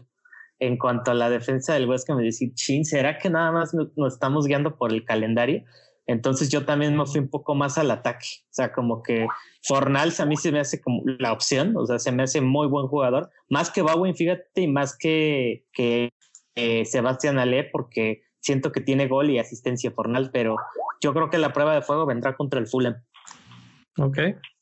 en 0.60 0.78
cuanto 0.78 1.12
a 1.12 1.14
la 1.14 1.30
defensa 1.30 1.74
del 1.74 1.90
que 2.06 2.14
me 2.14 2.24
decía, 2.24 2.50
chin, 2.54 2.86
¿será 2.86 3.18
que 3.18 3.30
nada 3.30 3.52
más 3.52 3.74
nos 3.74 4.14
estamos 4.14 4.48
guiando 4.48 4.78
por 4.78 4.92
el 4.94 5.04
calendario? 5.04 5.64
Entonces 6.06 6.50
yo 6.50 6.66
también 6.66 6.98
me 6.98 7.06
fui 7.06 7.20
un 7.20 7.30
poco 7.30 7.56
más 7.56 7.78
al 7.78 7.92
ataque. 7.92 8.28
O 8.44 8.54
sea, 8.54 8.74
como 8.74 9.02
que 9.02 9.26
Fornals 9.64 10.20
a 10.20 10.26
mí 10.26 10.36
se 10.36 10.52
me 10.52 10.60
hace 10.60 10.82
como 10.82 11.02
la 11.06 11.32
opción, 11.32 11.76
o 11.78 11.86
sea, 11.86 12.00
se 12.00 12.12
me 12.12 12.24
hace 12.24 12.42
muy 12.42 12.68
buen 12.68 12.88
jugador, 12.88 13.30
más 13.50 13.72
que 13.72 13.82
Bowen, 13.82 14.16
fíjate, 14.16 14.62
y 14.62 14.68
más 14.68 14.98
que, 14.98 15.66
eh, 16.56 16.86
Sebastián 16.86 17.40
Ale, 17.40 17.64
porque 17.72 18.24
siento 18.42 18.72
que 18.72 18.82
tiene 18.82 19.08
gol 19.08 19.30
y 19.30 19.40
asistencia 19.40 19.92
Fornals, 19.92 20.30
pero 20.32 20.58
yo 21.02 21.14
creo 21.14 21.30
que 21.30 21.38
la 21.38 21.54
prueba 21.54 21.74
de 21.74 21.82
fuego 21.82 22.06
vendrá 22.06 22.36
contra 22.36 22.60
el 22.60 22.68
Fulham. 22.68 22.96
Ok, 23.98 24.18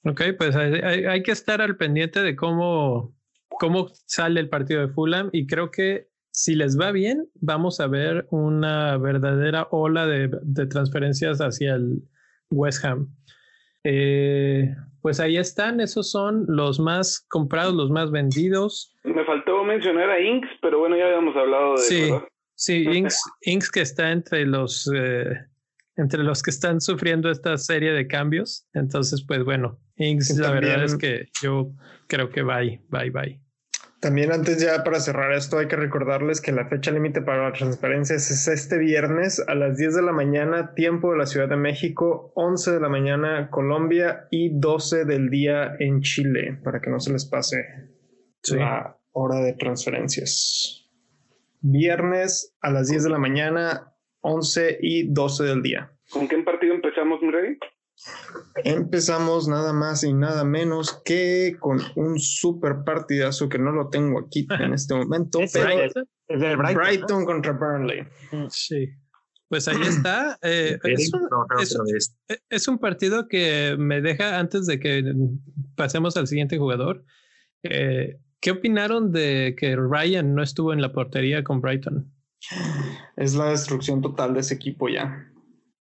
ok, 0.06 0.22
pues 0.38 0.56
hay, 0.56 0.74
hay, 0.76 1.06
hay 1.06 1.24
que 1.24 1.32
estar 1.32 1.62
al 1.62 1.78
pendiente 1.78 2.22
de 2.22 2.36
cómo, 2.36 3.16
cómo 3.50 3.88
sale 4.06 4.40
el 4.40 4.50
partido 4.50 4.86
de 4.86 4.94
Fulham 4.94 5.30
y 5.32 5.48
creo 5.48 5.72
que 5.72 6.11
si 6.42 6.56
les 6.56 6.76
va 6.76 6.92
bien, 6.92 7.30
vamos 7.36 7.80
a 7.80 7.86
ver 7.86 8.26
una 8.32 8.98
verdadera 8.98 9.68
ola 9.70 10.08
de, 10.08 10.28
de 10.42 10.66
transferencias 10.66 11.38
hacia 11.38 11.76
el 11.76 12.02
West 12.50 12.84
Ham. 12.84 13.16
Eh, 13.84 14.74
pues 15.04 15.20
ahí 15.20 15.38
están, 15.38 15.80
esos 15.82 16.10
son 16.10 16.46
los 16.48 16.80
más 16.80 17.24
comprados, 17.30 17.76
los 17.76 17.92
más 17.92 18.10
vendidos. 18.10 18.98
Me 19.04 19.24
faltó 19.24 19.64
mencionar 19.64 20.10
a 20.10 20.20
Inks, 20.20 20.50
pero 20.64 20.80
bueno, 20.80 20.98
ya 20.98 21.06
habíamos 21.06 21.36
hablado 21.36 21.74
de 21.74 21.78
sí, 21.78 22.02
eso. 22.06 22.28
Sí, 22.56 22.86
Inks, 22.92 23.22
Inks 23.42 23.70
que 23.70 23.82
está 23.82 24.12
entre 24.12 24.48
los 24.48 24.92
eh, 24.96 25.46
entre 25.96 26.24
los 26.24 26.42
que 26.42 26.50
están 26.50 26.82
sufriendo 26.82 27.30
esta 27.30 27.56
serie 27.60 27.92
de 27.92 28.08
cambios. 28.08 28.68
Entonces, 28.74 29.24
pues 29.28 29.44
bueno, 29.44 29.80
Inks, 29.96 30.40
la 30.40 30.50
verdad 30.50 30.86
es 30.86 30.96
que 30.96 31.28
yo 31.44 31.72
creo 32.08 32.32
que 32.32 32.42
bye, 32.42 32.82
bye, 32.90 33.12
bye. 33.12 33.40
También 34.02 34.32
antes 34.32 34.60
ya 34.60 34.84
para 34.84 35.00
cerrar 35.00 35.32
esto 35.32 35.60
hay 35.60 35.68
que 35.68 35.76
recordarles 35.76 36.42
que 36.42 36.52
la 36.52 36.68
fecha 36.68 36.90
límite 36.90 37.22
para 37.22 37.50
las 37.50 37.60
transferencias 37.60 38.32
es 38.32 38.48
este 38.48 38.80
viernes 38.80 39.40
a 39.48 39.54
las 39.54 39.78
10 39.78 39.98
de 39.98 40.02
la 40.02 40.12
mañana, 40.12 40.74
tiempo 40.74 41.12
de 41.12 41.20
la 41.20 41.28
Ciudad 41.28 41.48
de 41.48 41.56
México, 41.56 42.32
11 42.34 42.72
de 42.72 42.80
la 42.80 42.90
mañana 42.90 43.52
Colombia 43.52 44.28
y 44.32 44.60
12 44.60 45.06
del 45.06 45.30
día 45.30 45.76
en 45.78 46.02
Chile, 46.02 46.60
para 46.64 46.82
que 46.82 46.90
no 46.90 47.00
se 47.00 47.14
les 47.14 47.26
pase 47.26 47.64
sí. 48.42 48.56
la 48.56 48.98
hora 49.12 49.36
de 49.36 49.54
transferencias. 49.54 50.90
Viernes 51.60 52.58
a 52.60 52.72
las 52.72 52.90
10 52.90 53.04
de 53.04 53.10
la 53.12 53.20
mañana, 53.20 53.94
11 54.22 54.80
y 54.82 55.14
12 55.14 55.44
del 55.44 55.62
día. 55.62 55.92
¿Con 56.12 56.28
qué 56.28 56.40
partido 56.40 56.74
empezamos, 56.74 57.22
Mireille? 57.22 57.60
Empezamos 58.64 59.48
nada 59.48 59.74
más 59.74 60.04
y 60.04 60.14
nada 60.14 60.44
menos 60.44 61.02
que 61.06 61.56
con 61.60 61.80
un 61.96 62.20
super 62.20 62.84
partidazo 62.84 63.50
que 63.50 63.60
no 63.60 63.72
lo 63.72 63.90
tengo 63.90 64.20
aquí 64.20 64.48
en 64.60 64.74
este 64.74 64.94
momento, 64.94 65.40
Es 65.40 65.54
pero 65.54 65.66
Brighton, 65.66 66.04
es 66.28 66.40
del 66.40 66.58
Brighton, 66.58 66.84
Brighton 66.84 67.26
contra 67.26 67.52
Burnley. 67.54 68.08
Sí. 68.50 68.90
Pues 69.50 69.68
ahí 69.68 69.78
está. 69.88 70.40
Eh, 70.42 70.80
es, 70.84 71.12
un, 71.14 71.28
es, 71.60 72.18
es, 72.50 72.68
un, 72.68 72.80
partido 72.80 73.28
que 73.28 73.76
me 73.78 74.02
deja 74.02 74.40
antes 74.40 74.66
de 74.66 74.80
que 74.80 75.14
pasemos 75.76 76.16
al 76.18 76.28
siguiente 76.28 76.58
jugador. 76.58 77.04
Eh, 77.64 78.18
¿Qué 78.40 78.52
opinaron 78.52 79.12
de 79.12 79.56
que 79.58 79.76
Ryan 79.76 80.34
no 80.34 80.42
estuvo 80.42 80.74
en 80.74 80.82
la 80.82 80.92
portería 80.94 81.44
con 81.44 81.62
Brighton? 81.62 82.12
Es 83.16 83.36
la 83.36 83.52
destrucción 83.52 84.02
total 84.02 84.34
de 84.34 84.40
ese 84.40 84.56
equipo 84.56 84.90
ya. 84.90 85.31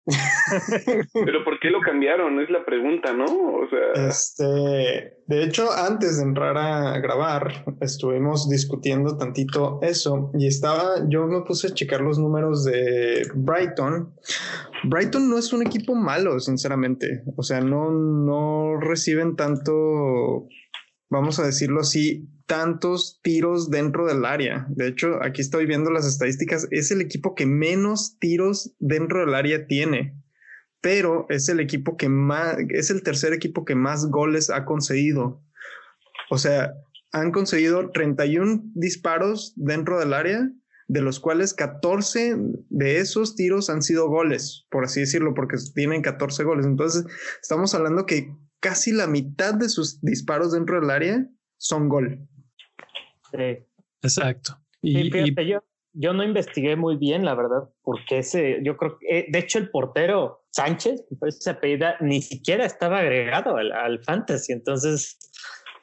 Pero 0.06 1.44
¿por 1.44 1.60
qué 1.60 1.70
lo 1.70 1.80
cambiaron? 1.80 2.40
Es 2.40 2.50
la 2.50 2.64
pregunta, 2.64 3.12
¿no? 3.12 3.24
O 3.24 3.68
sea... 3.68 4.08
Este, 4.08 5.18
de 5.26 5.44
hecho, 5.44 5.70
antes 5.72 6.16
de 6.18 6.24
entrar 6.24 6.56
a 6.56 6.98
grabar, 6.98 7.64
estuvimos 7.80 8.48
discutiendo 8.48 9.16
tantito 9.16 9.78
eso 9.82 10.30
y 10.38 10.46
estaba, 10.46 11.06
yo 11.08 11.26
me 11.26 11.42
puse 11.42 11.68
a 11.68 11.74
checar 11.74 12.00
los 12.00 12.18
números 12.18 12.64
de 12.64 13.26
Brighton. 13.34 14.14
Brighton 14.84 15.28
no 15.28 15.38
es 15.38 15.52
un 15.52 15.66
equipo 15.66 15.94
malo, 15.94 16.40
sinceramente. 16.40 17.22
O 17.36 17.42
sea, 17.42 17.60
no, 17.60 17.90
no 17.90 18.80
reciben 18.80 19.36
tanto, 19.36 20.48
vamos 21.10 21.38
a 21.38 21.44
decirlo 21.44 21.80
así, 21.80 22.26
tantos 22.50 23.20
tiros 23.22 23.70
dentro 23.70 24.08
del 24.08 24.24
área. 24.24 24.66
De 24.70 24.88
hecho, 24.88 25.22
aquí 25.22 25.40
estoy 25.40 25.66
viendo 25.66 25.88
las 25.92 26.04
estadísticas. 26.04 26.66
Es 26.72 26.90
el 26.90 27.00
equipo 27.00 27.36
que 27.36 27.46
menos 27.46 28.18
tiros 28.18 28.74
dentro 28.80 29.20
del 29.20 29.36
área 29.36 29.68
tiene, 29.68 30.20
pero 30.80 31.26
es 31.28 31.48
el 31.48 31.60
equipo 31.60 31.96
que 31.96 32.08
más, 32.08 32.56
es 32.70 32.90
el 32.90 33.04
tercer 33.04 33.32
equipo 33.34 33.64
que 33.64 33.76
más 33.76 34.06
goles 34.06 34.50
ha 34.50 34.64
concedido. 34.64 35.40
O 36.28 36.38
sea, 36.38 36.72
han 37.12 37.30
conseguido 37.30 37.92
31 37.92 38.64
disparos 38.74 39.52
dentro 39.54 40.00
del 40.00 40.12
área, 40.12 40.50
de 40.88 41.02
los 41.02 41.20
cuales 41.20 41.54
14 41.54 42.36
de 42.68 42.98
esos 42.98 43.36
tiros 43.36 43.70
han 43.70 43.82
sido 43.82 44.08
goles, 44.08 44.66
por 44.72 44.82
así 44.82 44.98
decirlo, 44.98 45.34
porque 45.34 45.56
tienen 45.72 46.02
14 46.02 46.42
goles. 46.42 46.66
Entonces, 46.66 47.04
estamos 47.40 47.76
hablando 47.76 48.06
que 48.06 48.34
casi 48.58 48.90
la 48.90 49.06
mitad 49.06 49.54
de 49.54 49.68
sus 49.68 50.00
disparos 50.00 50.50
dentro 50.50 50.80
del 50.80 50.90
área 50.90 51.28
son 51.56 51.88
gol. 51.88 52.26
Sí. 53.32 53.66
Exacto. 54.02 54.58
Y, 54.82 54.94
sí, 54.94 55.10
fíjate, 55.10 55.42
y... 55.42 55.48
Yo, 55.48 55.62
yo 55.92 56.12
no 56.12 56.22
investigué 56.22 56.76
muy 56.76 56.96
bien, 56.96 57.24
la 57.24 57.34
verdad, 57.34 57.68
porque 57.82 58.18
ese, 58.18 58.60
yo 58.62 58.76
creo 58.76 58.98
que, 58.98 59.18
eh, 59.18 59.26
de 59.28 59.38
hecho, 59.38 59.58
el 59.58 59.70
portero 59.70 60.44
Sánchez, 60.50 61.04
esa 61.26 61.52
apellida, 61.52 61.96
ni 62.00 62.22
siquiera 62.22 62.64
estaba 62.64 62.98
agregado 62.98 63.56
al, 63.56 63.72
al 63.72 64.02
fantasy, 64.02 64.52
entonces 64.52 65.18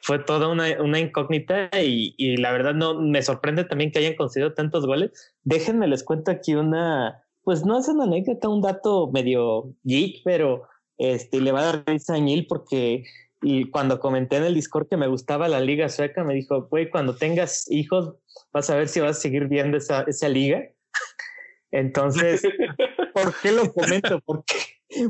fue 0.00 0.18
toda 0.18 0.48
una, 0.48 0.80
una 0.82 0.98
incógnita 0.98 1.70
y, 1.82 2.14
y, 2.16 2.36
la 2.36 2.52
verdad 2.52 2.74
no 2.74 3.00
me 3.00 3.22
sorprende 3.22 3.64
también 3.64 3.90
que 3.90 3.98
hayan 3.98 4.14
conseguido 4.14 4.54
tantos 4.54 4.86
goles. 4.86 5.34
Déjenme 5.42 5.88
les 5.88 6.04
cuento 6.04 6.30
aquí 6.30 6.54
una, 6.54 7.24
pues 7.42 7.64
no 7.64 7.78
es 7.78 7.88
una 7.88 8.04
anécdota, 8.04 8.48
un 8.48 8.62
dato 8.62 9.10
medio 9.12 9.74
geek, 9.84 10.22
pero 10.24 10.62
este, 10.96 11.40
le 11.40 11.52
va 11.52 11.60
a 11.60 11.64
dar 11.64 11.84
risa 11.86 12.14
a 12.14 12.20
Neil 12.20 12.46
porque 12.46 13.04
y 13.40 13.70
cuando 13.70 14.00
comenté 14.00 14.36
en 14.36 14.44
el 14.44 14.54
Discord 14.54 14.88
que 14.88 14.96
me 14.96 15.06
gustaba 15.06 15.48
la 15.48 15.60
liga 15.60 15.88
sueca, 15.88 16.24
me 16.24 16.34
dijo, 16.34 16.62
güey, 16.68 16.90
cuando 16.90 17.14
tengas 17.14 17.70
hijos, 17.70 18.14
vas 18.52 18.68
a 18.70 18.76
ver 18.76 18.88
si 18.88 19.00
vas 19.00 19.18
a 19.18 19.20
seguir 19.20 19.46
viendo 19.46 19.76
esa, 19.76 20.02
esa 20.02 20.28
liga. 20.28 20.62
Entonces, 21.70 22.42
¿por 23.14 23.34
qué 23.40 23.52
lo 23.52 23.72
comento? 23.72 24.20
Porque, 24.24 24.56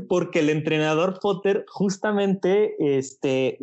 porque 0.08 0.40
el 0.40 0.50
entrenador 0.50 1.18
Potter 1.20 1.64
justamente 1.68 2.74
este, 2.78 3.58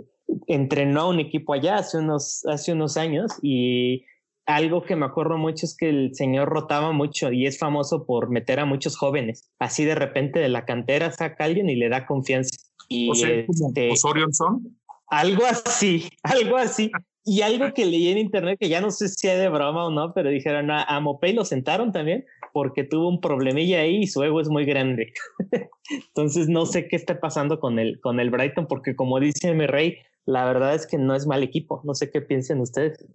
entrenó 0.48 1.02
a 1.02 1.10
un 1.10 1.20
equipo 1.20 1.54
allá 1.54 1.78
hace 1.78 2.00
unos, 2.00 2.46
hace 2.46 2.74
unos 2.74 2.98
años 2.98 3.34
y 3.42 4.06
algo 4.48 4.84
que 4.84 4.96
me 4.96 5.06
acuerdo 5.06 5.38
mucho 5.38 5.66
es 5.66 5.76
que 5.76 5.90
el 5.90 6.16
señor 6.16 6.50
rotaba 6.50 6.92
mucho 6.92 7.32
y 7.32 7.48
es 7.48 7.58
famoso 7.58 8.06
por 8.06 8.30
meter 8.30 8.60
a 8.60 8.66
muchos 8.66 8.96
jóvenes. 8.96 9.52
Así 9.60 9.86
de 9.86 9.96
repente 9.96 10.40
de 10.40 10.50
la 10.50 10.66
cantera 10.66 11.12
saca 11.12 11.44
a 11.44 11.48
alguien 11.48 11.70
y 11.70 11.76
le 11.76 11.90
da 11.90 12.06
confianza. 12.06 12.56
Y 12.88 13.10
o 13.10 13.16
sea, 13.16 13.30
este, 13.30 13.92
Osorio 13.92 14.28
son. 14.32 14.78
Algo 15.08 15.46
así, 15.46 16.10
algo 16.24 16.58
así. 16.58 16.92
Y 17.28 17.42
algo 17.42 17.74
que 17.74 17.86
leí 17.86 18.10
en 18.10 18.20
internet 18.20 18.58
que 18.60 18.70
ya 18.70 18.82
no 18.82 18.92
sé 18.92 19.10
si 19.10 19.28
es 19.28 19.40
de 19.40 19.50
broma 19.50 19.86
o 19.86 19.90
no, 19.90 20.14
pero 20.14 20.30
dijeron 20.30 20.70
a, 20.70 20.84
a 20.84 21.00
Mopey 21.00 21.34
lo 21.34 21.44
sentaron 21.44 21.92
también 21.92 22.24
porque 22.56 22.86
tuvo 22.86 23.10
un 23.10 23.20
problemilla 23.20 23.82
ahí 23.82 24.04
y 24.04 24.08
su 24.08 24.24
ego 24.24 24.40
es 24.40 24.48
muy 24.48 24.64
grande. 24.64 25.12
Entonces 26.08 26.48
no 26.48 26.66
sé 26.66 26.88
qué 26.88 26.96
está 26.96 27.20
pasando 27.20 27.60
con 27.60 27.80
el, 27.80 28.00
con 28.00 28.22
el 28.22 28.30
Brighton, 28.30 28.68
porque 28.68 28.96
como 28.96 29.20
dice 29.20 29.54
mi 29.54 29.68
rey, 29.68 29.98
la 30.26 30.46
verdad 30.46 30.74
es 30.74 30.88
que 30.88 30.98
no 30.98 31.16
es 31.16 31.28
mal 31.28 31.44
equipo. 31.44 31.82
No 31.84 31.94
sé 31.94 32.10
qué 32.12 32.22
piensen 32.22 32.62
ustedes. 32.62 33.06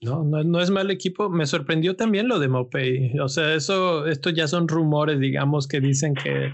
No, 0.00 0.24
no, 0.24 0.42
no, 0.42 0.60
es 0.60 0.70
mal 0.70 0.90
equipo. 0.90 1.30
Me 1.30 1.46
sorprendió 1.46 1.94
también 1.94 2.26
lo 2.26 2.40
de 2.40 2.48
Mopey. 2.48 3.18
O 3.20 3.28
sea, 3.28 3.54
eso, 3.54 4.06
esto 4.08 4.30
ya 4.30 4.48
son 4.48 4.66
rumores, 4.66 5.20
digamos, 5.20 5.68
que 5.68 5.80
dicen 5.80 6.14
que, 6.14 6.52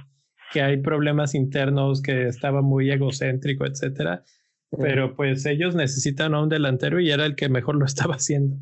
que 0.54 0.62
hay 0.62 0.76
problemas 0.76 1.34
internos, 1.34 2.00
que 2.00 2.28
estaba 2.28 2.62
muy 2.62 2.88
egocéntrico, 2.88 3.66
etcétera. 3.66 4.22
Pero 4.70 5.16
pues 5.16 5.44
ellos 5.46 5.74
necesitan 5.74 6.32
a 6.32 6.40
un 6.40 6.48
delantero 6.48 7.00
y 7.00 7.10
era 7.10 7.26
el 7.26 7.34
que 7.34 7.48
mejor 7.48 7.74
lo 7.74 7.84
estaba 7.84 8.14
haciendo. 8.14 8.56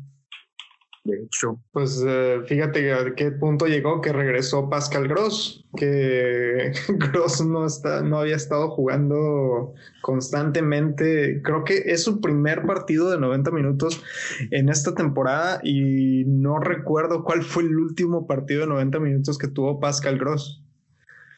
De 1.03 1.21
hecho. 1.21 1.61
Pues 1.71 2.03
eh, 2.07 2.39
fíjate 2.47 2.93
a 2.93 3.13
qué 3.13 3.29
punto 3.29 3.67
llegó 3.67 4.01
que 4.01 4.11
regresó 4.11 4.71
Pascal 4.71 5.07
Gross, 5.07 5.63
que 5.75 6.71
Gross 6.87 7.45
no, 7.45 7.67
está, 7.67 8.01
no 8.01 8.17
había 8.17 8.37
estado 8.37 8.71
jugando 8.71 9.75
constantemente. 10.01 11.43
Creo 11.43 11.63
que 11.63 11.77
es 11.85 12.03
su 12.03 12.21
primer 12.21 12.65
partido 12.65 13.11
de 13.11 13.19
90 13.19 13.51
minutos 13.51 14.01
en 14.49 14.69
esta 14.69 14.95
temporada 14.95 15.59
y 15.63 16.23
no 16.25 16.57
recuerdo 16.57 17.23
cuál 17.23 17.43
fue 17.43 17.63
el 17.63 17.77
último 17.77 18.25
partido 18.25 18.61
de 18.61 18.67
90 18.67 18.99
minutos 18.99 19.37
que 19.37 19.47
tuvo 19.47 19.79
Pascal 19.79 20.17
Gross. 20.17 20.62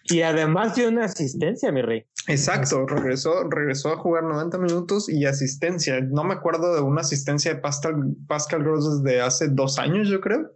Y 0.08 0.22
además 0.22 0.76
dio 0.76 0.88
una 0.88 1.06
asistencia, 1.06 1.72
mi 1.72 1.82
rey. 1.82 2.06
Exacto, 2.28 2.86
regresó, 2.86 3.50
regresó 3.50 3.94
a 3.94 3.98
jugar 3.98 4.24
90 4.24 4.58
minutos 4.60 5.10
y 5.10 5.26
asistencia. 5.26 6.00
No 6.02 6.24
me 6.24 6.36
acuerdo 6.36 6.76
de 6.76 6.82
una 6.82 7.02
asistencia 7.02 7.56
de 7.56 7.60
Pascal, 7.60 8.16
Pascal 8.28 8.64
Gross 8.64 9.04
desde 9.04 9.22
hace 9.22 9.48
dos 9.50 9.80
años, 9.80 10.08
yo 10.08 10.22
creo. 10.22 10.52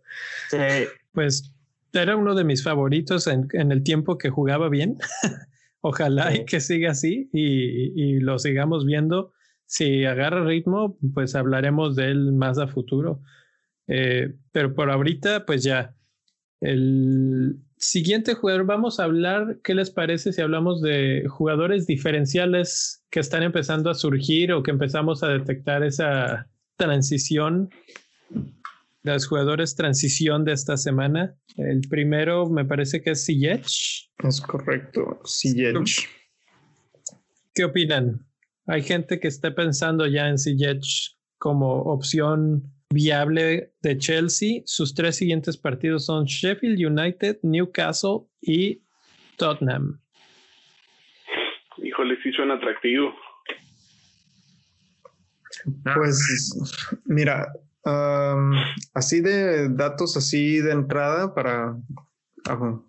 Sí. 0.50 0.58
Pues 1.14 1.52
era 1.94 2.16
uno 2.16 2.36
de 2.36 2.44
mis 2.44 2.64
favoritos 2.64 3.26
en, 3.26 3.48
en 3.54 3.72
el 3.72 3.84
tiempo 3.84 4.18
que 4.18 4.30
jugaba 4.30 4.70
bien. 4.70 4.98
Ojalá 5.82 6.32
sí. 6.32 6.42
y 6.42 6.46
que 6.46 6.60
siga 6.60 6.92
así 6.92 7.30
y, 7.34 7.94
y, 7.96 8.20
lo 8.20 8.38
sigamos 8.38 8.86
viendo. 8.86 9.34
Si 9.66 10.06
agarra 10.06 10.44
ritmo, 10.44 10.98
pues 11.14 11.36
hablaremos 11.36 11.96
de 11.96 12.12
él 12.12 12.34
más 12.34 12.60
a 12.60 12.68
futuro. 12.68 13.22
Eh, 13.88 14.36
pero 14.52 14.76
por 14.76 14.92
ahorita, 14.92 15.46
pues 15.46 15.64
ya. 15.64 15.96
El, 16.62 17.58
siguiente 17.80 18.36
jugador, 18.36 18.66
vamos 18.66 19.00
a 19.00 19.06
hablar, 19.06 19.60
¿qué 19.64 19.74
les 19.74 19.90
parece 19.90 20.34
si 20.34 20.42
hablamos 20.42 20.82
de 20.82 21.26
jugadores 21.28 21.88
diferenciales 21.88 23.04
que 23.10 23.22
están 23.22 23.42
empezando 23.44 23.90
a 23.90 23.96
surgir 23.96 24.52
o 24.52 24.62
que 24.62 24.72
empezamos 24.72 25.24
a 25.24 25.30
detectar 25.30 25.84
esa 25.84 26.48
transición? 26.76 27.70
Los 29.04 29.28
jugadores 29.28 29.76
transición 29.76 30.44
de 30.44 30.52
esta 30.52 30.76
semana. 30.76 31.34
El 31.56 31.82
primero 31.90 32.50
me 32.50 32.66
parece 32.66 33.02
que 33.02 33.12
es 33.12 33.26
Ziyech. 33.26 34.12
Es 34.24 34.42
correcto, 34.42 35.22
Ziyech. 35.26 36.08
¿Qué 37.54 37.64
opinan? 37.64 38.26
Hay 38.68 38.84
gente 38.84 39.20
que 39.20 39.30
está 39.30 39.56
pensando 39.56 40.06
ya 40.06 40.28
en 40.28 40.38
Ziyech 40.38 41.18
como 41.38 41.82
opción 41.84 42.72
viable 42.92 43.72
de 43.82 43.98
Chelsea. 43.98 44.62
Sus 44.66 44.94
tres 44.94 45.18
siguientes 45.18 45.58
partidos 45.58 46.06
son 46.06 46.26
Sheffield 46.26 46.80
United, 46.80 47.38
Newcastle 47.44 48.28
y 48.42 48.82
Tottenham. 49.38 50.00
Híjole, 51.78 52.18
sí 52.24 52.32
suena 52.32 52.56
atractivo. 52.56 53.14
Pues 55.96 56.98
mira, 57.06 57.52
um, 57.86 58.54
así 58.94 59.22
de 59.22 59.70
datos, 59.70 60.18
así 60.18 60.60
de 60.60 60.72
entrada 60.72 61.34
para 61.34 61.72
uh, 61.74 62.88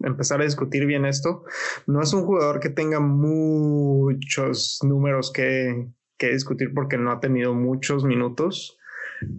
empezar 0.00 0.40
a 0.40 0.44
discutir 0.44 0.86
bien 0.86 1.04
esto, 1.04 1.44
no 1.86 2.02
es 2.02 2.12
un 2.12 2.24
jugador 2.24 2.60
que 2.60 2.70
tenga 2.70 3.00
muchos 3.00 4.78
números 4.82 5.32
que, 5.32 5.86
que 6.18 6.32
discutir 6.32 6.72
porque 6.74 6.98
no 6.98 7.10
ha 7.12 7.20
tenido 7.20 7.54
muchos 7.54 8.04
minutos. 8.04 8.76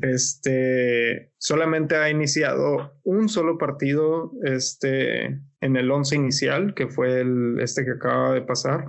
Este 0.02 1.32
solamente 1.38 1.96
ha 1.96 2.10
iniciado 2.10 2.94
un 3.04 3.30
solo 3.30 3.58
partido 3.58 4.32
este, 4.44 5.42
en 5.62 5.76
el 5.76 5.90
11 5.90 6.16
inicial, 6.16 6.74
que 6.74 6.88
fue 6.88 7.26
este 7.60 7.84
que 7.86 7.92
acaba 7.92 8.34
de 8.34 8.42
pasar, 8.42 8.86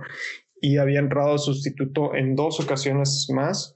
y 0.61 0.77
había 0.77 0.99
entrado 0.99 1.37
sustituto 1.37 2.15
en 2.15 2.35
dos 2.35 2.59
ocasiones 2.59 3.27
más. 3.33 3.75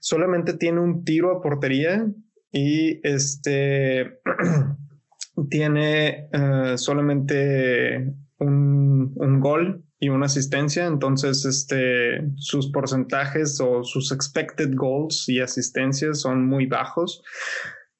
Solamente 0.00 0.54
tiene 0.54 0.80
un 0.80 1.04
tiro 1.04 1.32
a 1.32 1.42
portería 1.42 2.06
y 2.52 3.00
este 3.06 4.20
tiene 5.50 6.28
uh, 6.32 6.76
solamente 6.78 8.14
un, 8.38 9.12
un 9.16 9.40
gol 9.40 9.84
y 10.00 10.08
una 10.08 10.26
asistencia. 10.26 10.86
Entonces, 10.86 11.44
este, 11.44 12.22
sus 12.36 12.70
porcentajes 12.70 13.60
o 13.60 13.82
sus 13.84 14.12
expected 14.12 14.70
goals 14.74 15.28
y 15.28 15.40
asistencias 15.40 16.20
son 16.20 16.46
muy 16.46 16.66
bajos. 16.66 17.22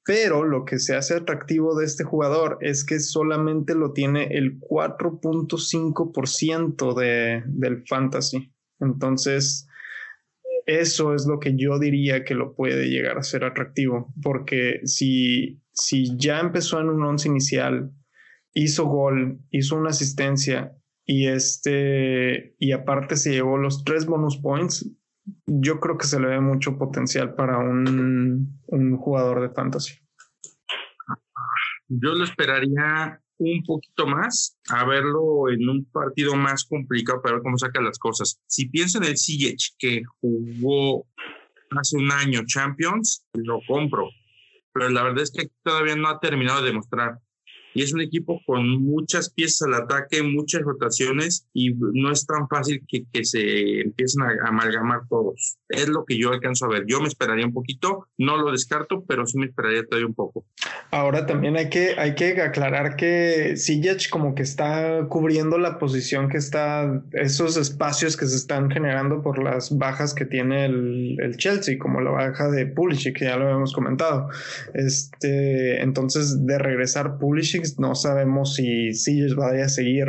Pero 0.05 0.43
lo 0.43 0.65
que 0.65 0.79
se 0.79 0.95
hace 0.95 1.15
atractivo 1.15 1.77
de 1.77 1.85
este 1.85 2.03
jugador 2.03 2.57
es 2.61 2.83
que 2.83 2.99
solamente 2.99 3.75
lo 3.75 3.93
tiene 3.93 4.29
el 4.31 4.59
4.5% 4.59 6.95
de, 6.95 7.43
del 7.45 7.85
fantasy. 7.85 8.51
Entonces, 8.79 9.67
eso 10.65 11.13
es 11.13 11.27
lo 11.27 11.39
que 11.39 11.55
yo 11.55 11.77
diría 11.77 12.23
que 12.23 12.33
lo 12.33 12.55
puede 12.55 12.89
llegar 12.89 13.17
a 13.17 13.23
ser 13.23 13.43
atractivo. 13.43 14.11
Porque 14.23 14.79
si, 14.83 15.61
si 15.73 16.17
ya 16.17 16.39
empezó 16.39 16.79
en 16.79 16.89
un 16.89 17.03
once 17.03 17.27
inicial, 17.27 17.91
hizo 18.53 18.85
gol, 18.85 19.41
hizo 19.51 19.75
una 19.75 19.89
asistencia 19.89 20.78
y 21.11 21.27
este, 21.27 22.53
y 22.59 22.71
aparte 22.71 23.17
se 23.17 23.31
llevó 23.31 23.57
los 23.57 23.83
tres 23.83 24.05
bonus 24.05 24.37
points. 24.37 24.87
Yo 25.47 25.79
creo 25.79 25.97
que 25.97 26.05
se 26.05 26.19
le 26.19 26.27
ve 26.27 26.39
mucho 26.39 26.77
potencial 26.77 27.33
para 27.33 27.57
un, 27.57 28.61
un 28.67 28.97
jugador 28.97 29.41
de 29.41 29.49
fantasy. 29.49 29.93
Yo 31.87 32.13
lo 32.13 32.23
esperaría 32.23 33.19
un 33.39 33.63
poquito 33.65 34.05
más 34.05 34.59
a 34.69 34.85
verlo 34.85 35.49
en 35.49 35.67
un 35.67 35.85
partido 35.85 36.35
más 36.35 36.63
complicado 36.65 37.23
para 37.23 37.35
ver 37.37 37.41
cómo 37.41 37.57
saca 37.57 37.81
las 37.81 37.97
cosas. 37.97 38.39
Si 38.45 38.69
pienso 38.69 38.99
en 38.99 39.05
el 39.05 39.15
CH 39.15 39.77
que 39.79 40.03
jugó 40.21 41.07
hace 41.71 41.97
un 41.97 42.11
año 42.11 42.41
Champions, 42.45 43.25
lo 43.33 43.61
compro. 43.67 44.09
Pero 44.73 44.89
la 44.89 45.01
verdad 45.01 45.23
es 45.23 45.31
que 45.31 45.49
todavía 45.63 45.95
no 45.95 46.07
ha 46.07 46.19
terminado 46.19 46.61
de 46.61 46.67
demostrar. 46.67 47.17
Y 47.73 47.83
es 47.83 47.93
un 47.93 48.01
equipo 48.01 48.41
con 48.45 48.67
muchas 48.81 49.29
piezas 49.29 49.67
al 49.67 49.75
ataque, 49.75 50.23
muchas 50.23 50.61
rotaciones 50.61 51.47
y 51.53 51.73
no 51.73 52.11
es 52.11 52.25
tan 52.25 52.47
fácil 52.47 52.83
que, 52.87 53.03
que 53.11 53.23
se 53.23 53.81
empiecen 53.81 54.23
a 54.23 54.47
amalgamar 54.47 55.01
todos. 55.09 55.57
Es 55.69 55.87
lo 55.87 56.03
que 56.05 56.17
yo 56.17 56.31
alcanzo 56.31 56.65
a 56.65 56.69
ver. 56.69 56.85
Yo 56.87 56.99
me 56.99 57.07
esperaría 57.07 57.45
un 57.45 57.53
poquito, 57.53 58.07
no 58.17 58.37
lo 58.37 58.51
descarto, 58.51 59.03
pero 59.07 59.25
sí 59.25 59.37
me 59.37 59.45
esperaría 59.45 59.85
todavía 59.85 60.07
un 60.07 60.15
poco. 60.15 60.45
Ahora 60.91 61.25
también 61.25 61.55
hay 61.55 61.69
que, 61.69 61.95
hay 61.97 62.15
que 62.15 62.41
aclarar 62.41 62.95
que 62.95 63.55
Sijic 63.55 64.09
como 64.09 64.33
que 64.33 64.41
está 64.41 65.05
cubriendo 65.09 65.57
la 65.57 65.77
posición 65.77 66.29
que 66.29 66.37
está, 66.37 67.03
esos 67.13 67.57
espacios 67.57 68.17
que 68.17 68.25
se 68.25 68.35
están 68.35 68.71
generando 68.71 69.21
por 69.21 69.41
las 69.41 69.77
bajas 69.77 70.13
que 70.13 70.25
tiene 70.25 70.65
el, 70.65 71.17
el 71.19 71.37
Chelsea, 71.37 71.77
como 71.77 72.01
la 72.01 72.11
baja 72.11 72.49
de 72.49 72.65
Pulisic, 72.65 73.17
que 73.17 73.25
ya 73.25 73.37
lo 73.37 73.45
habíamos 73.45 73.73
comentado. 73.73 74.29
Este, 74.73 75.81
entonces, 75.81 76.45
de 76.45 76.57
regresar 76.57 77.17
Pulisic, 77.19 77.63
no 77.77 77.95
sabemos 77.95 78.55
si 78.55 78.93
Sijic 78.93 79.35
vaya 79.35 79.65
a 79.65 79.69
seguir 79.69 80.07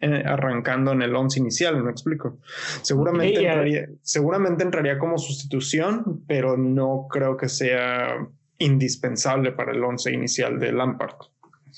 eh, 0.00 0.22
arrancando 0.26 0.92
en 0.92 1.02
el 1.02 1.14
once 1.16 1.40
inicial, 1.40 1.82
me 1.82 1.90
explico. 1.90 2.38
Seguramente, 2.82 3.40
entraría, 3.40 3.88
seguramente 4.02 4.62
entraría 4.62 4.98
como 4.98 5.18
sustitución, 5.18 6.22
pero 6.26 6.56
no 6.56 7.06
creo 7.10 7.36
que 7.36 7.48
sea 7.48 8.28
indispensable 8.58 9.52
para 9.52 9.72
el 9.72 9.82
once 9.82 10.12
inicial 10.12 10.58
de 10.58 10.72
Lampard. 10.72 11.16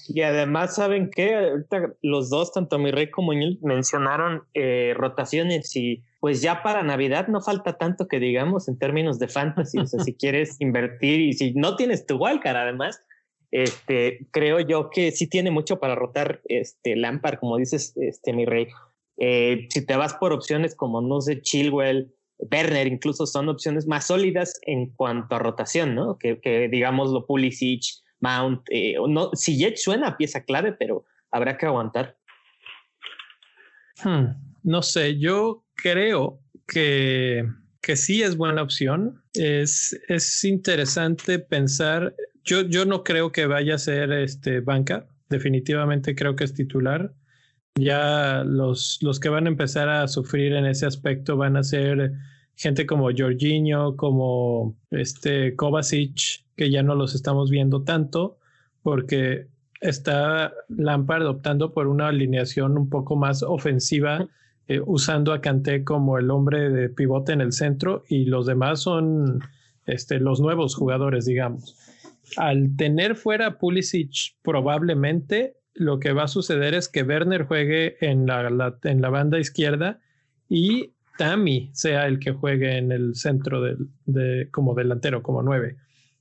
Y 0.09 0.23
además, 0.23 0.75
¿saben 0.75 1.11
qué? 1.15 1.35
Ahorita 1.35 1.95
los 2.03 2.31
dos, 2.31 2.53
tanto 2.53 2.79
mi 2.79 2.91
rey 2.91 3.11
como 3.11 3.33
él, 3.33 3.59
mencionaron 3.63 4.45
eh, 4.55 4.95
rotaciones 4.97 5.75
y 5.77 6.03
pues 6.21 6.41
ya 6.43 6.63
para 6.63 6.83
Navidad 6.83 7.29
no 7.29 7.41
falta 7.41 7.79
tanto 7.79 8.09
que 8.09 8.19
digamos 8.19 8.69
en 8.69 8.79
términos 8.79 9.19
de 9.19 9.29
fantasy. 9.29 9.79
o 9.79 9.87
sea, 9.87 10.01
si 10.01 10.15
quieres 10.17 10.61
invertir 10.61 11.21
y 11.21 11.33
si 11.35 11.53
no 11.55 11.77
tienes 11.77 12.07
tu 12.07 12.17
wildcard 12.17 12.57
además, 12.57 13.03
este, 13.51 14.27
creo 14.31 14.61
yo 14.61 14.91
que 14.91 15.11
sí 15.11 15.27
tiene 15.27 15.51
mucho 15.51 15.81
para 15.81 15.95
rotar 15.95 16.43
este 16.45 16.97
Lampard, 16.97 17.39
como 17.39 17.57
dices, 17.57 17.97
este, 17.97 18.33
mi 18.33 18.45
rey. 18.45 18.69
Eh, 19.17 19.67
si 19.71 19.85
te 19.85 19.97
vas 19.97 20.15
por 20.15 20.33
opciones 20.33 20.75
como, 20.75 21.01
no 21.01 21.21
sé, 21.21 21.41
Chilwell, 21.41 22.13
Werner, 22.39 22.87
incluso 22.87 23.27
son 23.27 23.49
opciones 23.49 23.87
más 23.87 24.07
sólidas 24.07 24.61
en 24.63 24.91
cuanto 24.91 25.35
a 25.35 25.41
rotación, 25.41 25.95
¿no? 25.95 26.19
Que, 26.19 26.41
que 26.41 26.69
digamos 26.69 27.11
lo 27.11 27.27
Pulisic, 27.27 27.83
Mount, 28.21 28.63
eh, 28.71 28.97
no, 29.09 29.31
si 29.35 29.59
Jet 29.59 29.77
suena 29.77 30.17
pieza 30.17 30.45
clave, 30.45 30.73
pero 30.73 31.05
habrá 31.31 31.57
que 31.57 31.67
aguantar. 31.67 32.17
Hmm, 34.05 34.27
no 34.63 34.83
sé, 34.83 35.19
yo 35.19 35.65
creo 35.75 36.41
que, 36.67 37.45
que 37.81 37.97
sí 37.97 38.23
es 38.23 38.37
buena 38.37 38.63
opción. 38.63 39.23
Es, 39.35 39.99
es 40.09 40.45
interesante 40.45 41.39
pensar 41.39 42.15
yo, 42.49 42.63
yo 42.63 42.87
no 42.87 43.05
creo 43.05 43.31
que 43.31 43.47
vaya 43.47 43.75
a 43.75 43.79
ser 43.79 44.11
este 44.13 44.61
banca. 44.61 45.07
Definitivamente 45.29 46.15
creo 46.15 46.35
que 46.35 46.45
es 46.45 46.55
titular. 46.55 47.13
Ya 47.75 48.43
los, 48.45 48.99
los 49.03 49.21
que 49.21 49.29
van 49.29 49.47
a 49.47 49.51
empezar 49.51 49.89
a 49.89 50.09
sufrir 50.09 50.55
en 50.55 50.65
ese 50.65 50.87
aspecto 50.87 51.37
van 51.37 51.57
a 51.57 51.63
ser 51.63 52.15
gente 52.57 52.87
como 52.87 53.11
Jorginho, 53.17 53.97
como 53.97 54.77
este 54.91 55.55
Kovacic, 55.55 56.45
que 56.57 56.71
ya 56.71 56.83
no 56.83 56.95
los 56.95 57.15
estamos 57.15 57.51
viendo 57.51 57.85
tanto, 57.85 58.39
porque 58.83 59.47
está 59.81 60.53
Lampard 60.69 61.27
optando 61.27 61.73
por 61.73 61.87
una 61.87 62.09
alineación 62.09 62.79
un 62.79 62.89
poco 62.89 63.15
más 63.15 63.43
ofensiva, 63.43 64.27
eh, 64.67 64.81
usando 64.85 65.33
a 65.33 65.41
Kanté 65.41 65.85
como 65.85 66.19
el 66.19 66.31
hombre 66.31 66.71
de 66.71 66.89
pivote 66.89 67.33
en 67.33 67.43
el 67.43 67.53
centro 67.53 68.05
y 68.09 68.25
los 68.25 68.47
demás 68.47 68.81
son 68.81 69.41
este, 69.87 70.19
los 70.19 70.41
nuevos 70.41 70.75
jugadores, 70.75 71.27
digamos 71.27 71.77
al 72.37 72.77
tener 72.77 73.17
fuera 73.17 73.59
Pulisic, 73.59 74.37
probablemente 74.43 75.57
lo 75.75 76.01
que 76.01 76.13
va 76.13 76.25
a 76.25 76.29
suceder 76.29 76.75
es 76.75 76.89
que 76.89 77.03
Werner 77.03 77.45
juegue 77.45 77.97
en 78.01 78.27
la, 78.27 78.77
en 78.83 79.01
la 79.01 79.11
banda 79.11 79.39
izquierda 79.39 80.01
y 80.49 80.93
Tammy 81.19 81.71
sea 81.73 82.07
el 82.07 82.19
que 82.19 82.33
juegue 82.33 82.79
en 82.79 82.93
el 82.93 83.15
centro 83.15 83.61
de, 84.07 84.49
como 84.51 84.75
delantero, 84.75 85.23
como 85.23 85.43
nueve. 85.43 85.77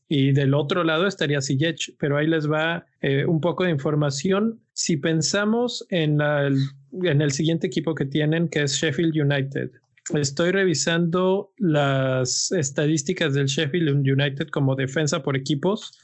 Y 0.09 0.31
del 0.31 0.53
otro 0.53 0.83
lado 0.83 1.05
estaría 1.05 1.41
Ziyech, 1.41 1.95
pero 1.99 2.17
ahí 2.17 2.27
les 2.27 2.49
va 2.49 2.85
eh, 3.01 3.25
un 3.25 3.41
poco 3.41 3.65
de 3.65 3.71
información. 3.71 4.59
Si 4.73 4.97
pensamos 4.97 5.85
en, 5.89 6.19
en 6.21 7.21
el 7.21 7.31
siguiente 7.31 7.67
equipo 7.67 7.93
que 7.93 8.05
tienen, 8.05 8.47
que 8.47 8.63
es 8.63 8.73
Sheffield 8.73 9.15
United, 9.19 9.71
estoy 10.13 10.51
revisando 10.51 11.53
las 11.57 12.51
estadísticas 12.51 13.33
del 13.33 13.47
Sheffield 13.47 14.07
United 14.07 14.47
como 14.49 14.75
defensa 14.75 15.23
por 15.23 15.35
equipos 15.35 15.99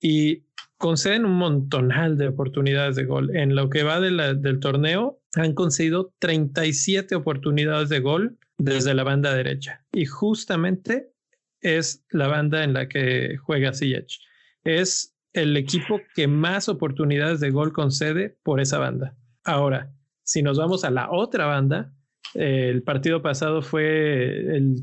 y 0.00 0.44
conceden 0.76 1.24
un 1.24 1.38
montonal 1.38 2.18
de 2.18 2.28
oportunidades 2.28 2.96
de 2.96 3.04
gol. 3.04 3.34
En 3.36 3.54
lo 3.54 3.70
que 3.70 3.84
va 3.84 4.00
del 4.00 4.60
torneo, 4.60 5.20
han 5.34 5.54
concedido 5.54 6.12
37 6.18 7.14
oportunidades 7.14 7.88
de 7.88 8.00
gol 8.00 8.38
desde 8.58 8.94
la 8.94 9.04
banda 9.04 9.34
derecha. 9.34 9.84
Y 9.92 10.06
justamente 10.06 11.12
es 11.60 12.04
la 12.10 12.28
banda 12.28 12.64
en 12.64 12.74
la 12.74 12.88
que 12.88 13.36
juega 13.38 13.72
Ziyech. 13.72 14.20
Es 14.64 15.16
el 15.32 15.56
equipo 15.56 16.00
que 16.14 16.28
más 16.28 16.68
oportunidades 16.68 17.40
de 17.40 17.50
gol 17.50 17.72
concede 17.72 18.36
por 18.42 18.60
esa 18.60 18.78
banda. 18.78 19.16
Ahora, 19.44 19.92
si 20.22 20.42
nos 20.42 20.58
vamos 20.58 20.84
a 20.84 20.90
la 20.90 21.10
otra 21.10 21.46
banda, 21.46 21.93
el 22.34 22.82
partido 22.82 23.22
pasado 23.22 23.62
fue 23.62 24.56
el, 24.56 24.76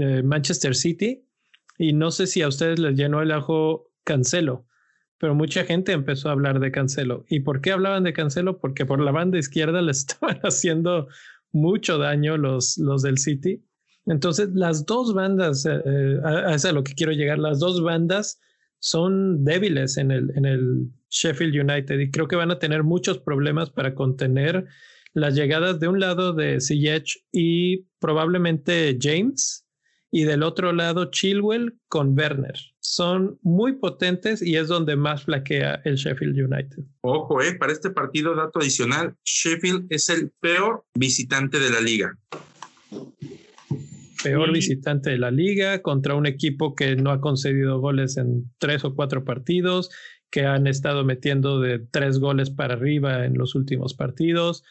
eh, 0.00 0.22
Manchester 0.22 0.74
City 0.74 1.24
y 1.78 1.92
no 1.92 2.10
sé 2.10 2.26
si 2.26 2.42
a 2.42 2.48
ustedes 2.48 2.78
les 2.78 2.96
llenó 2.96 3.22
el 3.22 3.30
ajo 3.30 3.90
Cancelo, 4.04 4.66
pero 5.18 5.34
mucha 5.34 5.64
gente 5.64 5.92
empezó 5.92 6.28
a 6.28 6.32
hablar 6.32 6.60
de 6.60 6.72
Cancelo. 6.72 7.24
¿Y 7.28 7.40
por 7.40 7.60
qué 7.60 7.72
hablaban 7.72 8.04
de 8.04 8.12
Cancelo? 8.12 8.58
Porque 8.58 8.84
por 8.84 9.00
la 9.00 9.12
banda 9.12 9.38
izquierda 9.38 9.80
le 9.82 9.92
estaban 9.92 10.38
haciendo 10.42 11.08
mucho 11.52 11.98
daño 11.98 12.36
los, 12.36 12.78
los 12.78 13.02
del 13.02 13.18
City. 13.18 13.64
Entonces, 14.06 14.50
las 14.54 14.86
dos 14.86 15.14
bandas, 15.14 15.66
eh, 15.66 15.80
eh, 15.84 16.18
a, 16.24 16.54
eso 16.54 16.54
es 16.54 16.64
a 16.66 16.72
lo 16.72 16.82
que 16.82 16.94
quiero 16.94 17.12
llegar, 17.12 17.38
las 17.38 17.60
dos 17.60 17.82
bandas 17.82 18.40
son 18.80 19.44
débiles 19.44 19.96
en 19.98 20.10
el, 20.10 20.32
en 20.36 20.46
el 20.46 20.90
Sheffield 21.10 21.54
United 21.54 21.98
y 21.98 22.10
creo 22.10 22.28
que 22.28 22.36
van 22.36 22.50
a 22.50 22.58
tener 22.58 22.84
muchos 22.84 23.18
problemas 23.18 23.70
para 23.70 23.94
contener 23.94 24.66
las 25.20 25.34
llegadas 25.34 25.80
de 25.80 25.88
un 25.88 26.00
lado 26.00 26.32
de 26.32 26.60
Ziyech 26.60 27.24
y 27.32 27.86
probablemente 27.98 28.96
James 29.00 29.66
y 30.10 30.24
del 30.24 30.42
otro 30.42 30.72
lado 30.72 31.10
Chilwell 31.10 31.78
con 31.88 32.16
Werner. 32.16 32.54
Son 32.80 33.38
muy 33.42 33.74
potentes 33.74 34.40
y 34.40 34.56
es 34.56 34.68
donde 34.68 34.96
más 34.96 35.24
flaquea 35.24 35.82
el 35.84 35.96
Sheffield 35.96 36.38
United. 36.38 36.78
Ojo, 37.02 37.42
eh, 37.42 37.54
para 37.54 37.72
este 37.72 37.90
partido, 37.90 38.34
dato 38.34 38.60
adicional, 38.60 39.14
Sheffield 39.24 39.86
es 39.90 40.08
el 40.08 40.30
peor 40.40 40.84
visitante 40.94 41.58
de 41.58 41.70
la 41.70 41.80
liga. 41.80 42.18
Peor 44.22 44.52
visitante 44.52 45.10
de 45.10 45.18
la 45.18 45.30
liga 45.30 45.82
contra 45.82 46.14
un 46.14 46.26
equipo 46.26 46.74
que 46.74 46.96
no 46.96 47.10
ha 47.10 47.20
concedido 47.20 47.78
goles 47.80 48.16
en 48.16 48.50
tres 48.58 48.84
o 48.84 48.94
cuatro 48.94 49.24
partidos, 49.24 49.90
que 50.30 50.44
han 50.44 50.66
estado 50.66 51.04
metiendo 51.04 51.60
de 51.60 51.78
tres 51.78 52.18
goles 52.18 52.50
para 52.50 52.74
arriba 52.74 53.24
en 53.26 53.36
los 53.36 53.54
últimos 53.54 53.94
partidos 53.94 54.64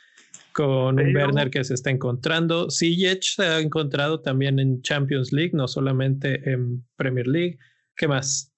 con 0.57 0.99
un 0.99 1.15
Werner 1.15 1.51
que 1.51 1.63
se 1.63 1.75
está 1.75 1.91
encontrando. 1.91 2.67
Ziyech 2.71 3.21
se 3.21 3.43
ha 3.43 3.59
encontrado 3.59 4.21
también 4.21 4.57
en 4.57 4.81
Champions 4.81 5.31
League, 5.31 5.51
no 5.53 5.67
solamente 5.67 6.49
en 6.49 6.83
Premier 6.95 7.27
League. 7.27 7.59
¿Qué 7.95 8.07
más? 8.07 8.51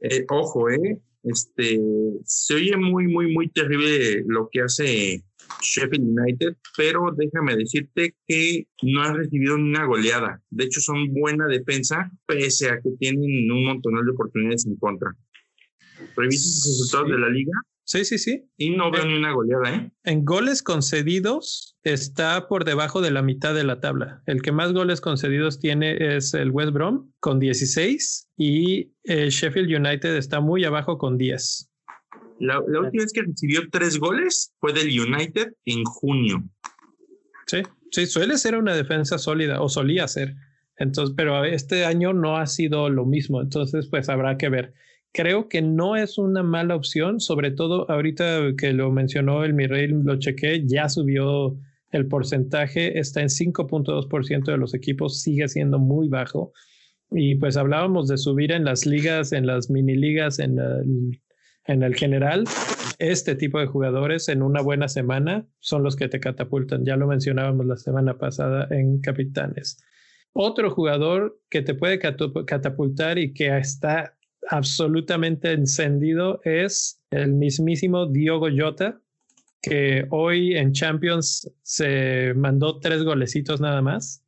Eh, 0.00 0.24
ojo, 0.28 0.70
eh, 0.70 1.00
este, 1.24 1.80
se 2.24 2.54
oye 2.54 2.76
muy, 2.76 3.08
muy, 3.08 3.32
muy 3.32 3.48
terrible 3.48 4.22
lo 4.28 4.48
que 4.48 4.60
hace 4.60 5.24
Sheffield 5.60 6.16
United, 6.16 6.56
pero 6.76 7.12
déjame 7.16 7.56
decirte 7.56 8.14
que 8.28 8.68
no 8.82 9.02
han 9.02 9.16
recibido 9.16 9.58
ni 9.58 9.70
una 9.70 9.86
goleada. 9.86 10.40
De 10.50 10.66
hecho, 10.66 10.80
son 10.80 11.12
buena 11.14 11.48
defensa, 11.48 12.12
pese 12.26 12.70
a 12.70 12.80
que 12.80 12.90
tienen 13.00 13.50
un 13.50 13.64
montón 13.64 13.94
de 13.94 14.12
oportunidades 14.12 14.66
en 14.66 14.76
contra. 14.76 15.10
¿Revisas 16.16 16.64
los 16.64 16.78
resultados 16.78 17.10
de 17.10 17.18
la 17.18 17.28
liga? 17.28 17.52
Sí, 17.84 18.04
sí, 18.06 18.16
sí. 18.16 18.48
Y 18.56 18.70
no 18.70 18.90
veo 18.90 19.04
ni 19.04 19.14
una 19.14 19.32
goleada, 19.32 19.74
¿eh? 19.74 19.90
En 20.04 20.24
goles 20.24 20.62
concedidos 20.62 21.76
está 21.82 22.48
por 22.48 22.64
debajo 22.64 23.02
de 23.02 23.10
la 23.10 23.20
mitad 23.20 23.54
de 23.54 23.64
la 23.64 23.80
tabla. 23.80 24.22
El 24.26 24.40
que 24.40 24.52
más 24.52 24.72
goles 24.72 25.02
concedidos 25.02 25.60
tiene 25.60 26.16
es 26.16 26.32
el 26.32 26.50
West 26.50 26.72
Brom 26.72 27.12
con 27.20 27.38
16 27.38 28.30
y 28.38 28.92
el 29.04 29.28
Sheffield 29.28 29.86
United 29.86 30.16
está 30.16 30.40
muy 30.40 30.64
abajo 30.64 30.96
con 30.96 31.18
10. 31.18 31.70
La, 32.40 32.58
última 32.58 33.02
vez 33.02 33.12
que 33.12 33.22
recibió 33.22 33.68
tres 33.70 33.98
goles 33.98 34.54
fue 34.60 34.72
del 34.72 34.88
United 34.88 35.52
en 35.66 35.84
junio. 35.84 36.42
Sí, 37.46 37.58
sí, 37.90 38.06
suele 38.06 38.38
ser 38.38 38.56
una 38.56 38.74
defensa 38.74 39.18
sólida 39.18 39.60
o 39.60 39.68
solía 39.68 40.08
ser. 40.08 40.34
Entonces, 40.76 41.14
pero 41.16 41.44
este 41.44 41.84
año 41.84 42.12
no 42.12 42.38
ha 42.38 42.46
sido 42.46 42.88
lo 42.88 43.04
mismo. 43.04 43.40
Entonces, 43.40 43.88
pues 43.88 44.08
habrá 44.08 44.36
que 44.38 44.48
ver 44.48 44.74
creo 45.14 45.48
que 45.48 45.62
no 45.62 45.96
es 45.96 46.18
una 46.18 46.42
mala 46.42 46.76
opción, 46.76 47.20
sobre 47.20 47.52
todo 47.52 47.90
ahorita 47.90 48.54
que 48.58 48.74
lo 48.74 48.90
mencionó 48.90 49.44
el 49.44 49.54
Mirrey, 49.54 49.88
lo 49.88 50.18
chequé, 50.18 50.66
ya 50.66 50.90
subió 50.90 51.56
el 51.90 52.06
porcentaje, 52.08 52.98
está 52.98 53.22
en 53.22 53.28
5.2% 53.28 54.44
de 54.44 54.58
los 54.58 54.74
equipos, 54.74 55.22
sigue 55.22 55.48
siendo 55.48 55.78
muy 55.78 56.08
bajo. 56.08 56.52
Y 57.10 57.36
pues 57.36 57.56
hablábamos 57.56 58.08
de 58.08 58.18
subir 58.18 58.52
en 58.52 58.64
las 58.64 58.84
ligas, 58.84 59.32
en 59.32 59.46
las 59.46 59.70
mini 59.70 59.94
ligas, 59.94 60.38
en 60.38 60.58
en 61.66 61.82
el 61.82 61.94
general, 61.94 62.44
este 62.98 63.34
tipo 63.34 63.58
de 63.58 63.66
jugadores 63.66 64.28
en 64.28 64.42
una 64.42 64.60
buena 64.60 64.88
semana 64.88 65.46
son 65.60 65.82
los 65.82 65.96
que 65.96 66.08
te 66.08 66.20
catapultan. 66.20 66.84
Ya 66.84 66.96
lo 66.96 67.06
mencionábamos 67.06 67.66
la 67.66 67.76
semana 67.76 68.18
pasada 68.18 68.68
en 68.70 69.00
Capitanes. 69.00 69.82
Otro 70.32 70.70
jugador 70.70 71.38
que 71.48 71.62
te 71.62 71.74
puede 71.74 71.98
catapultar 71.98 73.18
y 73.18 73.32
que 73.32 73.56
está 73.56 74.16
absolutamente 74.48 75.52
encendido 75.52 76.40
es 76.44 77.02
el 77.10 77.32
mismísimo 77.32 78.06
Diogo 78.06 78.48
Jota, 78.54 79.00
que 79.62 80.06
hoy 80.10 80.56
en 80.56 80.72
Champions 80.72 81.50
se 81.62 82.34
mandó 82.34 82.78
tres 82.80 83.02
golecitos 83.02 83.60
nada 83.60 83.80
más. 83.82 84.24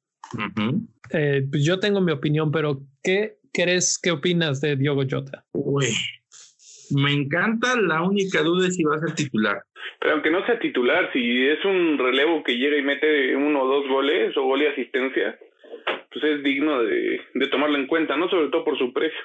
Eh, 1.12 1.46
pues 1.50 1.64
yo 1.64 1.78
tengo 1.78 2.00
mi 2.00 2.12
opinión, 2.12 2.50
pero 2.50 2.80
¿qué 3.02 3.38
crees, 3.52 3.98
qué 4.02 4.10
opinas 4.10 4.60
de 4.60 4.76
Diogo 4.76 5.02
Jota? 5.08 5.44
Uy, 5.52 5.86
me 6.90 7.12
encanta, 7.12 7.78
la 7.80 8.02
única 8.02 8.42
duda 8.42 8.68
es 8.68 8.76
si 8.76 8.84
va 8.84 8.96
a 8.96 9.00
ser 9.00 9.14
titular. 9.14 9.62
Pero 10.00 10.14
aunque 10.14 10.30
no 10.30 10.44
sea 10.46 10.58
titular, 10.58 11.10
si 11.12 11.46
es 11.46 11.64
un 11.64 11.98
relevo 11.98 12.42
que 12.42 12.56
llega 12.56 12.76
y 12.76 12.82
mete 12.82 13.36
uno 13.36 13.62
o 13.62 13.66
dos 13.66 13.88
goles 13.88 14.36
o 14.36 14.42
gol 14.44 14.62
y 14.62 14.66
asistencia, 14.66 15.38
pues 16.12 16.24
es 16.24 16.42
digno 16.42 16.82
de, 16.82 17.20
de 17.34 17.46
tomarlo 17.48 17.76
en 17.76 17.86
cuenta, 17.86 18.16
¿no? 18.16 18.28
Sobre 18.28 18.48
todo 18.48 18.64
por 18.64 18.78
su 18.78 18.92
precio. 18.92 19.18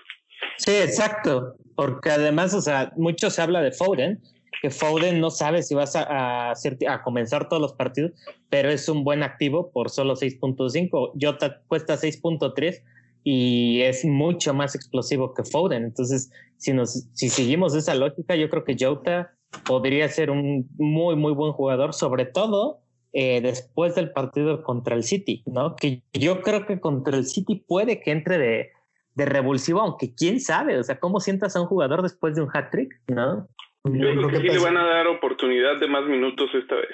Sí, 0.58 0.72
exacto, 0.72 1.56
porque 1.76 2.12
además, 2.12 2.54
o 2.54 2.62
sea, 2.62 2.92
mucho 2.96 3.30
se 3.30 3.42
habla 3.42 3.62
de 3.62 3.72
Foden, 3.72 4.22
que 4.62 4.70
Foden 4.70 5.20
no 5.20 5.32
sabe 5.32 5.64
si 5.64 5.74
vas 5.74 5.96
a, 5.96 6.52
hacer, 6.52 6.78
a 6.88 7.02
comenzar 7.02 7.50
todos 7.50 7.62
los 7.62 7.74
partidos, 7.74 8.12
pero 8.50 8.70
es 8.70 8.88
un 8.88 9.04
buen 9.04 9.24
activo 9.24 9.72
por 9.72 9.90
solo 9.90 10.16
6.5. 10.16 11.14
Jota 11.20 11.62
cuesta 11.68 11.96
6.3 11.96 12.84
y 13.24 13.82
es 13.82 14.06
mucho 14.06 14.54
más 14.54 14.76
explosivo 14.76 15.34
que 15.34 15.44
Foden. 15.44 15.84
Entonces, 15.84 16.32
si, 16.58 16.74
nos, 16.74 17.08
si 17.14 17.30
seguimos 17.30 17.76
esa 17.76 17.96
lógica, 17.96 18.36
yo 18.36 18.50
creo 18.50 18.64
que 18.64 18.76
Jota 18.80 19.32
podría 19.66 20.08
ser 20.10 20.30
un 20.30 20.70
muy, 20.78 21.16
muy 21.16 21.34
buen 21.34 21.54
jugador, 21.54 21.94
sobre 21.94 22.26
todo 22.26 22.82
eh, 23.14 23.42
después 23.42 23.96
del 23.96 24.12
partido 24.12 24.64
contra 24.64 24.96
el 24.96 25.04
City, 25.04 25.44
¿no? 25.46 25.76
Que 25.76 26.04
yo 26.14 26.42
creo 26.42 26.66
que 26.66 26.80
contra 26.80 27.18
el 27.18 27.26
City 27.26 27.56
puede 27.68 28.00
que 28.00 28.12
entre 28.12 28.38
de, 28.38 28.70
de 29.16 29.26
revulsivo, 29.26 29.82
aunque 29.82 30.14
quién 30.16 30.40
sabe, 30.40 30.78
o 30.78 30.84
sea, 30.84 31.00
¿cómo 31.00 31.20
sientas 31.20 31.56
a 31.56 31.62
un 31.62 31.68
jugador 31.68 32.02
después 32.02 32.36
de 32.36 32.42
un 32.42 32.50
hat-trick, 32.54 32.94
¿no? 33.08 33.48
Yo, 33.84 34.14
creo 34.14 34.30
que, 34.30 34.38
sí 34.38 34.48
le 34.48 34.60
van 34.60 34.78
a 34.78 34.86
dar 34.86 35.08
oportunidad 35.08 35.80
de 35.80 35.88
más 35.88 36.06
minutos 36.06 36.50
esta 36.54 36.76
vez. 36.76 36.90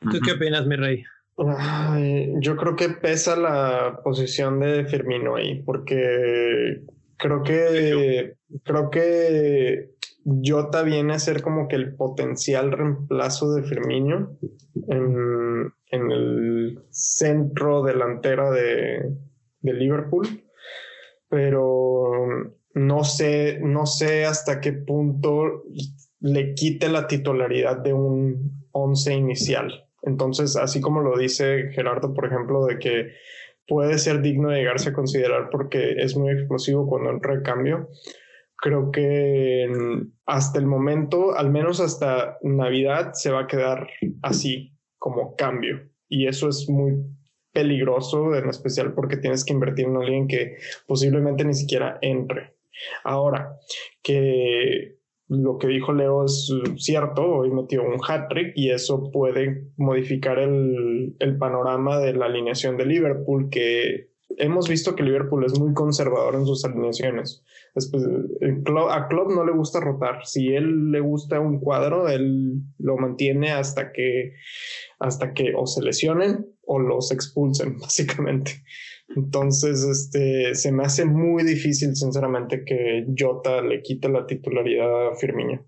¿Tú 0.00 0.18
qué 0.24 0.32
opinas, 0.32 0.66
mi 0.66 0.76
rey? 0.76 1.04
yo 2.40 2.56
creo 2.56 2.76
que 2.76 2.88
pesa 2.88 3.36
la 3.36 4.00
posición 4.02 4.58
de 4.58 4.86
Firmino 4.86 5.36
ahí, 5.36 5.62
porque 5.64 6.80
creo 7.18 7.42
que 7.42 8.36
creo 8.64 8.88
que 8.88 9.90
Jota 10.24 10.82
viene 10.82 11.12
a 11.12 11.18
ser 11.18 11.42
como 11.42 11.68
que 11.68 11.76
el 11.76 11.94
potencial 11.94 12.72
reemplazo 12.72 13.52
de 13.52 13.64
Firmino 13.64 14.38
en, 14.88 15.72
en 15.90 16.10
el 16.10 16.78
centro 16.88 17.82
delantero 17.82 18.50
de, 18.50 19.02
de 19.60 19.72
Liverpool, 19.74 20.26
pero 21.28 22.26
no 22.74 23.04
sé, 23.04 23.58
no 23.60 23.86
sé 23.86 24.26
hasta 24.26 24.60
qué 24.60 24.72
punto 24.72 25.64
le 26.20 26.54
quite 26.54 26.88
la 26.88 27.06
titularidad 27.06 27.78
de 27.78 27.92
un 27.92 28.66
once 28.72 29.14
inicial. 29.14 29.88
Entonces, 30.02 30.56
así 30.56 30.80
como 30.80 31.00
lo 31.00 31.16
dice 31.16 31.70
Gerardo, 31.72 32.14
por 32.14 32.26
ejemplo, 32.26 32.64
de 32.66 32.78
que 32.78 33.12
puede 33.66 33.98
ser 33.98 34.22
digno 34.22 34.50
de 34.50 34.58
llegarse 34.58 34.90
a 34.90 34.94
considerar 34.94 35.48
porque 35.50 35.96
es 35.98 36.16
muy 36.16 36.32
explosivo 36.32 36.86
cuando 36.86 37.10
entra 37.10 37.34
el 37.34 37.42
cambio, 37.42 37.88
creo 38.56 38.90
que 38.90 39.66
hasta 40.26 40.58
el 40.58 40.66
momento, 40.66 41.34
al 41.36 41.50
menos 41.50 41.80
hasta 41.80 42.38
Navidad, 42.42 43.12
se 43.14 43.30
va 43.30 43.42
a 43.42 43.46
quedar 43.46 43.88
así 44.22 44.76
como 44.98 45.34
cambio. 45.34 45.88
Y 46.08 46.26
eso 46.26 46.48
es 46.48 46.68
muy 46.68 46.94
peligroso, 47.56 48.34
en 48.34 48.50
especial 48.50 48.92
porque 48.92 49.16
tienes 49.16 49.44
que 49.44 49.54
invertir 49.54 49.86
en 49.86 49.96
alguien 49.96 50.28
que 50.28 50.56
posiblemente 50.86 51.44
ni 51.44 51.54
siquiera 51.54 51.98
entre. 52.02 52.54
Ahora, 53.02 53.56
que 54.02 54.96
lo 55.28 55.58
que 55.58 55.68
dijo 55.68 55.92
Leo 55.92 56.24
es 56.24 56.52
cierto, 56.76 57.22
hoy 57.22 57.50
metió 57.50 57.82
un 57.82 57.98
hat-trick 58.06 58.52
y 58.54 58.70
eso 58.70 59.10
puede 59.10 59.64
modificar 59.76 60.38
el, 60.38 61.16
panorama 61.38 61.98
de 61.98 62.12
la 62.12 62.26
alineación 62.26 62.76
de 62.76 62.86
Liverpool, 62.86 63.48
que 63.50 64.10
hemos 64.36 64.68
visto 64.68 64.94
que 64.94 65.02
Liverpool 65.02 65.44
es 65.44 65.58
muy 65.58 65.72
conservador 65.72 66.34
en 66.34 66.44
sus 66.46 66.64
alineaciones. 66.64 67.42
Después, 67.74 68.04
a 68.90 69.08
Klopp 69.08 69.30
no 69.30 69.44
le 69.44 69.52
gusta 69.52 69.80
rotar. 69.80 70.24
Si 70.24 70.54
él 70.54 70.92
le 70.92 71.00
gusta 71.00 71.40
un 71.40 71.58
cuadro, 71.60 72.08
él 72.08 72.60
lo 72.78 72.96
mantiene 72.96 73.50
hasta 73.52 73.92
que, 73.92 74.34
hasta 74.98 75.32
que 75.32 75.54
o 75.56 75.66
se 75.66 75.82
lesionen 75.82 76.46
o 76.66 76.78
los 76.78 77.10
expulsen, 77.10 77.78
básicamente. 77.80 78.62
Entonces, 79.14 79.84
este, 79.84 80.54
se 80.54 80.72
me 80.72 80.84
hace 80.84 81.04
muy 81.04 81.44
difícil, 81.44 81.94
sinceramente, 81.94 82.64
que 82.64 83.06
Jota 83.16 83.62
le 83.62 83.80
quite 83.82 84.08
la 84.08 84.26
titularidad 84.26 85.08
a 85.08 85.16
Firmino. 85.16 85.64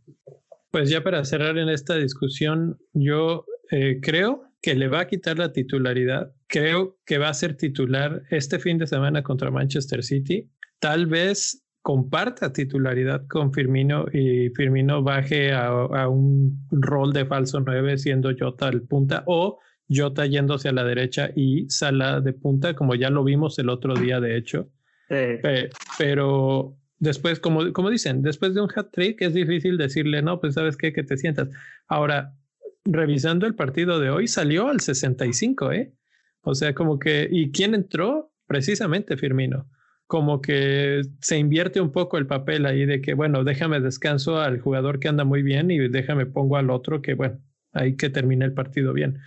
Pues 0.71 0.91
ya 0.91 1.03
para 1.03 1.25
cerrar 1.25 1.57
en 1.57 1.69
esta 1.69 1.97
discusión, 1.97 2.79
yo 2.93 3.45
eh, 3.71 4.01
creo 4.03 4.43
que 4.61 4.75
le 4.75 4.89
va 4.89 5.01
a 5.01 5.07
quitar 5.07 5.39
la 5.39 5.53
titularidad. 5.53 6.33
Creo 6.49 6.99
que 7.07 7.19
va 7.19 7.29
a 7.29 7.35
ser 7.35 7.57
titular 7.57 8.23
este 8.31 8.59
fin 8.59 8.77
de 8.79 8.87
semana 8.87 9.23
contra 9.23 9.51
Manchester 9.51 10.03
City. 10.03 10.51
Tal 10.81 11.07
vez 11.07 11.65
comparta 11.83 12.53
titularidad 12.53 13.27
con 13.29 13.53
Firmino 13.53 14.07
y 14.13 14.51
Firmino 14.51 15.03
baje 15.03 15.53
a, 15.53 15.69
a 15.69 16.09
un 16.09 16.67
rol 16.71 17.13
de 17.13 17.25
falso 17.25 17.61
9 17.61 17.97
siendo 17.99 18.31
Jota 18.39 18.69
el 18.69 18.83
punta 18.83 19.23
o 19.27 19.59
Jota 19.89 20.27
yéndose 20.27 20.69
a 20.69 20.73
la 20.73 20.85
derecha 20.85 21.31
y 21.35 21.69
Sala 21.71 22.21
de 22.21 22.33
punta, 22.33 22.75
como 22.75 22.95
ya 22.95 23.11
lo 23.11 23.25
vimos 23.25 23.59
el 23.59 23.69
otro 23.69 23.95
día, 23.95 24.21
de 24.21 24.37
hecho. 24.37 24.71
pero 25.99 26.77
después, 26.99 27.41
como, 27.41 27.73
como 27.73 27.91
dicen, 27.91 28.23
después 28.23 28.55
de 28.55 28.61
un 28.61 28.69
hat 28.75 28.91
trick 28.93 29.23
es 29.23 29.35
difícil 29.35 29.79
decirle, 29.79 30.23
no, 30.23 30.41
pues 30.41 30.55
sabes 30.55 30.77
qué, 30.77 30.93
que 30.93 31.03
te 31.03 31.17
sientas. 31.17 31.49
Ahora, 31.87 32.35
revisando 32.85 33.47
el 33.47 33.55
partido 33.55 34.01
de 34.01 34.11
hoy, 34.11 34.29
salió 34.29 34.69
al 34.69 34.81
65, 34.81 35.73
¿eh? 35.73 35.93
O 36.43 36.55
sea, 36.55 36.75
como 36.75 36.99
que, 36.99 37.29
¿y 37.31 37.51
quién 37.51 37.75
entró? 37.75 38.33
Precisamente 38.47 39.17
Firmino. 39.17 39.69
Como 40.07 40.41
que 40.41 41.03
se 41.21 41.37
invierte 41.37 41.81
un 41.83 41.93
poco 41.93 42.17
el 42.17 42.27
papel 42.27 42.65
ahí 42.65 42.87
de 42.87 43.03
que, 43.03 43.13
bueno, 43.13 43.45
déjame 43.45 43.81
descanso 43.81 44.41
al 44.41 44.59
jugador 44.59 45.01
que 45.01 45.09
anda 45.09 45.25
muy 45.25 45.43
bien 45.43 45.71
y 45.71 45.89
déjame 45.89 46.25
pongo 46.25 46.57
al 46.57 46.71
otro 46.71 47.03
que, 47.03 47.13
bueno, 47.15 47.41
hay 47.73 47.97
que 47.97 48.09
termine 48.09 48.47
el 48.47 48.55
partido 48.55 48.95
bien. 48.95 49.19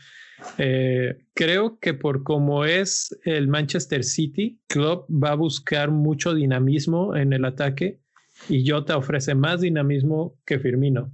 Eh, 0.58 1.18
creo 1.34 1.80
que 1.80 1.94
por 1.94 2.24
cómo 2.24 2.66
es 2.66 3.18
el 3.26 3.48
Manchester 3.48 4.04
City, 4.04 4.60
Klopp 4.68 5.10
va 5.10 5.32
a 5.32 5.36
buscar 5.36 5.92
mucho 5.92 6.34
dinamismo 6.34 7.16
en 7.16 7.34
el 7.34 7.46
ataque 7.46 8.00
y 8.50 8.68
Jota 8.70 8.98
ofrece 8.98 9.36
más 9.36 9.62
dinamismo 9.62 10.36
que 10.46 10.60
Firmino. 10.60 11.12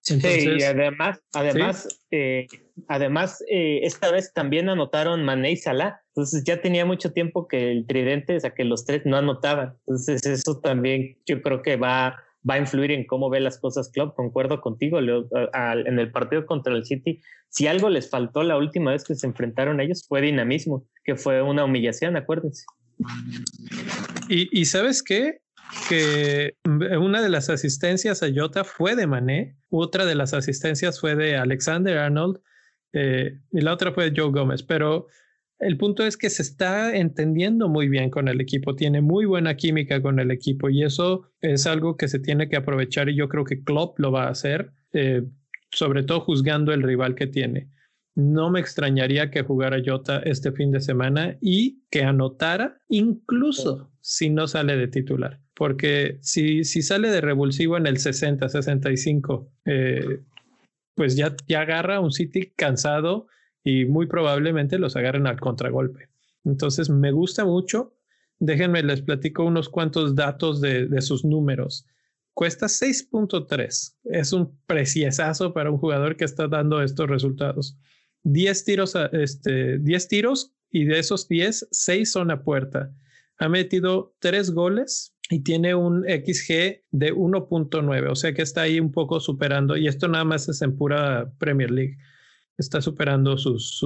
sí, 0.00 0.20
y 0.22 0.62
además, 0.62 1.20
además, 1.32 1.88
eh, 2.10 2.46
además 2.88 3.44
eh, 3.50 3.80
esta 3.82 4.10
vez 4.10 4.32
también 4.32 4.68
anotaron 4.68 5.24
Mané 5.24 5.52
y 5.52 5.56
Salah. 5.56 6.00
Entonces 6.08 6.44
ya 6.44 6.60
tenía 6.60 6.84
mucho 6.84 7.12
tiempo 7.12 7.48
que 7.48 7.72
el 7.72 7.86
tridente, 7.86 8.36
o 8.36 8.40
sea, 8.40 8.54
que 8.54 8.64
los 8.64 8.84
tres 8.84 9.02
no 9.04 9.16
anotaban. 9.16 9.76
Entonces 9.86 10.24
eso 10.26 10.60
también 10.60 11.18
yo 11.26 11.42
creo 11.42 11.62
que 11.62 11.76
va 11.76 12.16
va 12.48 12.54
a 12.54 12.58
influir 12.58 12.90
en 12.90 13.06
cómo 13.06 13.30
ve 13.30 13.40
las 13.40 13.58
cosas 13.58 13.90
Club. 13.90 14.14
Concuerdo 14.14 14.60
contigo, 14.60 14.98
en 14.98 15.98
el 15.98 16.10
partido 16.10 16.46
contra 16.46 16.74
el 16.74 16.84
City, 16.84 17.20
si 17.48 17.66
algo 17.66 17.88
les 17.88 18.08
faltó 18.08 18.42
la 18.42 18.56
última 18.56 18.92
vez 18.92 19.04
que 19.04 19.14
se 19.14 19.26
enfrentaron 19.26 19.80
ellos 19.80 20.04
fue 20.08 20.20
dinamismo, 20.20 20.86
que 21.04 21.16
fue 21.16 21.42
una 21.42 21.64
humillación, 21.64 22.16
acuérdense. 22.16 22.64
Y, 24.28 24.64
sabes 24.64 25.02
qué? 25.02 25.40
Que 25.88 26.54
una 26.64 27.22
de 27.22 27.28
las 27.28 27.50
asistencias 27.50 28.22
a 28.22 28.28
Jota 28.34 28.64
fue 28.64 28.96
de 28.96 29.06
Mané, 29.06 29.56
otra 29.70 30.06
de 30.06 30.14
las 30.14 30.34
asistencias 30.34 31.00
fue 31.00 31.14
de 31.14 31.36
Alexander 31.36 31.98
Arnold 31.98 32.40
eh, 32.92 33.38
y 33.50 33.60
la 33.60 33.72
otra 33.72 33.92
fue 33.92 34.10
de 34.10 34.20
Joe 34.20 34.30
Gómez, 34.30 34.62
pero 34.62 35.08
el 35.62 35.76
punto 35.78 36.04
es 36.04 36.16
que 36.16 36.28
se 36.28 36.42
está 36.42 36.94
entendiendo 36.96 37.68
muy 37.68 37.88
bien 37.88 38.10
con 38.10 38.26
el 38.26 38.40
equipo, 38.40 38.74
tiene 38.74 39.00
muy 39.00 39.26
buena 39.26 39.56
química 39.56 40.02
con 40.02 40.18
el 40.18 40.32
equipo 40.32 40.68
y 40.68 40.82
eso 40.82 41.30
es 41.40 41.68
algo 41.68 41.96
que 41.96 42.08
se 42.08 42.18
tiene 42.18 42.48
que 42.48 42.56
aprovechar 42.56 43.08
y 43.08 43.14
yo 43.14 43.28
creo 43.28 43.44
que 43.44 43.62
Klopp 43.62 43.98
lo 44.00 44.10
va 44.10 44.24
a 44.24 44.30
hacer, 44.30 44.72
eh, 44.92 45.22
sobre 45.70 46.02
todo 46.02 46.20
juzgando 46.20 46.72
el 46.72 46.82
rival 46.82 47.14
que 47.14 47.28
tiene. 47.28 47.68
No 48.16 48.50
me 48.50 48.58
extrañaría 48.58 49.30
que 49.30 49.42
jugara 49.42 49.80
Jota 49.84 50.18
este 50.24 50.50
fin 50.50 50.72
de 50.72 50.80
semana 50.80 51.38
y 51.40 51.84
que 51.90 52.02
anotara 52.02 52.80
incluso 52.88 53.88
si 54.00 54.30
no 54.30 54.48
sale 54.48 54.76
de 54.76 54.88
titular. 54.88 55.40
Porque 55.54 56.18
si, 56.22 56.64
si 56.64 56.82
sale 56.82 57.08
de 57.08 57.20
revulsivo 57.20 57.76
en 57.76 57.86
el 57.86 57.98
60, 57.98 58.48
65, 58.48 59.48
eh, 59.66 60.20
pues 60.96 61.14
ya, 61.14 61.36
ya 61.46 61.60
agarra 61.60 62.00
un 62.00 62.10
City 62.10 62.52
cansado 62.56 63.28
y 63.64 63.84
muy 63.84 64.06
probablemente 64.06 64.78
los 64.78 64.96
agarren 64.96 65.26
al 65.26 65.40
contragolpe. 65.40 66.08
Entonces 66.44 66.90
me 66.90 67.12
gusta 67.12 67.44
mucho. 67.44 67.94
Déjenme 68.38 68.82
les 68.82 69.02
platico 69.02 69.44
unos 69.44 69.68
cuantos 69.68 70.14
datos 70.14 70.60
de, 70.60 71.00
sus 71.00 71.24
números. 71.24 71.86
cuesta 72.34 72.66
6.3. 72.66 73.96
Es 74.04 74.32
un 74.32 74.58
preciosazo 74.66 75.52
para 75.52 75.70
un 75.70 75.78
jugador 75.78 76.16
que 76.16 76.24
está 76.24 76.48
dando 76.48 76.82
estos 76.82 77.08
resultados. 77.08 77.78
10 78.24 78.64
tiros, 78.64 78.94
este, 79.12 79.78
10 79.78 80.08
tiros 80.08 80.52
y 80.70 80.84
de 80.84 80.98
esos 80.98 81.28
10, 81.28 81.68
6 81.70 82.10
son 82.10 82.30
a 82.30 82.42
puerta. 82.42 82.92
Ha 83.38 83.48
metido 83.48 84.14
3 84.20 84.50
goles 84.52 85.14
y 85.32 85.40
tiene 85.40 85.74
un 85.74 86.02
XG 86.02 86.82
de 86.90 87.14
1.9, 87.14 88.10
o 88.10 88.14
sea 88.14 88.34
que 88.34 88.42
está 88.42 88.62
ahí 88.62 88.78
un 88.80 88.92
poco 88.92 89.18
superando, 89.18 89.76
y 89.76 89.88
esto 89.88 90.06
nada 90.08 90.24
más 90.24 90.48
es 90.48 90.60
en 90.60 90.76
pura 90.76 91.32
Premier 91.38 91.70
League, 91.70 91.96
está 92.58 92.80
superando 92.80 93.36
sus, 93.38 93.78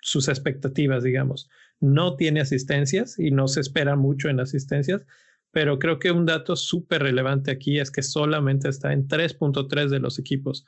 sus, 0.00 0.28
expectativas, 0.28 1.02
digamos. 1.02 1.48
No 1.80 2.16
tiene 2.16 2.40
asistencias 2.40 3.18
y 3.18 3.30
no 3.30 3.48
se 3.48 3.60
espera 3.60 3.96
mucho 3.96 4.28
en 4.28 4.40
asistencias, 4.40 5.02
pero 5.50 5.78
creo 5.78 5.98
que 5.98 6.10
un 6.10 6.26
dato 6.26 6.56
súper 6.56 7.02
relevante 7.02 7.50
aquí 7.50 7.78
es 7.78 7.90
que 7.90 8.02
solamente 8.02 8.68
está 8.68 8.92
en 8.92 9.06
3.3 9.06 9.88
de 9.88 10.00
los 10.00 10.18
equipos, 10.18 10.66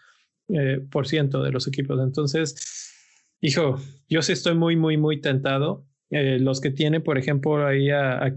eh, 0.49 0.81
por 0.91 1.07
ciento 1.07 1.43
de 1.43 1.53
los 1.53 1.67
equipos. 1.67 2.01
Entonces, 2.01 2.93
hijo, 3.41 3.81
yo 4.09 4.23
sí 4.23 4.33
estoy 4.33 4.55
muy, 4.55 4.77
muy, 4.77 4.97
muy 4.97 5.21
tentado. 5.21 5.87
Eh, 6.11 6.39
los 6.39 6.61
que 6.61 6.71
tienen, 6.71 7.03
por 7.03 7.19
ejemplo, 7.19 7.67
ahí 7.67 7.91
a, 7.91 8.25
a 8.25 8.33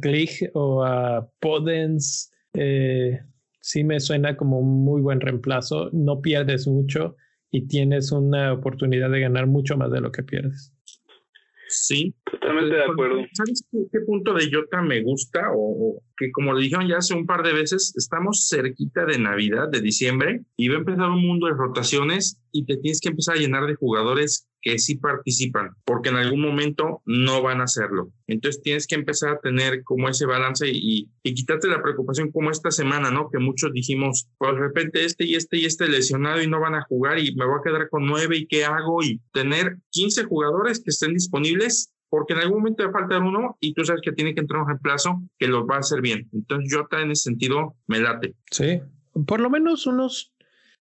o 0.54 0.84
a 0.84 1.30
Podens, 1.40 2.32
eh, 2.54 3.22
sí 3.62 3.84
me 3.84 4.00
suena 4.00 4.36
como 4.36 4.60
un 4.60 4.84
muy 4.84 5.02
buen 5.02 5.22
reemplazo. 5.22 5.90
No 5.92 6.22
pierdes 6.22 6.68
mucho 6.68 7.16
y 7.52 7.68
tienes 7.68 8.12
una 8.12 8.54
oportunidad 8.54 9.10
de 9.10 9.22
ganar 9.22 9.48
mucho 9.48 9.78
más 9.78 9.92
de 9.92 10.02
lo 10.02 10.12
que 10.12 10.24
pierdes. 10.24 10.74
Sí. 11.68 12.16
Totalmente 12.30 12.76
de 12.76 12.84
acuerdo. 12.84 13.22
¿Sabes 13.34 13.64
qué, 13.72 14.00
punto 14.02 14.34
de 14.34 14.50
Jota 14.52 14.82
me 14.82 15.02
gusta? 15.02 15.52
O, 15.56 16.02
que 16.20 16.32
como 16.32 16.54
le 16.54 16.62
dijeron 16.62 16.88
ya 16.88 16.98
hace 16.98 17.16
un 17.16 17.26
par 17.26 17.44
de 17.44 17.54
veces, 17.54 17.94
estamos 17.96 18.50
cerquita 18.50 19.06
de 19.06 19.18
Navidad, 19.18 19.70
de 19.70 19.80
diciembre, 19.80 20.42
y 20.58 20.68
va 20.68 20.76
a 20.76 20.80
empezar 20.80 21.10
un 21.10 21.26
mundo 21.26 21.48
de 21.48 21.54
rotaciones 21.54 22.42
y 22.52 22.66
te 22.66 22.78
tienes 22.78 23.00
que 23.00 23.10
empezar 23.10 23.38
a 23.38 23.40
llenar 23.40 23.66
de 23.66 23.76
jugadores 23.76 24.48
que 24.62 24.78
sí 24.78 24.96
participan, 24.96 25.70
porque 25.86 26.10
en 26.10 26.18
algún 26.18 26.42
momento 26.42 27.02
no 27.06 27.42
van 27.42 27.62
a 27.62 27.64
hacerlo. 27.64 28.12
Entonces 28.28 28.62
tienes 28.62 28.88
que 28.88 28.96
empezar 28.96 29.30
a 29.30 29.40
tener 29.40 29.84
como 29.84 30.10
ese 30.10 30.26
balance 30.26 30.68
y, 30.68 31.10
y, 31.24 31.34
quitarte 31.34 31.70
la 31.70 31.82
preocupación 31.82 32.32
como 32.32 32.52
esta 32.52 32.70
semana, 32.70 33.10
¿no? 33.10 33.30
Que 33.32 33.40
muchos 33.40 33.72
dijimos, 33.72 34.28
pues 34.38 34.54
de 34.56 34.60
repente 34.60 35.06
este 35.06 35.26
y 35.26 35.36
este 35.36 35.58
y 35.58 35.66
este 35.66 35.88
lesionado 35.88 36.42
y 36.42 36.48
no 36.48 36.60
van 36.60 36.76
a 36.76 36.84
jugar 36.84 37.20
y 37.20 37.34
me 37.36 37.46
voy 37.46 37.60
a 37.60 37.64
quedar 37.64 37.88
con 37.90 38.06
nueve 38.06 38.38
y 38.38 38.48
qué 38.48 38.66
hago 38.66 39.02
y 39.02 39.22
tener 39.32 39.78
15 39.92 40.26
jugadores 40.26 40.82
que 40.84 40.90
estén 40.90 41.14
disponibles 41.14 41.94
porque 42.10 42.34
en 42.34 42.40
algún 42.40 42.60
momento 42.60 42.84
va 42.84 42.90
a 42.90 42.94
faltar 43.02 43.22
uno 43.22 43.58
y 43.60 43.74
tú 43.74 43.86
sabes 43.86 44.02
que 44.02 44.12
tiene 44.12 44.34
que 44.34 44.42
entrar 44.42 44.62
un 44.62 44.68
reemplazo 44.68 45.22
que 45.38 45.48
los 45.48 45.64
va 45.64 45.76
a 45.76 45.80
hacer 45.80 46.02
bien. 46.02 46.28
Entonces 46.34 46.72
yo 46.72 46.88
en 46.98 47.12
ese 47.12 47.24
sentido 47.24 47.76
me 47.88 48.00
late. 48.00 48.36
Sí, 48.52 48.82
por 49.26 49.40
lo 49.40 49.50
menos 49.50 49.86
unos 49.88 50.34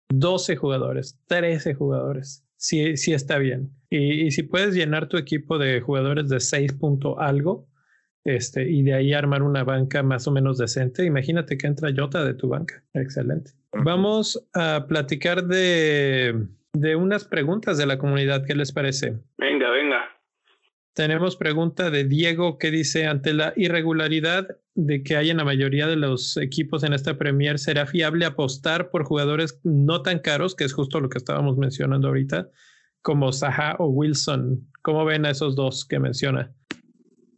12 0.09 0.55
jugadores, 0.55 1.19
13 1.27 1.73
jugadores 1.73 2.45
sí, 2.61 2.95
sí 2.95 3.13
está 3.13 3.37
bien. 3.39 3.71
Y, 3.89 4.25
y, 4.25 4.31
si 4.31 4.43
puedes 4.43 4.73
llenar 4.73 5.09
tu 5.09 5.17
equipo 5.17 5.57
de 5.57 5.81
jugadores 5.81 6.29
de 6.29 6.39
6 6.39 6.73
punto 6.73 7.19
algo, 7.19 7.67
este, 8.23 8.69
y 8.69 8.83
de 8.83 8.93
ahí 8.93 9.13
armar 9.13 9.41
una 9.41 9.63
banca 9.63 10.03
más 10.03 10.27
o 10.27 10.31
menos 10.31 10.59
decente, 10.59 11.03
imagínate 11.03 11.57
que 11.57 11.67
entra 11.67 11.91
Jota 11.95 12.23
de 12.23 12.35
tu 12.35 12.47
banca. 12.47 12.83
Excelente. 12.93 13.51
Vamos 13.73 14.47
a 14.53 14.85
platicar 14.87 15.45
de, 15.45 16.45
de 16.73 16.95
unas 16.95 17.25
preguntas 17.25 17.77
de 17.77 17.87
la 17.87 17.97
comunidad. 17.97 18.45
¿Qué 18.45 18.53
les 18.53 18.71
parece? 18.71 19.17
Venga, 19.37 19.71
venga. 19.71 20.10
Tenemos 20.93 21.37
pregunta 21.37 21.89
de 21.89 22.03
Diego 22.03 22.57
que 22.57 22.69
dice, 22.69 23.07
ante 23.07 23.33
la 23.33 23.53
irregularidad 23.55 24.47
de 24.75 25.03
que 25.03 25.15
hay 25.15 25.29
en 25.29 25.37
la 25.37 25.45
mayoría 25.45 25.87
de 25.87 25.95
los 25.95 26.35
equipos 26.35 26.83
en 26.83 26.91
esta 26.91 27.17
Premier, 27.17 27.59
¿será 27.59 27.85
fiable 27.85 28.25
apostar 28.25 28.89
por 28.89 29.05
jugadores 29.05 29.59
no 29.63 30.01
tan 30.01 30.19
caros, 30.19 30.53
que 30.53 30.65
es 30.65 30.73
justo 30.73 30.99
lo 30.99 31.07
que 31.07 31.17
estábamos 31.17 31.57
mencionando 31.57 32.09
ahorita, 32.09 32.49
como 33.01 33.31
Zaha 33.31 33.77
o 33.79 33.87
Wilson? 33.87 34.67
¿Cómo 34.81 35.05
ven 35.05 35.25
a 35.25 35.29
esos 35.29 35.55
dos 35.55 35.85
que 35.85 35.97
menciona? 35.99 36.53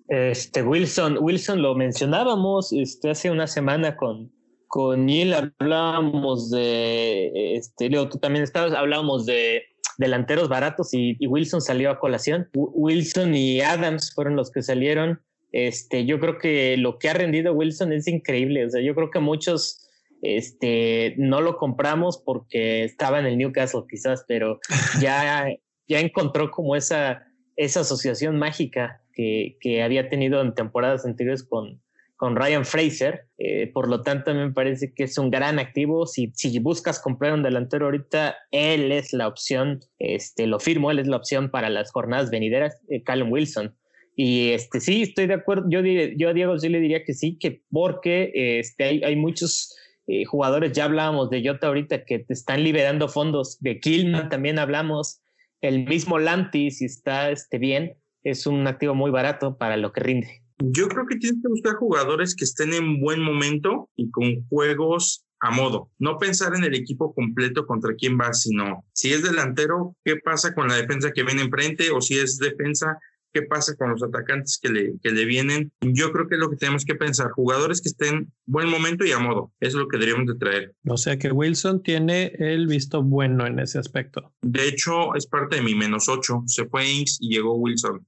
Este 0.08 0.64
Wilson, 0.64 1.18
Wilson 1.22 1.62
lo 1.62 1.76
mencionábamos 1.76 2.74
este, 2.74 3.12
hace 3.12 3.30
una 3.30 3.46
semana 3.46 3.96
con, 3.96 4.32
con 4.68 5.06
Neil, 5.06 5.34
hablábamos 5.60 6.50
de, 6.50 7.56
este, 7.56 7.88
Leo, 7.88 8.10
tú 8.10 8.18
también 8.18 8.44
estabas, 8.44 8.74
hablábamos 8.74 9.28
de 9.28 9.64
delanteros 9.98 10.50
baratos 10.50 10.90
y, 10.94 11.18
Wilson 11.26 11.62
salió 11.62 11.90
a 11.90 12.00
colación. 12.00 12.50
Wilson 12.54 13.36
y 13.36 13.62
Adams 13.62 14.14
fueron 14.14 14.36
los 14.36 14.52
que 14.52 14.62
salieron. 14.62 15.22
Este, 15.52 16.06
yo 16.06 16.20
creo 16.20 16.40
que 16.40 16.78
lo 16.78 16.98
que 16.98 17.10
ha 17.10 17.14
rendido 17.14 17.54
Wilson 17.54 17.94
es 17.94 18.08
increíble. 18.08 18.66
O 18.66 18.70
sea, 18.70 18.82
yo 18.82 18.96
creo 18.96 19.12
que 19.12 19.20
muchos 19.20 19.90
este, 20.22 21.14
no 21.18 21.42
lo 21.42 21.58
compramos 21.58 22.18
porque 22.18 22.84
estaba 22.84 23.20
en 23.20 23.26
el 23.26 23.38
Newcastle 23.38 23.84
quizás, 23.90 24.26
pero 24.28 24.60
ya, 25.02 25.48
ya 25.88 26.00
encontró 26.00 26.50
como 26.50 26.76
esa, 26.76 27.28
esa 27.56 27.82
asociación 27.82 28.40
mágica 28.40 29.02
que, 29.14 29.58
que 29.60 29.84
había 29.84 30.10
tenido 30.10 30.42
en 30.42 30.56
temporadas 30.56 31.06
anteriores 31.06 31.44
con, 31.44 31.83
con 32.24 32.38
Ryan 32.38 32.64
Fraser. 32.64 33.28
Eh, 33.38 33.70
por 33.74 33.90
lo 33.90 34.02
tanto, 34.02 34.34
me 34.34 34.50
parece 34.54 34.94
que 34.94 35.04
es 35.04 35.18
un 35.18 35.30
gran 35.30 35.60
activo. 35.60 36.08
Si, 36.08 36.32
buscas 36.60 37.02
comprar 37.02 37.34
un 37.34 37.44
delantero 37.44 37.88
ahorita, 37.88 38.38
él 38.50 38.94
es 38.94 39.12
la 39.12 39.28
opción, 39.28 39.82
este, 40.00 40.48
lo 40.48 40.62
firmo, 40.62 40.90
él 40.90 41.00
es 41.00 41.08
la 41.08 41.18
opción 41.18 41.52
para 41.52 41.70
las 41.70 41.92
jornadas 41.92 42.32
venideras, 42.32 42.80
eh, 42.88 43.04
Callum 43.04 43.30
Wilson. 43.30 43.76
Y 44.16 44.52
este, 44.52 44.80
sí, 44.80 45.02
estoy 45.02 45.28
de 45.28 45.34
acuerdo. 45.34 45.66
Yo, 45.68 45.82
yo 45.82 46.30
a 46.30 46.34
Diego 46.34 46.58
sí 46.58 46.70
le 46.70 46.80
diría 46.80 47.04
que 47.04 47.14
sí, 47.14 47.38
que 47.38 47.62
porque 47.70 48.32
este, 48.34 48.86
hay, 48.86 49.04
hay 49.04 49.18
muchos 49.18 49.76
eh, 50.08 50.24
jugadores, 50.24 50.72
ya 50.72 50.86
hablábamos 50.86 51.30
de 51.30 51.46
Jota 51.46 51.68
ahorita, 51.68 52.06
que 52.06 52.20
te 52.20 52.34
están 52.34 52.64
liberando 52.64 53.10
fondos. 53.10 53.60
De 53.60 53.82
Kilman 53.82 54.30
también 54.30 54.60
hablamos. 54.60 55.20
El 55.60 55.84
mismo 55.84 56.20
Lanti, 56.20 56.72
si 56.72 56.86
está 56.86 57.32
este, 57.32 57.58
bien, 57.58 57.98
es 58.24 58.48
un 58.48 58.66
activo 58.66 58.96
muy 58.96 59.12
barato 59.12 59.58
para 59.58 59.76
lo 59.76 59.92
que 59.92 60.00
rinde. 60.00 60.43
Yo 60.60 60.88
creo 60.88 61.06
que 61.06 61.18
tienes 61.18 61.42
que 61.42 61.50
buscar 61.50 61.76
jugadores 61.76 62.36
que 62.36 62.46
estén 62.46 62.74
en 62.74 63.00
buen 63.00 63.22
momento 63.22 63.90
y 63.96 64.10
con 64.12 64.48
juegos 64.48 65.26
a 65.44 65.52
modo. 65.52 65.90
No 66.00 66.18
pensar 66.18 66.56
en 66.56 66.64
el 66.64 66.74
equipo 66.74 67.14
completo 67.14 67.68
contra 67.68 67.96
quién 67.96 68.18
va, 68.18 68.34
sino 68.34 68.86
si 68.94 69.12
es 69.12 69.24
delantero, 69.24 69.96
qué 70.06 70.16
pasa 70.16 70.54
con 70.54 70.70
la 70.70 70.76
defensa 70.76 71.12
que 71.12 71.24
viene 71.24 71.42
enfrente 71.42 71.92
o 71.92 72.00
si 72.00 72.18
es 72.18 72.38
defensa, 72.38 72.98
qué 73.34 73.42
pasa 73.42 73.76
con 73.76 73.90
los 73.90 74.02
atacantes 74.02 74.58
que 74.62 74.70
le, 74.70 74.94
que 75.02 75.12
le 75.12 75.26
vienen. 75.26 75.72
Yo 75.82 76.14
creo 76.14 76.30
que 76.30 76.36
es 76.36 76.40
lo 76.40 76.50
que 76.50 76.56
tenemos 76.56 76.86
que 76.86 76.96
pensar. 76.96 77.32
Jugadores 77.32 77.82
que 77.82 77.90
estén 77.90 78.32
buen 78.46 78.70
momento 78.70 79.04
y 79.04 79.12
a 79.12 79.20
modo. 79.20 79.52
Es 79.60 79.74
lo 79.74 79.88
que 79.88 79.98
deberíamos 79.98 80.28
de 80.28 80.40
traer. 80.40 80.76
O 80.88 80.96
sea 80.96 81.18
que 81.18 81.32
Wilson 81.32 81.84
tiene 81.84 82.34
el 82.40 82.68
visto 82.68 83.04
bueno 83.04 83.46
en 83.46 83.60
ese 83.60 83.80
aspecto. 83.80 84.32
De 84.42 84.68
hecho, 84.68 85.16
es 85.16 85.28
parte 85.28 85.58
de 85.58 85.62
mi 85.64 85.76
menos 85.76 86.08
ocho. 86.08 86.44
Se 86.46 86.66
fue 86.68 86.90
Inks 86.90 87.18
y 87.20 87.36
llegó 87.36 87.56
Wilson. 87.56 88.06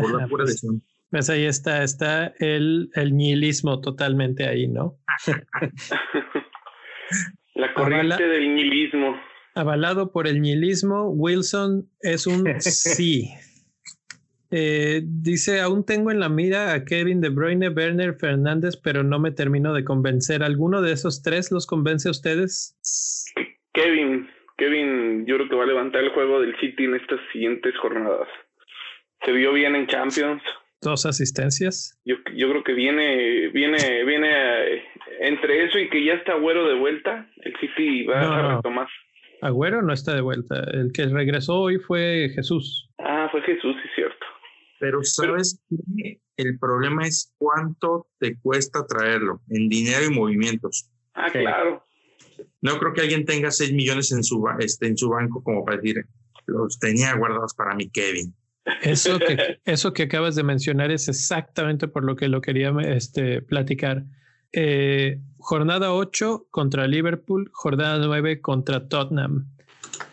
Por 0.00 0.18
la 0.18 0.26
pura 0.28 0.44
pues, 0.44 0.64
pues 1.10 1.28
ahí 1.28 1.44
está, 1.44 1.82
está 1.82 2.32
el, 2.38 2.90
el 2.94 3.16
nihilismo 3.16 3.80
totalmente 3.80 4.46
ahí, 4.46 4.68
¿no? 4.68 4.96
La 7.54 7.74
corriente 7.74 8.26
del 8.26 8.54
nihilismo. 8.54 9.20
Avalado 9.54 10.12
por 10.12 10.28
el 10.28 10.40
nihilismo, 10.40 11.10
Wilson 11.10 11.88
es 12.00 12.26
un 12.26 12.44
sí. 12.60 13.28
Eh, 14.52 15.02
dice, 15.04 15.60
aún 15.60 15.84
tengo 15.84 16.10
en 16.10 16.18
la 16.18 16.28
mira 16.28 16.72
a 16.72 16.84
Kevin 16.84 17.20
De 17.20 17.28
Bruyne, 17.28 17.68
Werner, 17.68 18.14
Fernández, 18.14 18.76
pero 18.76 19.04
no 19.04 19.18
me 19.18 19.30
termino 19.30 19.72
de 19.72 19.84
convencer. 19.84 20.42
¿Alguno 20.42 20.82
de 20.82 20.92
esos 20.92 21.22
tres 21.22 21.52
los 21.52 21.66
convence 21.66 22.08
a 22.08 22.12
ustedes? 22.12 22.76
Kevin, 23.72 24.28
Kevin, 24.56 25.24
yo 25.26 25.36
creo 25.36 25.48
que 25.48 25.56
va 25.56 25.64
a 25.64 25.68
levantar 25.68 26.02
el 26.02 26.10
juego 26.10 26.40
del 26.40 26.58
City 26.58 26.84
en 26.84 26.94
estas 26.94 27.20
siguientes 27.32 27.76
jornadas. 27.78 28.28
Se 29.24 29.32
vio 29.32 29.52
bien 29.52 29.76
en 29.76 29.86
Champions, 29.86 30.42
dos 30.80 31.06
asistencias. 31.06 31.98
Yo, 32.04 32.16
yo 32.34 32.50
creo 32.50 32.64
que 32.64 32.72
viene, 32.72 33.48
viene, 33.48 34.04
viene 34.04 34.74
eh, 34.74 34.82
entre 35.20 35.64
eso 35.64 35.78
y 35.78 35.88
que 35.90 36.04
ya 36.04 36.14
está 36.14 36.32
Agüero 36.32 36.66
de 36.68 36.74
vuelta, 36.74 37.30
el 37.42 37.54
City 37.60 38.04
va 38.04 38.20
a 38.20 38.56
retomar. 38.56 38.88
Agüero 39.42 39.82
no 39.82 39.92
está 39.92 40.14
de 40.14 40.20
vuelta. 40.20 40.64
El 40.72 40.92
que 40.92 41.06
regresó 41.06 41.60
hoy 41.60 41.78
fue 41.78 42.30
Jesús. 42.34 42.88
Ah, 42.98 43.28
fue 43.30 43.42
Jesús, 43.42 43.74
sí, 43.82 43.88
cierto. 43.94 44.26
Pero 44.78 45.02
sabes 45.02 45.62
que 45.68 46.20
el 46.36 46.58
problema 46.58 47.06
es 47.06 47.34
cuánto 47.38 48.08
te 48.18 48.38
cuesta 48.40 48.86
traerlo 48.86 49.40
en 49.50 49.68
dinero 49.68 50.06
y 50.06 50.14
movimientos. 50.14 50.90
Ah, 51.14 51.30
claro. 51.30 51.84
No 52.62 52.78
creo 52.78 52.92
que 52.94 53.02
alguien 53.02 53.24
tenga 53.24 53.50
6 53.50 53.72
millones 53.72 54.12
en 54.12 54.22
su, 54.24 54.42
este, 54.58 54.86
en 54.86 54.96
su 54.96 55.10
banco 55.10 55.42
como 55.42 55.64
para 55.64 55.78
decir, 55.78 56.04
los 56.46 56.78
tenía 56.78 57.14
guardados 57.14 57.54
para 57.54 57.74
mi 57.74 57.90
Kevin. 57.90 58.34
Eso 58.82 59.18
que, 59.18 59.58
eso 59.64 59.92
que 59.92 60.04
acabas 60.04 60.34
de 60.34 60.42
mencionar 60.42 60.90
es 60.90 61.08
exactamente 61.08 61.88
por 61.88 62.04
lo 62.04 62.16
que 62.16 62.28
lo 62.28 62.40
quería 62.40 62.72
este, 62.82 63.42
platicar. 63.42 64.04
Eh, 64.52 65.20
jornada 65.38 65.92
8 65.92 66.48
contra 66.50 66.86
Liverpool, 66.86 67.50
jornada 67.52 67.98
9 68.04 68.40
contra 68.40 68.88
Tottenham. 68.88 69.48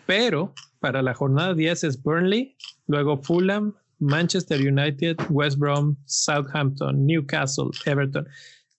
Pero 0.05 0.53
para 0.79 1.01
la 1.01 1.13
jornada 1.13 1.53
10 1.53 1.83
es 1.83 2.01
Burnley, 2.01 2.55
luego 2.87 3.17
Fulham, 3.17 3.73
Manchester 3.99 4.61
United, 4.61 5.17
West 5.29 5.57
Brom, 5.57 5.95
Southampton, 6.05 7.05
Newcastle, 7.05 7.69
Everton. 7.85 8.27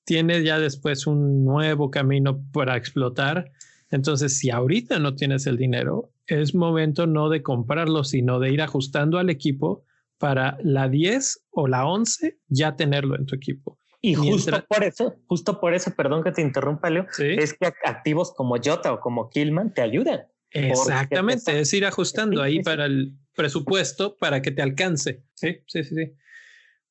tiene 0.05 0.43
ya 0.43 0.59
después 0.59 1.07
un 1.07 1.45
nuevo 1.45 1.91
camino 1.91 2.43
para 2.53 2.77
explotar. 2.77 3.51
Entonces, 3.91 4.39
si 4.39 4.51
ahorita 4.51 4.99
no 4.99 5.15
tienes 5.15 5.47
el 5.47 5.57
dinero, 5.57 6.11
es 6.29 6.55
momento 6.55 7.07
no 7.07 7.29
de 7.29 7.43
comprarlo, 7.43 8.05
sino 8.05 8.39
de 8.39 8.53
ir 8.53 8.63
ajustando 8.63 9.19
al 9.19 9.31
equipo 9.31 9.85
para 10.19 10.59
la 10.63 10.89
10 10.89 11.47
o 11.51 11.69
la 11.69 11.87
11 11.87 12.39
ya 12.49 12.77
tenerlo 12.77 13.17
en 13.17 13.27
tu 13.27 13.35
equipo. 13.35 13.79
Y 14.01 14.15
justo 14.15 14.65
por 14.69 14.85
eso, 14.85 15.17
justo 15.27 15.61
por 15.61 15.75
eso, 15.75 15.93
perdón 15.97 16.23
que 16.23 16.31
te 16.31 16.43
interrumpa, 16.43 16.89
Leo, 16.89 17.07
es 17.19 17.55
que 17.55 17.67
activos 17.85 18.33
como 18.33 18.57
Jota 18.63 18.93
o 18.93 19.01
como 19.01 19.29
Killman 19.29 19.75
te 19.75 19.83
ayudan. 19.83 20.21
Exactamente, 20.51 21.61
es 21.61 21.73
ir 21.75 21.85
ajustando 21.85 22.43
ahí 22.43 22.63
para 22.63 22.87
el 22.87 23.17
presupuesto 23.35 24.17
para 24.17 24.41
que 24.41 24.51
te 24.51 24.63
alcance. 24.63 25.25
Sí, 25.35 25.59
sí, 25.67 25.83
sí, 25.85 25.95
sí. 25.95 26.13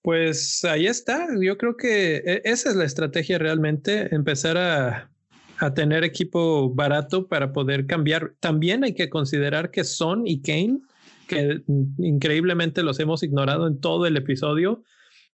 Pues 0.02 0.64
ahí 0.64 0.88
está. 0.88 1.28
Yo 1.42 1.58
creo 1.58 1.76
que 1.76 2.18
e, 2.18 2.42
esa 2.46 2.70
es 2.70 2.76
la 2.76 2.86
estrategia 2.86 3.38
realmente, 3.40 4.14
empezar 4.14 4.58
a, 4.58 5.12
a 5.60 5.74
tener 5.74 6.04
equipo 6.04 6.74
barato 6.74 7.28
para 7.28 7.52
poder 7.52 7.86
cambiar. 7.86 8.36
También 8.40 8.84
hay 8.84 8.94
que 8.94 9.10
considerar 9.10 9.72
que 9.72 9.84
Son 9.84 10.28
y 10.28 10.42
Kane, 10.42 10.80
que 11.28 11.62
increíblemente 11.98 12.84
los 12.84 13.00
hemos 13.00 13.24
ignorado 13.24 13.68
en 13.68 13.80
todo 13.80 14.06
el 14.06 14.18
episodio, 14.18 14.84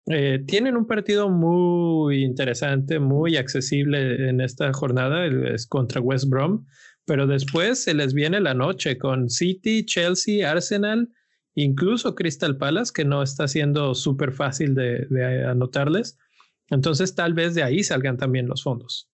eh, 0.06 0.42
tienen 0.46 0.76
un 0.76 0.86
partido 0.86 1.28
muy 1.28 2.24
interesante, 2.24 2.98
muy 2.98 3.36
accesible 3.36 4.28
en 4.28 4.40
esta 4.40 4.72
jornada, 4.72 5.26
es 5.26 5.66
contra 5.66 6.00
West 6.00 6.28
Brom, 6.28 6.66
pero 7.04 7.26
después 7.26 7.84
se 7.84 7.94
les 7.94 8.14
viene 8.14 8.40
la 8.40 8.54
noche 8.54 8.98
con 8.98 9.28
City, 9.28 9.84
Chelsea, 9.84 10.50
Arsenal, 10.50 11.10
incluso 11.54 12.14
Crystal 12.14 12.56
Palace, 12.56 12.92
que 12.94 13.04
no 13.04 13.22
está 13.22 13.46
siendo 13.46 13.94
súper 13.94 14.32
fácil 14.32 14.74
de, 14.74 15.06
de 15.10 15.44
anotarles. 15.44 16.18
Entonces 16.70 17.14
tal 17.14 17.34
vez 17.34 17.54
de 17.54 17.62
ahí 17.62 17.82
salgan 17.82 18.16
también 18.16 18.48
los 18.48 18.62
fondos. 18.62 19.10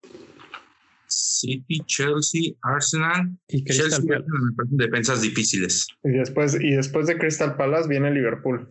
City, 1.16 1.80
Chelsea, 1.86 2.52
Arsenal 2.62 3.36
y 3.48 3.64
Crystal 3.64 4.04
Palace. 4.04 4.26
defensas 4.70 5.22
difíciles. 5.22 5.86
Y 6.04 6.10
después, 6.10 6.58
y 6.60 6.72
después 6.72 7.06
de 7.06 7.16
Crystal 7.16 7.56
Palace 7.56 7.88
viene 7.88 8.10
Liverpool. 8.10 8.68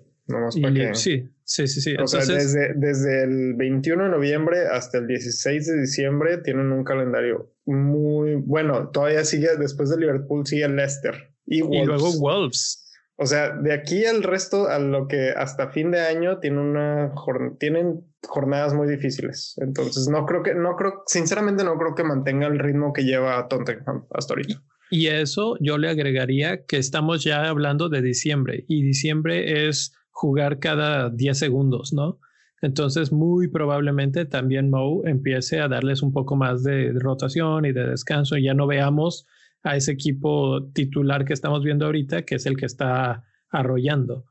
Sí, 0.93 1.29
sí, 1.43 1.67
sí, 1.67 1.81
sí. 1.81 1.95
O 2.01 2.07
sea, 2.07 2.25
desde, 2.25 2.73
desde 2.75 3.23
el 3.23 3.53
21 3.55 4.05
de 4.05 4.09
noviembre 4.09 4.67
hasta 4.71 4.97
el 4.97 5.07
16 5.07 5.67
de 5.67 5.81
diciembre 5.81 6.39
tienen 6.39 6.71
un 6.71 6.83
calendario 6.83 7.51
muy 7.65 8.35
bueno. 8.35 8.89
Todavía 8.89 9.23
sigue, 9.23 9.49
después 9.59 9.89
de 9.89 9.97
Liverpool 9.97 10.45
sigue 10.45 10.67
Leicester. 10.67 11.31
Y, 11.45 11.63
y 11.63 11.85
luego 11.85 12.11
Wolves. 12.19 12.85
O 13.17 13.25
sea, 13.25 13.55
de 13.55 13.73
aquí 13.73 14.05
al 14.05 14.23
resto, 14.23 14.67
a 14.67 14.79
lo 14.79 15.07
que 15.07 15.29
hasta 15.29 15.69
fin 15.69 15.91
de 15.91 16.01
año 16.01 16.39
tiene 16.39 16.59
una 16.59 17.13
tienen 17.59 18.03
jornadas 18.27 18.73
muy 18.73 18.87
difíciles. 18.87 19.55
Entonces, 19.57 20.07
no 20.07 20.25
creo 20.25 20.43
que, 20.43 20.55
no 20.55 20.75
creo, 20.75 21.03
sinceramente, 21.07 21.63
no 21.63 21.77
creo 21.77 21.95
que 21.95 22.03
mantenga 22.03 22.47
el 22.47 22.59
ritmo 22.59 22.93
que 22.93 23.03
lleva 23.03 23.47
Tottenham 23.47 24.05
hasta 24.11 24.33
ahorita. 24.33 24.61
Y 24.91 25.07
eso 25.07 25.57
yo 25.59 25.77
le 25.77 25.89
agregaría 25.89 26.65
que 26.65 26.77
estamos 26.77 27.23
ya 27.23 27.49
hablando 27.49 27.89
de 27.89 28.01
diciembre 28.01 28.65
y 28.67 28.83
diciembre 28.83 29.67
es 29.67 29.93
jugar 30.11 30.59
cada 30.59 31.09
10 31.09 31.37
segundos, 31.37 31.91
¿no? 31.91 32.19
Entonces, 32.61 33.11
muy 33.11 33.47
probablemente 33.47 34.25
también 34.25 34.69
Mo 34.69 35.05
empiece 35.05 35.59
a 35.59 35.67
darles 35.67 36.01
un 36.01 36.11
poco 36.11 36.35
más 36.35 36.63
de 36.63 36.93
rotación 36.93 37.65
y 37.65 37.73
de 37.73 37.87
descanso. 37.87 38.37
Y 38.37 38.43
ya 38.43 38.53
no 38.53 38.65
veamos 38.65 39.27
a 39.63 39.75
ese 39.75 39.91
equipo 39.91 40.63
titular 40.73 41.25
que 41.25 41.33
estamos 41.33 41.63
viendo 41.63 41.85
ahorita, 41.85 42.23
que 42.23 42.35
es 42.35 42.45
el 42.45 42.55
que 42.55 42.65
está 42.65 43.23
arrollando. 43.49 44.25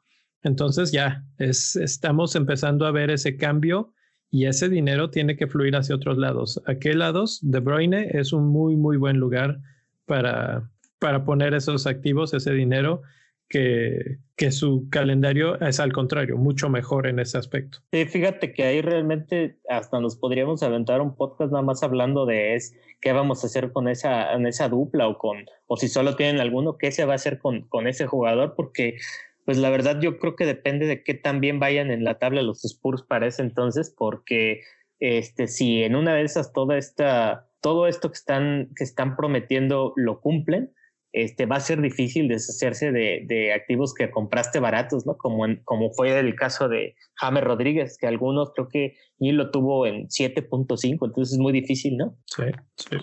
Entonces 0.44 0.92
ya 0.92 1.24
es, 1.38 1.74
estamos 1.74 2.36
empezando 2.36 2.86
a 2.86 2.92
ver 2.92 3.10
ese 3.10 3.36
cambio 3.36 3.92
y 4.30 4.46
ese 4.46 4.68
dinero 4.68 5.10
tiene 5.10 5.36
que 5.36 5.46
fluir 5.46 5.74
hacia 5.74 5.96
otros 5.96 6.18
lados. 6.18 6.62
¿A 6.66 6.76
qué 6.76 6.94
lados? 6.94 7.40
De 7.42 7.60
Bruyne 7.60 8.10
es 8.12 8.32
un 8.32 8.46
muy, 8.46 8.76
muy 8.76 8.96
buen 8.96 9.16
lugar 9.16 9.58
para, 10.06 10.70
para 10.98 11.24
poner 11.24 11.54
esos 11.54 11.86
activos, 11.86 12.34
ese 12.34 12.52
dinero 12.52 13.02
que, 13.48 14.18
que 14.36 14.50
su 14.50 14.88
calendario 14.90 15.60
es 15.60 15.78
al 15.78 15.92
contrario, 15.92 16.36
mucho 16.36 16.68
mejor 16.68 17.06
en 17.06 17.20
ese 17.20 17.38
aspecto. 17.38 17.78
Sí, 17.92 18.04
fíjate 18.06 18.52
que 18.52 18.64
ahí 18.64 18.82
realmente 18.82 19.58
hasta 19.68 20.00
nos 20.00 20.16
podríamos 20.16 20.62
aventar 20.62 21.00
un 21.00 21.14
podcast 21.14 21.52
nada 21.52 21.62
más 21.62 21.82
hablando 21.82 22.26
de 22.26 22.54
es, 22.54 22.74
qué 23.00 23.12
vamos 23.12 23.44
a 23.44 23.46
hacer 23.46 23.72
con 23.72 23.88
esa, 23.88 24.32
en 24.32 24.46
esa 24.46 24.68
dupla 24.68 25.06
o 25.08 25.18
con, 25.18 25.44
o 25.66 25.76
si 25.76 25.88
solo 25.88 26.16
tienen 26.16 26.40
alguno, 26.40 26.76
qué 26.76 26.90
se 26.90 27.04
va 27.04 27.12
a 27.12 27.16
hacer 27.16 27.38
con, 27.38 27.62
con 27.68 27.86
ese 27.86 28.06
jugador, 28.06 28.54
porque 28.56 28.96
pues 29.44 29.58
la 29.58 29.70
verdad 29.70 30.00
yo 30.00 30.18
creo 30.18 30.36
que 30.36 30.46
depende 30.46 30.86
de 30.86 31.02
qué 31.02 31.14
tan 31.14 31.40
bien 31.40 31.60
vayan 31.60 31.90
en 31.90 32.04
la 32.04 32.18
tabla 32.18 32.42
los 32.42 32.64
Spurs 32.64 33.02
para 33.02 33.26
ese 33.26 33.42
entonces, 33.42 33.94
porque 33.96 34.62
este, 35.00 35.48
si 35.48 35.82
en 35.82 35.96
una 35.96 36.14
de 36.14 36.22
esas 36.22 36.52
toda 36.52 36.78
esta, 36.78 37.48
todo 37.60 37.86
esto 37.86 38.10
que 38.10 38.16
están, 38.16 38.70
que 38.76 38.84
están 38.84 39.16
prometiendo 39.16 39.92
lo 39.96 40.20
cumplen, 40.20 40.72
este, 41.12 41.46
va 41.46 41.56
a 41.56 41.60
ser 41.60 41.80
difícil 41.80 42.26
deshacerse 42.26 42.90
de, 42.90 43.52
activos 43.52 43.94
que 43.94 44.10
compraste 44.10 44.58
baratos, 44.58 45.06
¿no? 45.06 45.16
Como, 45.16 45.44
como 45.62 45.92
fue 45.92 46.18
el 46.18 46.34
caso 46.34 46.68
de 46.68 46.96
James 47.14 47.44
Rodríguez, 47.44 47.96
que 47.98 48.08
algunos 48.08 48.50
creo 48.52 48.68
que 48.68 48.96
ni 49.18 49.30
lo 49.30 49.52
tuvo 49.52 49.86
en 49.86 50.08
7.5, 50.08 51.06
entonces 51.06 51.34
es 51.34 51.38
muy 51.38 51.52
difícil, 51.52 51.96
¿no? 51.96 52.18
Sí, 52.26 52.42
sí. 52.76 52.96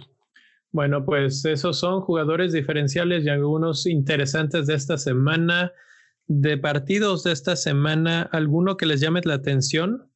Bueno, 0.73 1.05
pues 1.05 1.45
esos 1.45 1.79
son 1.79 2.01
jugadores 2.01 2.51
diferenciales 2.51 3.25
y 3.25 3.29
algunos 3.29 3.85
interesantes 3.85 4.67
de 4.67 4.75
esta 4.75 4.97
semana. 4.97 5.71
De 6.27 6.57
partidos 6.57 7.23
de 7.23 7.33
esta 7.33 7.55
semana, 7.55 8.23
¿alguno 8.31 8.77
que 8.77 8.85
les 8.85 9.01
llame 9.01 9.21
la 9.23 9.35
atención? 9.35 10.09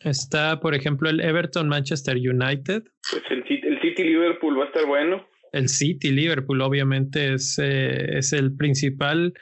Está, 0.00 0.60
por 0.60 0.74
ejemplo, 0.74 1.08
el 1.08 1.20
Everton 1.20 1.68
Manchester 1.68 2.16
United. 2.16 2.82
Pues 3.10 3.22
el, 3.30 3.44
el 3.48 3.80
City 3.80 4.04
Liverpool 4.04 4.58
va 4.58 4.64
a 4.64 4.66
estar 4.66 4.86
bueno 4.86 5.24
el 5.52 5.68
City, 5.68 6.10
Liverpool, 6.10 6.60
obviamente 6.62 7.34
es, 7.34 7.58
eh, 7.62 8.18
es 8.18 8.32
el 8.32 8.56
principal. 8.56 9.34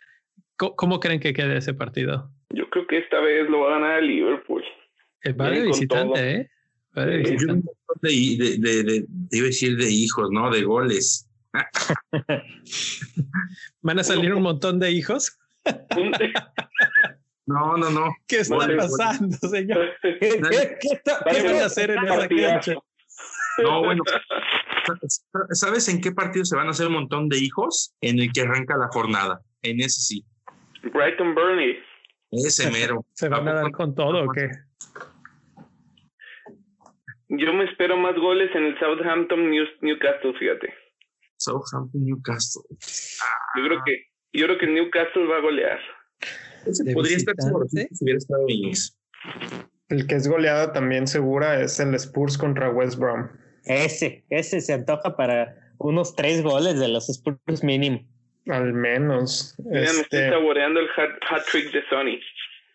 ¿Cómo, 0.56 1.00
creen 1.00 1.20
que 1.20 1.32
quede 1.32 1.56
ese 1.56 1.72
partido? 1.72 2.30
Yo 2.50 2.68
creo 2.68 2.86
que 2.86 2.98
esta 2.98 3.18
vez 3.20 3.48
lo 3.48 3.60
va 3.60 3.68
a 3.68 3.78
ganar 3.78 4.00
el 4.00 4.08
Liverpool. 4.08 4.62
Eh, 5.22 5.32
va 5.32 5.50
de 5.50 5.62
visitante, 5.62 6.32
¿eh? 6.32 6.50
Va 6.96 7.06
de 7.06 7.18
visitante. 7.18 7.70
De, 8.02 8.58
de, 8.58 8.82
de, 8.82 9.06
iba 9.30 9.44
a 9.44 9.46
decir 9.46 9.78
de 9.78 9.90
hijos, 9.90 10.28
¿no? 10.30 10.50
De 10.50 10.62
goles. 10.62 11.30
¿Van 13.80 13.98
a 13.98 14.04
salir 14.04 14.34
un 14.34 14.42
montón 14.42 14.78
de 14.78 14.90
hijos? 14.90 15.39
No, 17.46 17.76
no, 17.76 17.90
no. 17.90 18.14
¿Qué 18.28 18.38
está 18.38 18.56
pasando, 18.56 19.36
señor? 19.36 19.90
¿Qué, 20.02 20.40
está, 20.82 21.24
¿qué 21.28 21.42
van 21.42 21.56
a 21.56 21.64
hacer 21.64 21.90
en 21.90 22.04
esa 22.04 22.28
cancha? 22.28 22.74
No, 23.58 23.80
bueno, 23.80 24.02
¿sabes 25.50 25.88
en 25.88 26.00
qué 26.00 26.12
partido 26.12 26.44
se 26.44 26.56
van 26.56 26.68
a 26.68 26.70
hacer 26.70 26.86
un 26.86 26.94
montón 26.94 27.28
de 27.28 27.38
hijos? 27.38 27.94
En 28.00 28.18
el 28.20 28.32
que 28.32 28.42
arranca 28.42 28.76
la 28.76 28.88
jornada. 28.88 29.40
En 29.62 29.80
ese 29.80 30.00
sí. 30.00 30.24
Brighton 30.82 31.34
Burnley. 31.34 31.78
Ese 32.30 32.70
mero. 32.70 33.04
¿Se 33.14 33.28
van 33.28 33.48
a 33.48 33.54
dar 33.54 33.72
con 33.72 33.94
todo 33.94 34.24
o 34.24 34.32
qué? 34.32 34.48
Yo 37.28 37.52
me 37.52 37.64
espero 37.64 37.96
más 37.96 38.16
goles 38.16 38.50
en 38.54 38.64
el 38.64 38.78
Southampton 38.78 39.50
Newcastle, 39.50 40.34
fíjate. 40.38 40.72
Southampton 41.36 42.04
Newcastle. 42.04 42.62
Yo 43.56 43.64
creo 43.64 43.82
que 43.84 44.09
yo 44.32 44.46
creo 44.46 44.58
que 44.58 44.66
Newcastle 44.66 45.26
va 45.26 45.36
a 45.36 45.40
golear. 45.40 45.78
podría 46.94 47.16
estar 47.16 47.34
seguro 47.38 47.66
si 47.68 47.86
hubiera 48.00 48.18
estado 48.18 48.46
El 49.88 50.06
que 50.06 50.14
es 50.14 50.28
goleada 50.28 50.72
también 50.72 51.06
segura 51.06 51.60
es 51.60 51.80
el 51.80 51.94
Spurs 51.94 52.38
contra 52.38 52.70
West 52.70 52.98
Brom. 52.98 53.28
Ese, 53.64 54.24
ese 54.30 54.60
se 54.60 54.72
antoja 54.72 55.16
para 55.16 55.56
unos 55.78 56.14
tres 56.14 56.42
goles 56.42 56.78
de 56.78 56.88
los 56.88 57.08
Spurs 57.08 57.62
mínimo. 57.62 58.06
Al 58.48 58.72
menos. 58.72 59.54
Mira, 59.58 59.80
me 59.80 59.86
estoy 59.86 60.02
este, 60.02 60.30
saboreando 60.30 60.80
el 60.80 60.86
hat, 60.96 61.42
trick 61.50 61.72
de 61.72 61.82
Sony. 61.88 62.18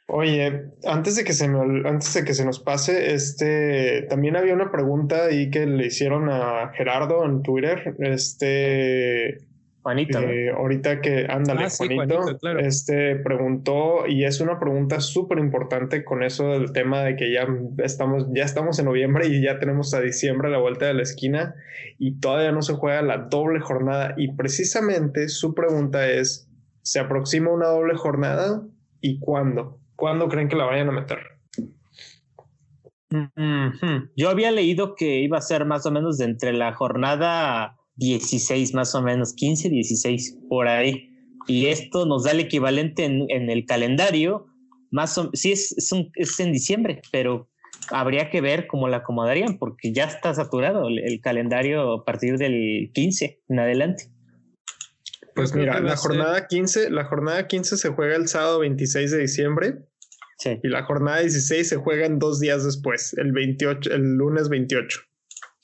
Oye, 0.07 0.69
antes 0.85 1.15
de 1.15 1.23
que 1.23 1.33
se 1.33 1.47
me, 1.47 1.89
antes 1.89 2.13
de 2.13 2.23
que 2.23 2.35
se 2.35 2.45
nos 2.45 2.59
pase, 2.59 3.13
este 3.13 4.03
también 4.03 4.35
había 4.35 4.53
una 4.53 4.71
pregunta 4.71 5.25
ahí 5.25 5.49
que 5.49 5.65
le 5.65 5.87
hicieron 5.87 6.29
a 6.29 6.71
Gerardo 6.75 7.25
en 7.25 7.41
Twitter. 7.41 7.95
Este 7.99 9.39
Juanito. 9.85 10.19
Eh, 10.19 10.49
ahorita 10.49 10.99
que, 10.99 11.27
ándale, 11.29 11.65
ah, 11.65 11.69
Juanito, 11.69 12.25
este 12.57 13.17
preguntó, 13.17 14.07
y 14.07 14.23
es 14.23 14.41
una 14.41 14.59
pregunta 14.59 14.99
súper 14.99 15.37
importante 15.37 16.03
con 16.03 16.23
eso 16.23 16.47
del 16.47 16.73
tema 16.73 17.03
de 17.03 17.15
que 17.15 17.31
ya 17.31 17.47
estamos, 17.83 18.25
ya 18.33 18.45
estamos 18.45 18.79
en 18.79 18.85
noviembre 18.85 19.27
y 19.27 19.43
ya 19.43 19.59
tenemos 19.59 19.93
a 19.93 20.01
diciembre 20.01 20.47
a 20.47 20.51
la 20.51 20.57
vuelta 20.57 20.87
de 20.87 20.95
la 20.95 21.03
esquina 21.03 21.53
y 21.99 22.19
todavía 22.19 22.51
no 22.51 22.63
se 22.63 22.73
juega 22.73 23.03
la 23.03 23.27
doble 23.29 23.59
jornada. 23.59 24.15
Y 24.17 24.31
precisamente 24.31 25.29
su 25.29 25.53
pregunta 25.53 26.09
es: 26.09 26.49
¿se 26.81 26.99
aproxima 26.99 27.51
una 27.51 27.67
doble 27.67 27.93
jornada 27.93 28.63
y 29.01 29.19
cuándo? 29.19 29.81
¿Cuándo 29.95 30.27
creen 30.29 30.47
que 30.47 30.55
la 30.55 30.65
vayan 30.65 30.89
a 30.89 30.93
meter? 30.93 31.19
Yo 34.15 34.29
había 34.31 34.49
leído 34.49 34.95
que 34.95 35.19
iba 35.19 35.37
a 35.37 35.41
ser 35.41 35.65
más 35.65 35.85
o 35.85 35.91
menos 35.91 36.17
de 36.17 36.25
entre 36.25 36.53
la 36.53 36.73
jornada 36.73 37.77
16 37.97 38.73
más 38.73 38.95
o 38.95 39.01
menos, 39.01 39.33
15, 39.33 39.69
16 39.69 40.39
por 40.49 40.67
ahí. 40.67 41.11
Y 41.47 41.67
esto 41.67 42.05
nos 42.05 42.23
da 42.23 42.31
el 42.31 42.39
equivalente 42.39 43.05
en, 43.05 43.49
el 43.49 43.65
calendario, 43.65 44.47
más 44.91 45.17
o 45.17 45.29
sí 45.33 45.51
es, 45.51 45.75
es, 45.77 46.39
en 46.39 46.51
diciembre, 46.51 47.01
pero 47.11 47.49
habría 47.91 48.29
que 48.29 48.41
ver 48.41 48.67
cómo 48.67 48.87
la 48.87 48.97
acomodarían, 48.97 49.57
porque 49.59 49.93
ya 49.93 50.05
está 50.05 50.33
saturado 50.33 50.87
el, 50.87 50.99
el 50.99 51.21
calendario 51.21 51.93
a 51.93 52.05
partir 52.05 52.37
del 52.37 52.91
15 52.93 53.41
en 53.47 53.59
adelante. 53.59 54.09
Pues 55.35 55.53
mira, 55.53 55.79
la 55.81 55.97
jornada 55.97 56.47
15, 56.47 56.89
la 56.89 57.05
jornada 57.05 57.45
15 57.47 57.77
se 57.77 57.89
juega 57.89 58.15
el 58.15 58.27
sábado 58.27 58.59
26 58.59 59.11
de 59.11 59.17
diciembre 59.19 59.75
Sí. 60.37 60.59
y 60.63 60.67
la 60.67 60.83
jornada 60.83 61.19
16 61.19 61.67
se 61.67 61.75
juega 61.77 62.05
en 62.05 62.19
dos 62.19 62.39
días 62.39 62.65
después, 62.65 63.13
el 63.17 63.31
28, 63.31 63.93
el 63.93 64.15
lunes 64.15 64.49
28. 64.49 64.99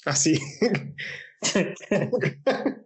Así. 0.06 0.40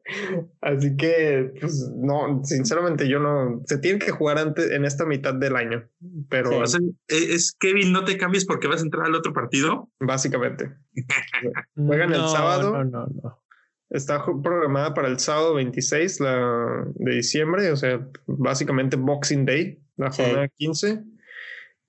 Así 0.62 0.96
que, 0.98 1.52
pues, 1.60 1.92
no, 1.96 2.42
sinceramente 2.44 3.08
yo 3.08 3.20
no, 3.20 3.62
se 3.66 3.78
tiene 3.80 4.00
que 4.00 4.12
jugar 4.12 4.38
antes 4.38 4.72
en 4.72 4.86
esta 4.86 5.06
mitad 5.06 5.34
del 5.34 5.56
año, 5.56 5.88
pero 6.30 6.52
Sí. 6.52 6.58
O 6.62 6.68
sea, 6.68 6.80
eh, 7.10 7.28
es 7.34 7.56
Kevin, 7.60 7.92
no 7.92 8.06
te 8.06 8.18
cambies 8.18 8.46
porque 8.46 8.68
vas 8.68 8.82
a 8.82 8.86
entrar 8.86 9.06
al 9.06 9.16
otro 9.16 9.34
partido. 9.34 9.90
básicamente 10.00 10.72
Juegan 11.76 12.14
el 12.14 12.20
No, 12.20 12.28
sábado. 12.30 12.72
No, 12.72 12.84
no, 12.86 13.08
no. 13.08 13.44
está 13.90 14.24
programada 14.44 14.94
para 14.94 15.08
el 15.10 15.20
sábado 15.20 15.56
26 15.56 16.20
la, 16.22 16.86
de 16.96 17.16
diciembre, 17.16 17.72
o 17.72 17.76
sea, 17.76 18.08
básicamente 18.26 18.96
Boxing 18.96 19.46
Day, 19.46 19.82
la 19.98 20.12
Sí. 20.12 20.22
jornada 20.24 20.48
15. 20.50 21.04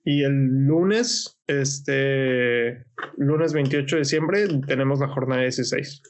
Y 0.09 0.23
el 0.23 0.65
lunes, 0.65 1.37
este, 1.47 2.85
lunes 3.17 3.51
28 3.51 3.97
de 3.97 4.01
diciembre, 4.01 4.47
tenemos 4.65 5.01
la 5.01 5.09
jornada 5.09 5.41
16. 5.41 6.01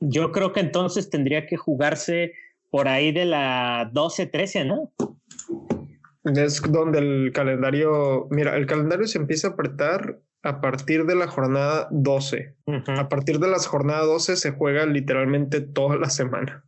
Yo 0.00 0.32
creo 0.32 0.52
que 0.52 0.60
entonces 0.60 1.10
tendría 1.10 1.46
que 1.46 1.56
jugarse 1.56 2.32
por 2.70 2.88
ahí 2.88 3.12
de 3.12 3.24
la 3.24 3.90
12-13, 3.92 4.66
¿no? 4.66 4.92
Es 6.24 6.60
donde 6.62 6.98
el 6.98 7.32
calendario, 7.32 8.26
mira, 8.30 8.56
el 8.56 8.66
calendario 8.66 9.06
se 9.06 9.18
empieza 9.18 9.48
a 9.48 9.50
apretar 9.52 10.20
a 10.42 10.60
partir 10.60 11.06
de 11.06 11.14
la 11.14 11.26
jornada 11.26 11.88
12. 11.90 12.54
A 12.86 13.08
partir 13.08 13.38
de 13.38 13.48
la 13.48 13.58
jornada 13.58 14.04
12 14.04 14.36
se 14.36 14.50
juega 14.52 14.86
literalmente 14.86 15.60
toda 15.60 15.96
la 15.96 16.10
semana. 16.10 16.64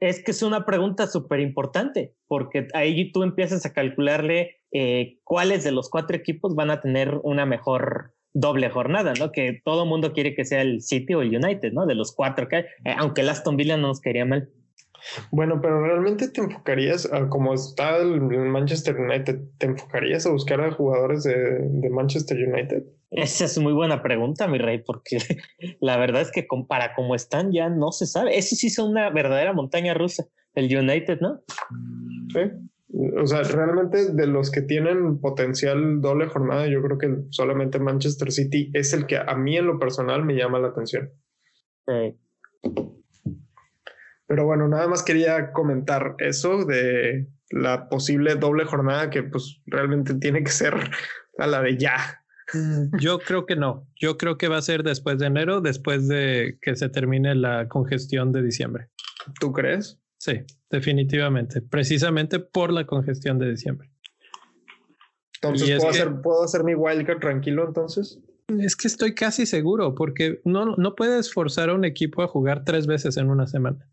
Es 0.00 0.24
que 0.24 0.30
es 0.30 0.42
una 0.42 0.64
pregunta 0.64 1.06
súper 1.06 1.40
importante, 1.40 2.16
porque 2.26 2.68
ahí 2.72 3.12
tú 3.12 3.22
empiezas 3.22 3.66
a 3.66 3.72
calcularle 3.72 4.62
eh, 4.72 5.18
cuáles 5.24 5.62
de 5.62 5.72
los 5.72 5.90
cuatro 5.90 6.16
equipos 6.16 6.54
van 6.54 6.70
a 6.70 6.80
tener 6.80 7.20
una 7.22 7.44
mejor 7.44 8.14
doble 8.32 8.70
jornada, 8.70 9.14
¿no? 9.18 9.32
Que 9.32 9.60
todo 9.64 9.86
mundo 9.86 10.12
quiere 10.12 10.34
que 10.34 10.44
sea 10.44 10.62
el 10.62 10.82
City 10.82 11.14
o 11.14 11.22
el 11.22 11.34
United, 11.34 11.72
¿no? 11.72 11.86
De 11.86 11.94
los 11.94 12.14
cuatro 12.14 12.48
que 12.48 12.56
hay, 12.56 12.62
eh, 12.84 12.94
aunque 12.96 13.22
el 13.22 13.28
Aston 13.28 13.56
Villa 13.56 13.76
no 13.76 13.88
nos 13.88 14.00
quería 14.00 14.24
mal. 14.24 14.48
Bueno, 15.30 15.60
pero 15.60 15.82
realmente 15.82 16.28
te 16.28 16.42
enfocarías, 16.42 17.10
a 17.12 17.28
como 17.28 17.54
está 17.54 17.96
el, 17.96 18.20
Manchester 18.20 18.96
United, 18.96 19.40
¿te 19.58 19.66
enfocarías 19.66 20.26
a 20.26 20.30
buscar 20.30 20.60
a 20.60 20.72
jugadores 20.72 21.24
de, 21.24 21.34
de 21.34 21.90
Manchester 21.90 22.36
United? 22.36 22.84
Esa 23.10 23.46
es 23.46 23.58
muy 23.58 23.72
buena 23.72 24.02
pregunta, 24.02 24.46
mi 24.46 24.58
rey, 24.58 24.78
porque 24.78 25.18
la 25.80 25.96
verdad 25.96 26.22
es 26.22 26.30
que 26.30 26.46
para 26.68 26.94
como 26.94 27.14
están 27.14 27.52
ya 27.52 27.68
no 27.68 27.92
se 27.92 28.06
sabe. 28.06 28.38
Ese 28.38 28.56
sí 28.56 28.70
son 28.70 28.90
una 28.90 29.10
verdadera 29.10 29.52
montaña 29.52 29.94
rusa, 29.94 30.26
el 30.54 30.76
United, 30.76 31.20
¿no? 31.20 31.40
¿Sí? 32.32 32.40
O 32.92 33.26
sea, 33.26 33.42
realmente 33.42 34.12
de 34.12 34.26
los 34.26 34.50
que 34.50 34.62
tienen 34.62 35.20
potencial 35.20 36.00
doble 36.00 36.26
jornada, 36.26 36.66
yo 36.66 36.82
creo 36.82 36.98
que 36.98 37.16
solamente 37.30 37.78
Manchester 37.78 38.32
City 38.32 38.70
es 38.74 38.92
el 38.92 39.06
que 39.06 39.16
a 39.16 39.34
mí 39.36 39.56
en 39.56 39.66
lo 39.66 39.78
personal 39.78 40.24
me 40.24 40.34
llama 40.34 40.58
la 40.58 40.68
atención. 40.68 41.10
Pero 44.26 44.44
bueno, 44.44 44.68
nada 44.68 44.88
más 44.88 45.02
quería 45.02 45.52
comentar 45.52 46.16
eso 46.18 46.64
de 46.64 47.28
la 47.50 47.88
posible 47.88 48.36
doble 48.36 48.64
jornada 48.64 49.10
que 49.10 49.22
pues 49.22 49.60
realmente 49.66 50.14
tiene 50.14 50.42
que 50.42 50.50
ser 50.50 50.74
a 51.38 51.46
la 51.46 51.62
de 51.62 51.76
ya. 51.76 52.22
Mm, 52.52 52.98
Yo 52.98 53.18
creo 53.20 53.46
que 53.46 53.56
no. 53.56 53.86
Yo 54.00 54.16
creo 54.18 54.36
que 54.36 54.48
va 54.48 54.58
a 54.58 54.62
ser 54.62 54.82
después 54.82 55.18
de 55.18 55.26
enero, 55.26 55.60
después 55.60 56.08
de 56.08 56.58
que 56.60 56.74
se 56.74 56.88
termine 56.88 57.34
la 57.34 57.68
congestión 57.68 58.32
de 58.32 58.42
diciembre. 58.42 58.88
¿Tú 59.38 59.52
crees? 59.52 59.99
Sí, 60.20 60.32
definitivamente. 60.68 61.62
Precisamente 61.62 62.40
por 62.40 62.70
la 62.74 62.86
congestión 62.86 63.38
de 63.38 63.50
diciembre. 63.50 63.90
Entonces, 65.42 65.78
¿puedo, 65.78 65.90
que- 65.92 65.98
hacer, 65.98 66.20
¿puedo 66.20 66.44
hacer 66.44 66.62
mi 66.62 66.74
wildcard 66.74 67.20
tranquilo 67.20 67.66
entonces? 67.66 68.20
Es 68.58 68.76
que 68.76 68.88
estoy 68.88 69.14
casi 69.14 69.46
seguro, 69.46 69.94
porque 69.94 70.40
no, 70.44 70.76
no 70.76 70.94
puedes 70.94 71.32
forzar 71.32 71.70
a 71.70 71.74
un 71.74 71.86
equipo 71.86 72.22
a 72.22 72.26
jugar 72.28 72.64
tres 72.64 72.86
veces 72.86 73.16
en 73.16 73.30
una 73.30 73.46
semana. 73.46 73.88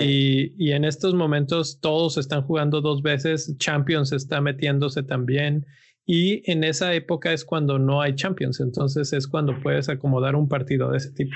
Y, 0.00 0.54
y 0.58 0.72
en 0.72 0.84
estos 0.84 1.14
momentos 1.14 1.80
todos 1.80 2.16
están 2.16 2.42
jugando 2.42 2.80
dos 2.80 3.02
veces, 3.02 3.54
Champions 3.58 4.12
está 4.12 4.40
metiéndose 4.40 5.02
también. 5.02 5.66
Y 6.06 6.50
en 6.50 6.64
esa 6.64 6.94
época 6.94 7.32
es 7.34 7.44
cuando 7.44 7.78
no 7.78 8.00
hay 8.00 8.14
Champions, 8.14 8.60
entonces 8.60 9.12
es 9.12 9.26
cuando 9.28 9.60
puedes 9.60 9.88
acomodar 9.90 10.34
un 10.36 10.48
partido 10.48 10.90
de 10.90 10.96
ese 10.98 11.12
tipo. 11.12 11.34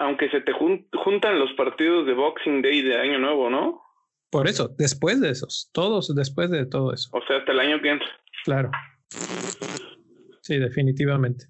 Aunque 0.00 0.30
se 0.30 0.40
te 0.40 0.52
jun- 0.52 0.86
juntan 1.04 1.38
los 1.38 1.52
partidos 1.52 2.06
de 2.06 2.14
Boxing 2.14 2.62
Day 2.62 2.80
de 2.82 2.96
Año 2.98 3.18
Nuevo, 3.18 3.50
¿no? 3.50 3.82
Por 4.30 4.48
eso, 4.48 4.68
después 4.78 5.20
de 5.20 5.28
esos, 5.30 5.70
todos 5.74 6.14
después 6.14 6.50
de 6.50 6.64
todo 6.64 6.92
eso, 6.92 7.10
O 7.12 7.20
sea, 7.26 7.36
hasta 7.38 7.52
el 7.52 7.60
año 7.60 7.80
que 7.82 7.90
entra. 7.90 8.08
claro. 8.44 8.70
Sí, 10.42 10.56
definitivamente. 10.58 11.46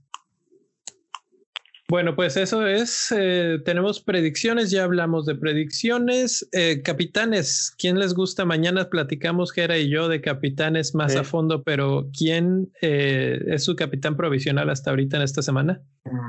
Bueno, 1.88 2.14
pues 2.14 2.36
eso 2.36 2.66
es, 2.68 3.12
eh, 3.16 3.59
tenemos 3.64 4.01
predicciones, 4.01 4.70
ya 4.70 4.84
hablamos 4.84 5.26
de 5.26 5.34
predicciones. 5.34 6.48
Eh, 6.53 6.82
capitanes, 6.84 7.74
¿quién 7.78 7.98
les 7.98 8.14
gusta? 8.14 8.44
Mañana 8.44 8.88
platicamos 8.88 9.53
Gera 9.53 9.76
y 9.76 9.90
yo 9.90 10.09
de 10.09 10.20
capitanes 10.20 10.94
más 10.94 11.12
Sí. 11.12 11.18
a 11.18 11.24
fondo, 11.24 11.64
pero 11.64 12.09
¿quién 12.16 12.70
eh, 12.80 13.40
es 13.48 13.64
su 13.64 13.74
capitán 13.74 14.16
provisional 14.16 14.70
hasta 14.70 14.90
ahorita 14.90 15.16
en 15.16 15.22
esta 15.24 15.42
semana? 15.42 15.80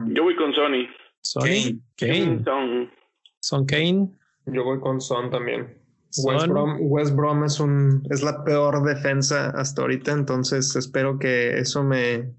Yo 0.07 0.24
voy 0.24 0.36
con 0.36 0.51
Sony. 0.53 0.88
Sony, 1.22 1.80
Kane, 1.97 2.43
Son. 2.43 2.91
Son 3.39 3.65
Kane. 3.65 4.09
Yo 4.47 4.63
voy 4.63 4.80
con 4.80 4.99
Son 4.99 5.30
también. 5.30 5.78
Son. 6.09 6.36
West 6.36 6.47
Brom, 6.47 6.78
West 6.80 7.15
Brom 7.15 7.43
es, 7.43 7.59
un, 7.59 8.03
es 8.09 8.22
la 8.22 8.43
peor 8.43 8.84
defensa 8.84 9.51
hasta 9.51 9.82
ahorita, 9.82 10.11
entonces 10.11 10.76
espero 10.76 11.17
que 11.19 11.57
eso 11.57 11.84
me, 11.84 12.34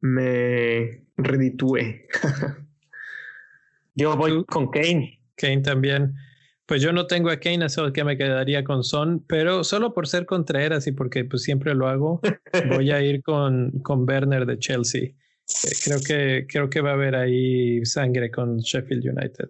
me 0.00 1.04
reditúe. 1.16 1.78
Yo 3.94 4.16
voy 4.16 4.44
con 4.46 4.70
Kane. 4.70 5.20
Kane 5.36 5.60
también. 5.60 6.14
Pues 6.66 6.80
yo 6.80 6.92
no 6.92 7.06
tengo 7.06 7.28
a 7.28 7.38
Kane, 7.38 7.66
eso 7.66 7.92
que 7.92 8.04
me 8.04 8.16
quedaría 8.16 8.64
con 8.64 8.82
Son, 8.84 9.22
pero 9.26 9.64
solo 9.64 9.92
por 9.92 10.08
ser 10.08 10.24
Contreras 10.24 10.86
y 10.86 10.92
porque 10.92 11.24
pues 11.24 11.42
siempre 11.42 11.74
lo 11.74 11.88
hago, 11.88 12.20
voy 12.68 12.90
a 12.90 13.02
ir 13.02 13.22
con, 13.22 13.72
con 13.82 14.08
Werner 14.08 14.46
de 14.46 14.58
Chelsea. 14.58 15.10
Eh, 15.64 15.70
creo 15.84 15.98
que 16.00 16.46
creo 16.48 16.70
que 16.70 16.80
va 16.80 16.90
a 16.90 16.94
haber 16.94 17.14
ahí 17.14 17.84
sangre 17.84 18.30
con 18.30 18.58
Sheffield 18.58 19.06
United. 19.16 19.48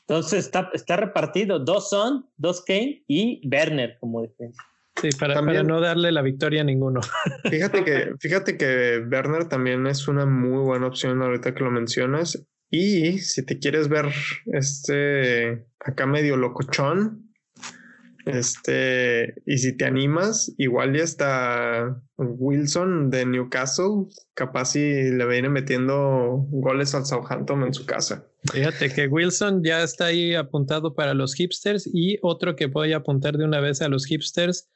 Entonces 0.00 0.46
está, 0.46 0.70
está 0.72 0.96
repartido. 0.96 1.58
Dos 1.58 1.90
Son, 1.90 2.26
dos 2.36 2.64
Kane 2.64 3.04
y 3.06 3.46
Werner 3.48 3.98
como 4.00 4.22
defensa. 4.22 4.62
Sí, 5.00 5.10
para, 5.18 5.34
También- 5.34 5.58
para 5.58 5.68
no 5.68 5.80
darle 5.80 6.10
la 6.10 6.22
victoria 6.22 6.62
a 6.62 6.64
ninguno. 6.64 7.00
Fíjate 7.50 7.84
que, 7.84 8.14
fíjate 8.18 8.56
que 8.56 9.04
Werner 9.10 9.44
también 9.48 9.86
es 9.86 10.08
una 10.08 10.26
muy 10.26 10.64
buena 10.64 10.86
opción 10.88 11.22
ahorita 11.22 11.54
que 11.54 11.62
lo 11.62 11.70
mencionas. 11.70 12.44
Y 12.70 13.18
si 13.18 13.44
te 13.46 13.58
quieres 13.58 13.88
ver 13.88 14.06
este 14.46 15.66
acá 15.80 16.06
medio 16.06 16.36
locochón, 16.36 17.27
este, 18.28 19.34
y 19.46 19.58
si 19.58 19.76
te 19.76 19.84
animas, 19.84 20.52
igual 20.58 20.96
ya 20.96 21.02
está 21.04 22.00
Wilson 22.16 23.10
de 23.10 23.26
Newcastle, 23.26 24.06
capaz 24.34 24.72
si 24.72 24.80
le 24.80 25.26
viene 25.26 25.48
metiendo 25.48 26.46
goles 26.50 26.94
al 26.94 27.06
Southampton 27.06 27.62
en 27.64 27.74
su 27.74 27.86
casa. 27.86 28.26
Fíjate 28.52 28.90
que 28.90 29.08
Wilson 29.08 29.62
ya 29.64 29.82
está 29.82 30.06
ahí 30.06 30.34
apuntado 30.34 30.94
para 30.94 31.14
los 31.14 31.34
hipsters 31.34 31.88
y 31.92 32.18
otro 32.22 32.54
que 32.56 32.66
voy 32.66 32.92
a 32.92 32.98
apuntar 32.98 33.36
de 33.36 33.44
una 33.44 33.60
vez 33.60 33.82
a 33.82 33.88
los 33.88 34.06
hipsters 34.06 34.68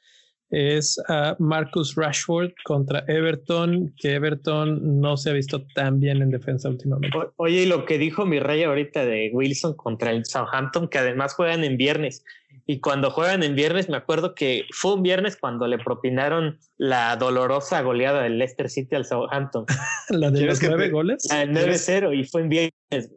es 0.49 1.01
a 1.07 1.35
Marcus 1.39 1.95
Rashford 1.95 2.51
contra 2.63 3.03
Everton, 3.07 3.91
que 3.97 4.13
Everton 4.13 4.99
no 5.01 5.17
se 5.17 5.31
ha 5.31 5.33
visto 5.33 5.65
tan 5.73 5.99
bien 5.99 6.21
en 6.21 6.29
defensa 6.29 6.69
últimamente. 6.69 7.17
O- 7.17 7.33
Oye, 7.37 7.63
y 7.63 7.65
lo 7.65 7.85
que 7.85 7.97
dijo 7.97 8.27
mi 8.27 8.39
rey 8.39 8.61
ahorita 8.61 9.03
de 9.03 9.31
Wilson 9.33 9.73
contra 9.75 10.11
el 10.11 10.25
Southampton, 10.25 10.89
que 10.89 10.99
además 10.99 11.33
juegan 11.33 11.63
en 11.63 11.75
viernes. 11.77 12.23
Y 12.65 12.79
cuando 12.79 13.11
juegan 13.11 13.43
en 13.43 13.55
viernes, 13.55 13.89
me 13.89 13.97
acuerdo 13.97 14.35
que 14.35 14.65
fue 14.71 14.93
un 14.93 15.03
viernes 15.03 15.35
cuando 15.35 15.67
le 15.67 15.77
propinaron 15.79 16.59
la 16.77 17.15
dolorosa 17.17 17.81
goleada 17.81 18.23
del 18.23 18.37
Leicester 18.37 18.69
City 18.69 18.95
al 18.95 19.05
Southampton. 19.05 19.65
La 20.09 20.31
de 20.31 20.39
¿Quieres 20.39 20.61
los 20.61 20.69
nueve 20.69 20.89
goles. 20.89 21.27
La 21.29 21.39
del 21.39 21.51
9-0 21.51 22.17
y 22.17 22.23
fue 22.23 22.41
en 22.41 22.49
viernes. 22.49 23.11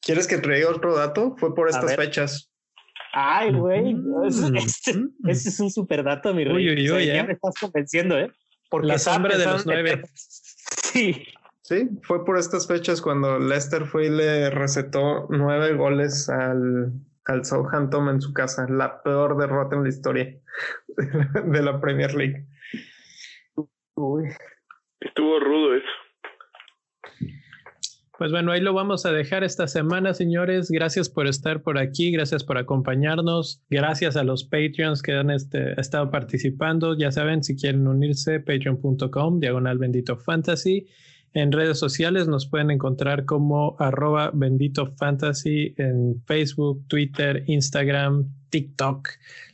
¿Quieres 0.00 0.26
que 0.26 0.38
traiga 0.38 0.70
otro 0.70 0.96
dato? 0.96 1.34
Fue 1.36 1.54
por 1.54 1.68
estas 1.68 1.94
fechas. 1.96 2.50
Ay, 3.12 3.52
güey. 3.52 3.94
Mm. 3.94 4.24
Ese, 4.56 4.94
Mm. 4.94 5.28
es 5.28 5.60
un 5.60 5.70
super 5.70 6.04
dato, 6.04 6.32
mi 6.32 6.44
rey. 6.44 6.54
Uy, 6.54 6.70
uy, 6.70 6.84
O 6.88 6.92
sea, 6.92 6.96
uy, 6.98 7.06
ya 7.06 7.20
eh. 7.20 7.24
me 7.26 7.32
estás 7.32 7.54
convenciendo, 7.60 8.18
¿eh? 8.18 8.30
Porque 8.70 8.88
La 8.88 8.98
sombra 8.98 9.36
de 9.36 9.44
los 9.46 9.66
nueve. 9.66 10.02
Sí. 10.92 11.24
Sí, 11.62 11.88
fue 12.02 12.24
por 12.24 12.38
estas 12.38 12.66
fechas 12.68 13.02
cuando 13.02 13.38
Leicester 13.40 13.86
fue 13.86 14.06
y 14.06 14.10
le 14.10 14.50
recetó 14.50 15.26
nueve 15.30 15.74
goles 15.74 16.28
al, 16.28 16.92
al 17.26 17.44
Southampton 17.44 18.08
en 18.08 18.20
su 18.20 18.32
casa. 18.32 18.66
La 18.68 19.02
peor 19.02 19.36
derrota 19.36 19.76
en 19.76 19.82
la 19.82 19.88
historia 19.88 20.36
de 21.44 21.62
la 21.62 21.80
Premier 21.80 22.14
League. 22.14 22.46
Uy. 23.94 24.24
Estuvo 25.00 25.38
rudo 25.40 25.74
eso. 25.74 25.86
Pues 28.18 28.30
bueno, 28.30 28.50
ahí 28.50 28.62
lo 28.62 28.72
vamos 28.72 29.04
a 29.04 29.12
dejar 29.12 29.44
esta 29.44 29.68
semana, 29.68 30.14
señores. 30.14 30.70
Gracias 30.70 31.10
por 31.10 31.26
estar 31.26 31.62
por 31.62 31.76
aquí, 31.78 32.10
gracias 32.10 32.44
por 32.44 32.56
acompañarnos, 32.56 33.62
gracias 33.68 34.16
a 34.16 34.24
los 34.24 34.44
Patreons 34.44 35.02
que 35.02 35.12
han 35.12 35.30
este, 35.30 35.78
estado 35.78 36.10
participando. 36.10 36.96
Ya 36.96 37.12
saben, 37.12 37.44
si 37.44 37.56
quieren 37.56 37.86
unirse, 37.86 38.40
patreon.com, 38.40 39.38
diagonal 39.38 39.76
bendito 39.76 40.16
fantasy. 40.16 40.86
En 41.36 41.52
redes 41.52 41.78
sociales 41.78 42.28
nos 42.28 42.46
pueden 42.46 42.70
encontrar 42.70 43.26
como 43.26 43.76
arroba 43.78 44.30
bendito 44.32 44.86
fantasy 44.96 45.74
en 45.76 46.22
Facebook, 46.24 46.82
Twitter, 46.88 47.44
Instagram, 47.46 48.26
TikTok, 48.48 49.06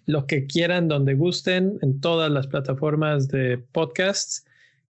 lo 0.07 0.29
que 0.29 0.47
quieran, 0.47 0.87
donde 0.87 1.15
gusten, 1.15 1.81
en 1.83 2.01
todas 2.01 2.31
las 2.31 2.47
plataformas 2.47 3.27
de 3.27 3.59
podcasts. 3.59 4.47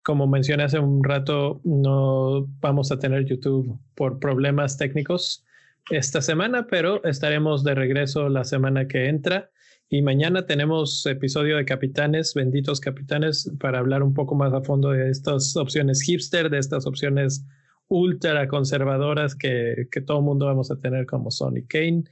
Como 0.01 0.27
mencioné 0.27 0.63
hace 0.63 0.79
un 0.79 1.03
rato, 1.03 1.59
no 1.65 2.47
vamos 2.61 2.89
a 2.89 2.99
tener 2.99 3.25
YouTube 3.25 3.77
por 3.93 4.19
problemas 4.19 4.77
técnicos 4.77 5.43
esta 5.89 6.21
semana, 6.21 6.67
pero 6.67 7.03
estaremos 7.03 7.65
de 7.65 7.75
regreso 7.75 8.29
la 8.29 8.45
semana 8.45 8.87
que 8.87 9.09
entra. 9.09 9.49
Y 9.89 10.01
mañana 10.01 10.45
tenemos 10.45 11.05
episodio 11.05 11.55
de 11.55 11.63
Capitanes, 11.63 12.33
benditos 12.33 12.81
Capitanes, 12.81 13.49
para 13.57 13.79
hablar 13.79 14.03
un 14.03 14.13
poco 14.13 14.35
más 14.35 14.53
a 14.53 14.61
fondo 14.61 14.89
de 14.89 15.09
estas 15.09 15.55
opciones 15.55 16.01
hipster, 16.01 16.49
de 16.49 16.57
estas 16.57 16.85
opciones 16.85 17.45
ultra 17.87 18.49
conservadoras 18.49 19.33
que, 19.33 19.87
que 19.89 20.01
todo 20.01 20.17
el 20.17 20.25
mundo 20.25 20.45
vamos 20.45 20.71
a 20.71 20.79
tener 20.79 21.05
como 21.05 21.31
Sony 21.31 21.65
Kane. 21.69 22.03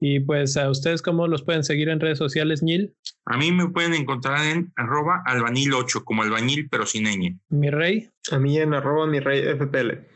Y 0.00 0.20
pues 0.20 0.56
a 0.56 0.70
ustedes, 0.70 1.02
¿cómo 1.02 1.26
los 1.26 1.42
pueden 1.42 1.64
seguir 1.64 1.90
en 1.90 2.00
redes 2.00 2.16
sociales, 2.16 2.62
Neil? 2.62 2.94
A 3.26 3.36
mí 3.36 3.52
me 3.52 3.68
pueden 3.68 3.92
encontrar 3.92 4.46
en 4.46 4.72
arroba 4.76 5.22
albanil8, 5.26 6.04
como 6.04 6.22
albañil, 6.22 6.70
pero 6.70 6.86
sin 6.86 7.04
ñ. 7.04 7.38
Mi 7.50 7.68
rey. 7.68 8.08
A 8.30 8.38
mí 8.38 8.56
en 8.56 8.72
arroba 8.72 9.06
mi 9.06 9.20
rey 9.20 9.42
FPL. 9.42 10.06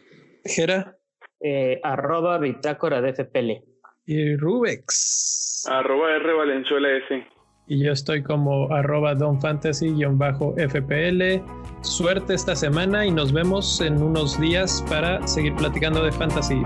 Jera. 0.47 0.97
Eh, 1.41 1.79
arroba 1.83 2.39
bitácora 2.39 3.03
de 3.03 3.13
FPL. 3.13 3.72
Y 4.07 4.37
Rubex. 4.37 5.67
Arroba 5.69 6.17
R 6.17 6.33
Valenzuela 6.33 6.89
S. 6.99 7.27
Y 7.69 7.85
yo 7.85 7.93
estoy 7.93 8.23
como 8.23 8.73
arroba 8.73 9.15
donfantasy-fpl. 9.15 11.43
Suerte 11.83 12.35
esta 12.35 12.57
semana 12.57 13.07
y 13.07 13.11
nos 13.11 13.33
vemos 13.33 13.81
en 13.81 14.03
unos 14.03 14.39
días 14.41 14.85
para 14.89 15.25
seguir 15.27 15.55
platicando 15.55 16.03
de 16.05 16.13
fantasy. 16.13 16.63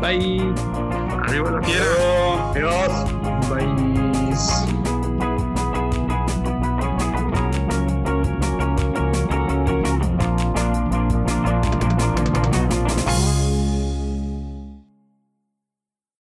Bye. 0.00 0.40
Arriba 1.24 1.50
la 1.50 1.62
fiera. 1.62 2.50
Adiós. 2.52 3.04
Bye. 3.50 3.95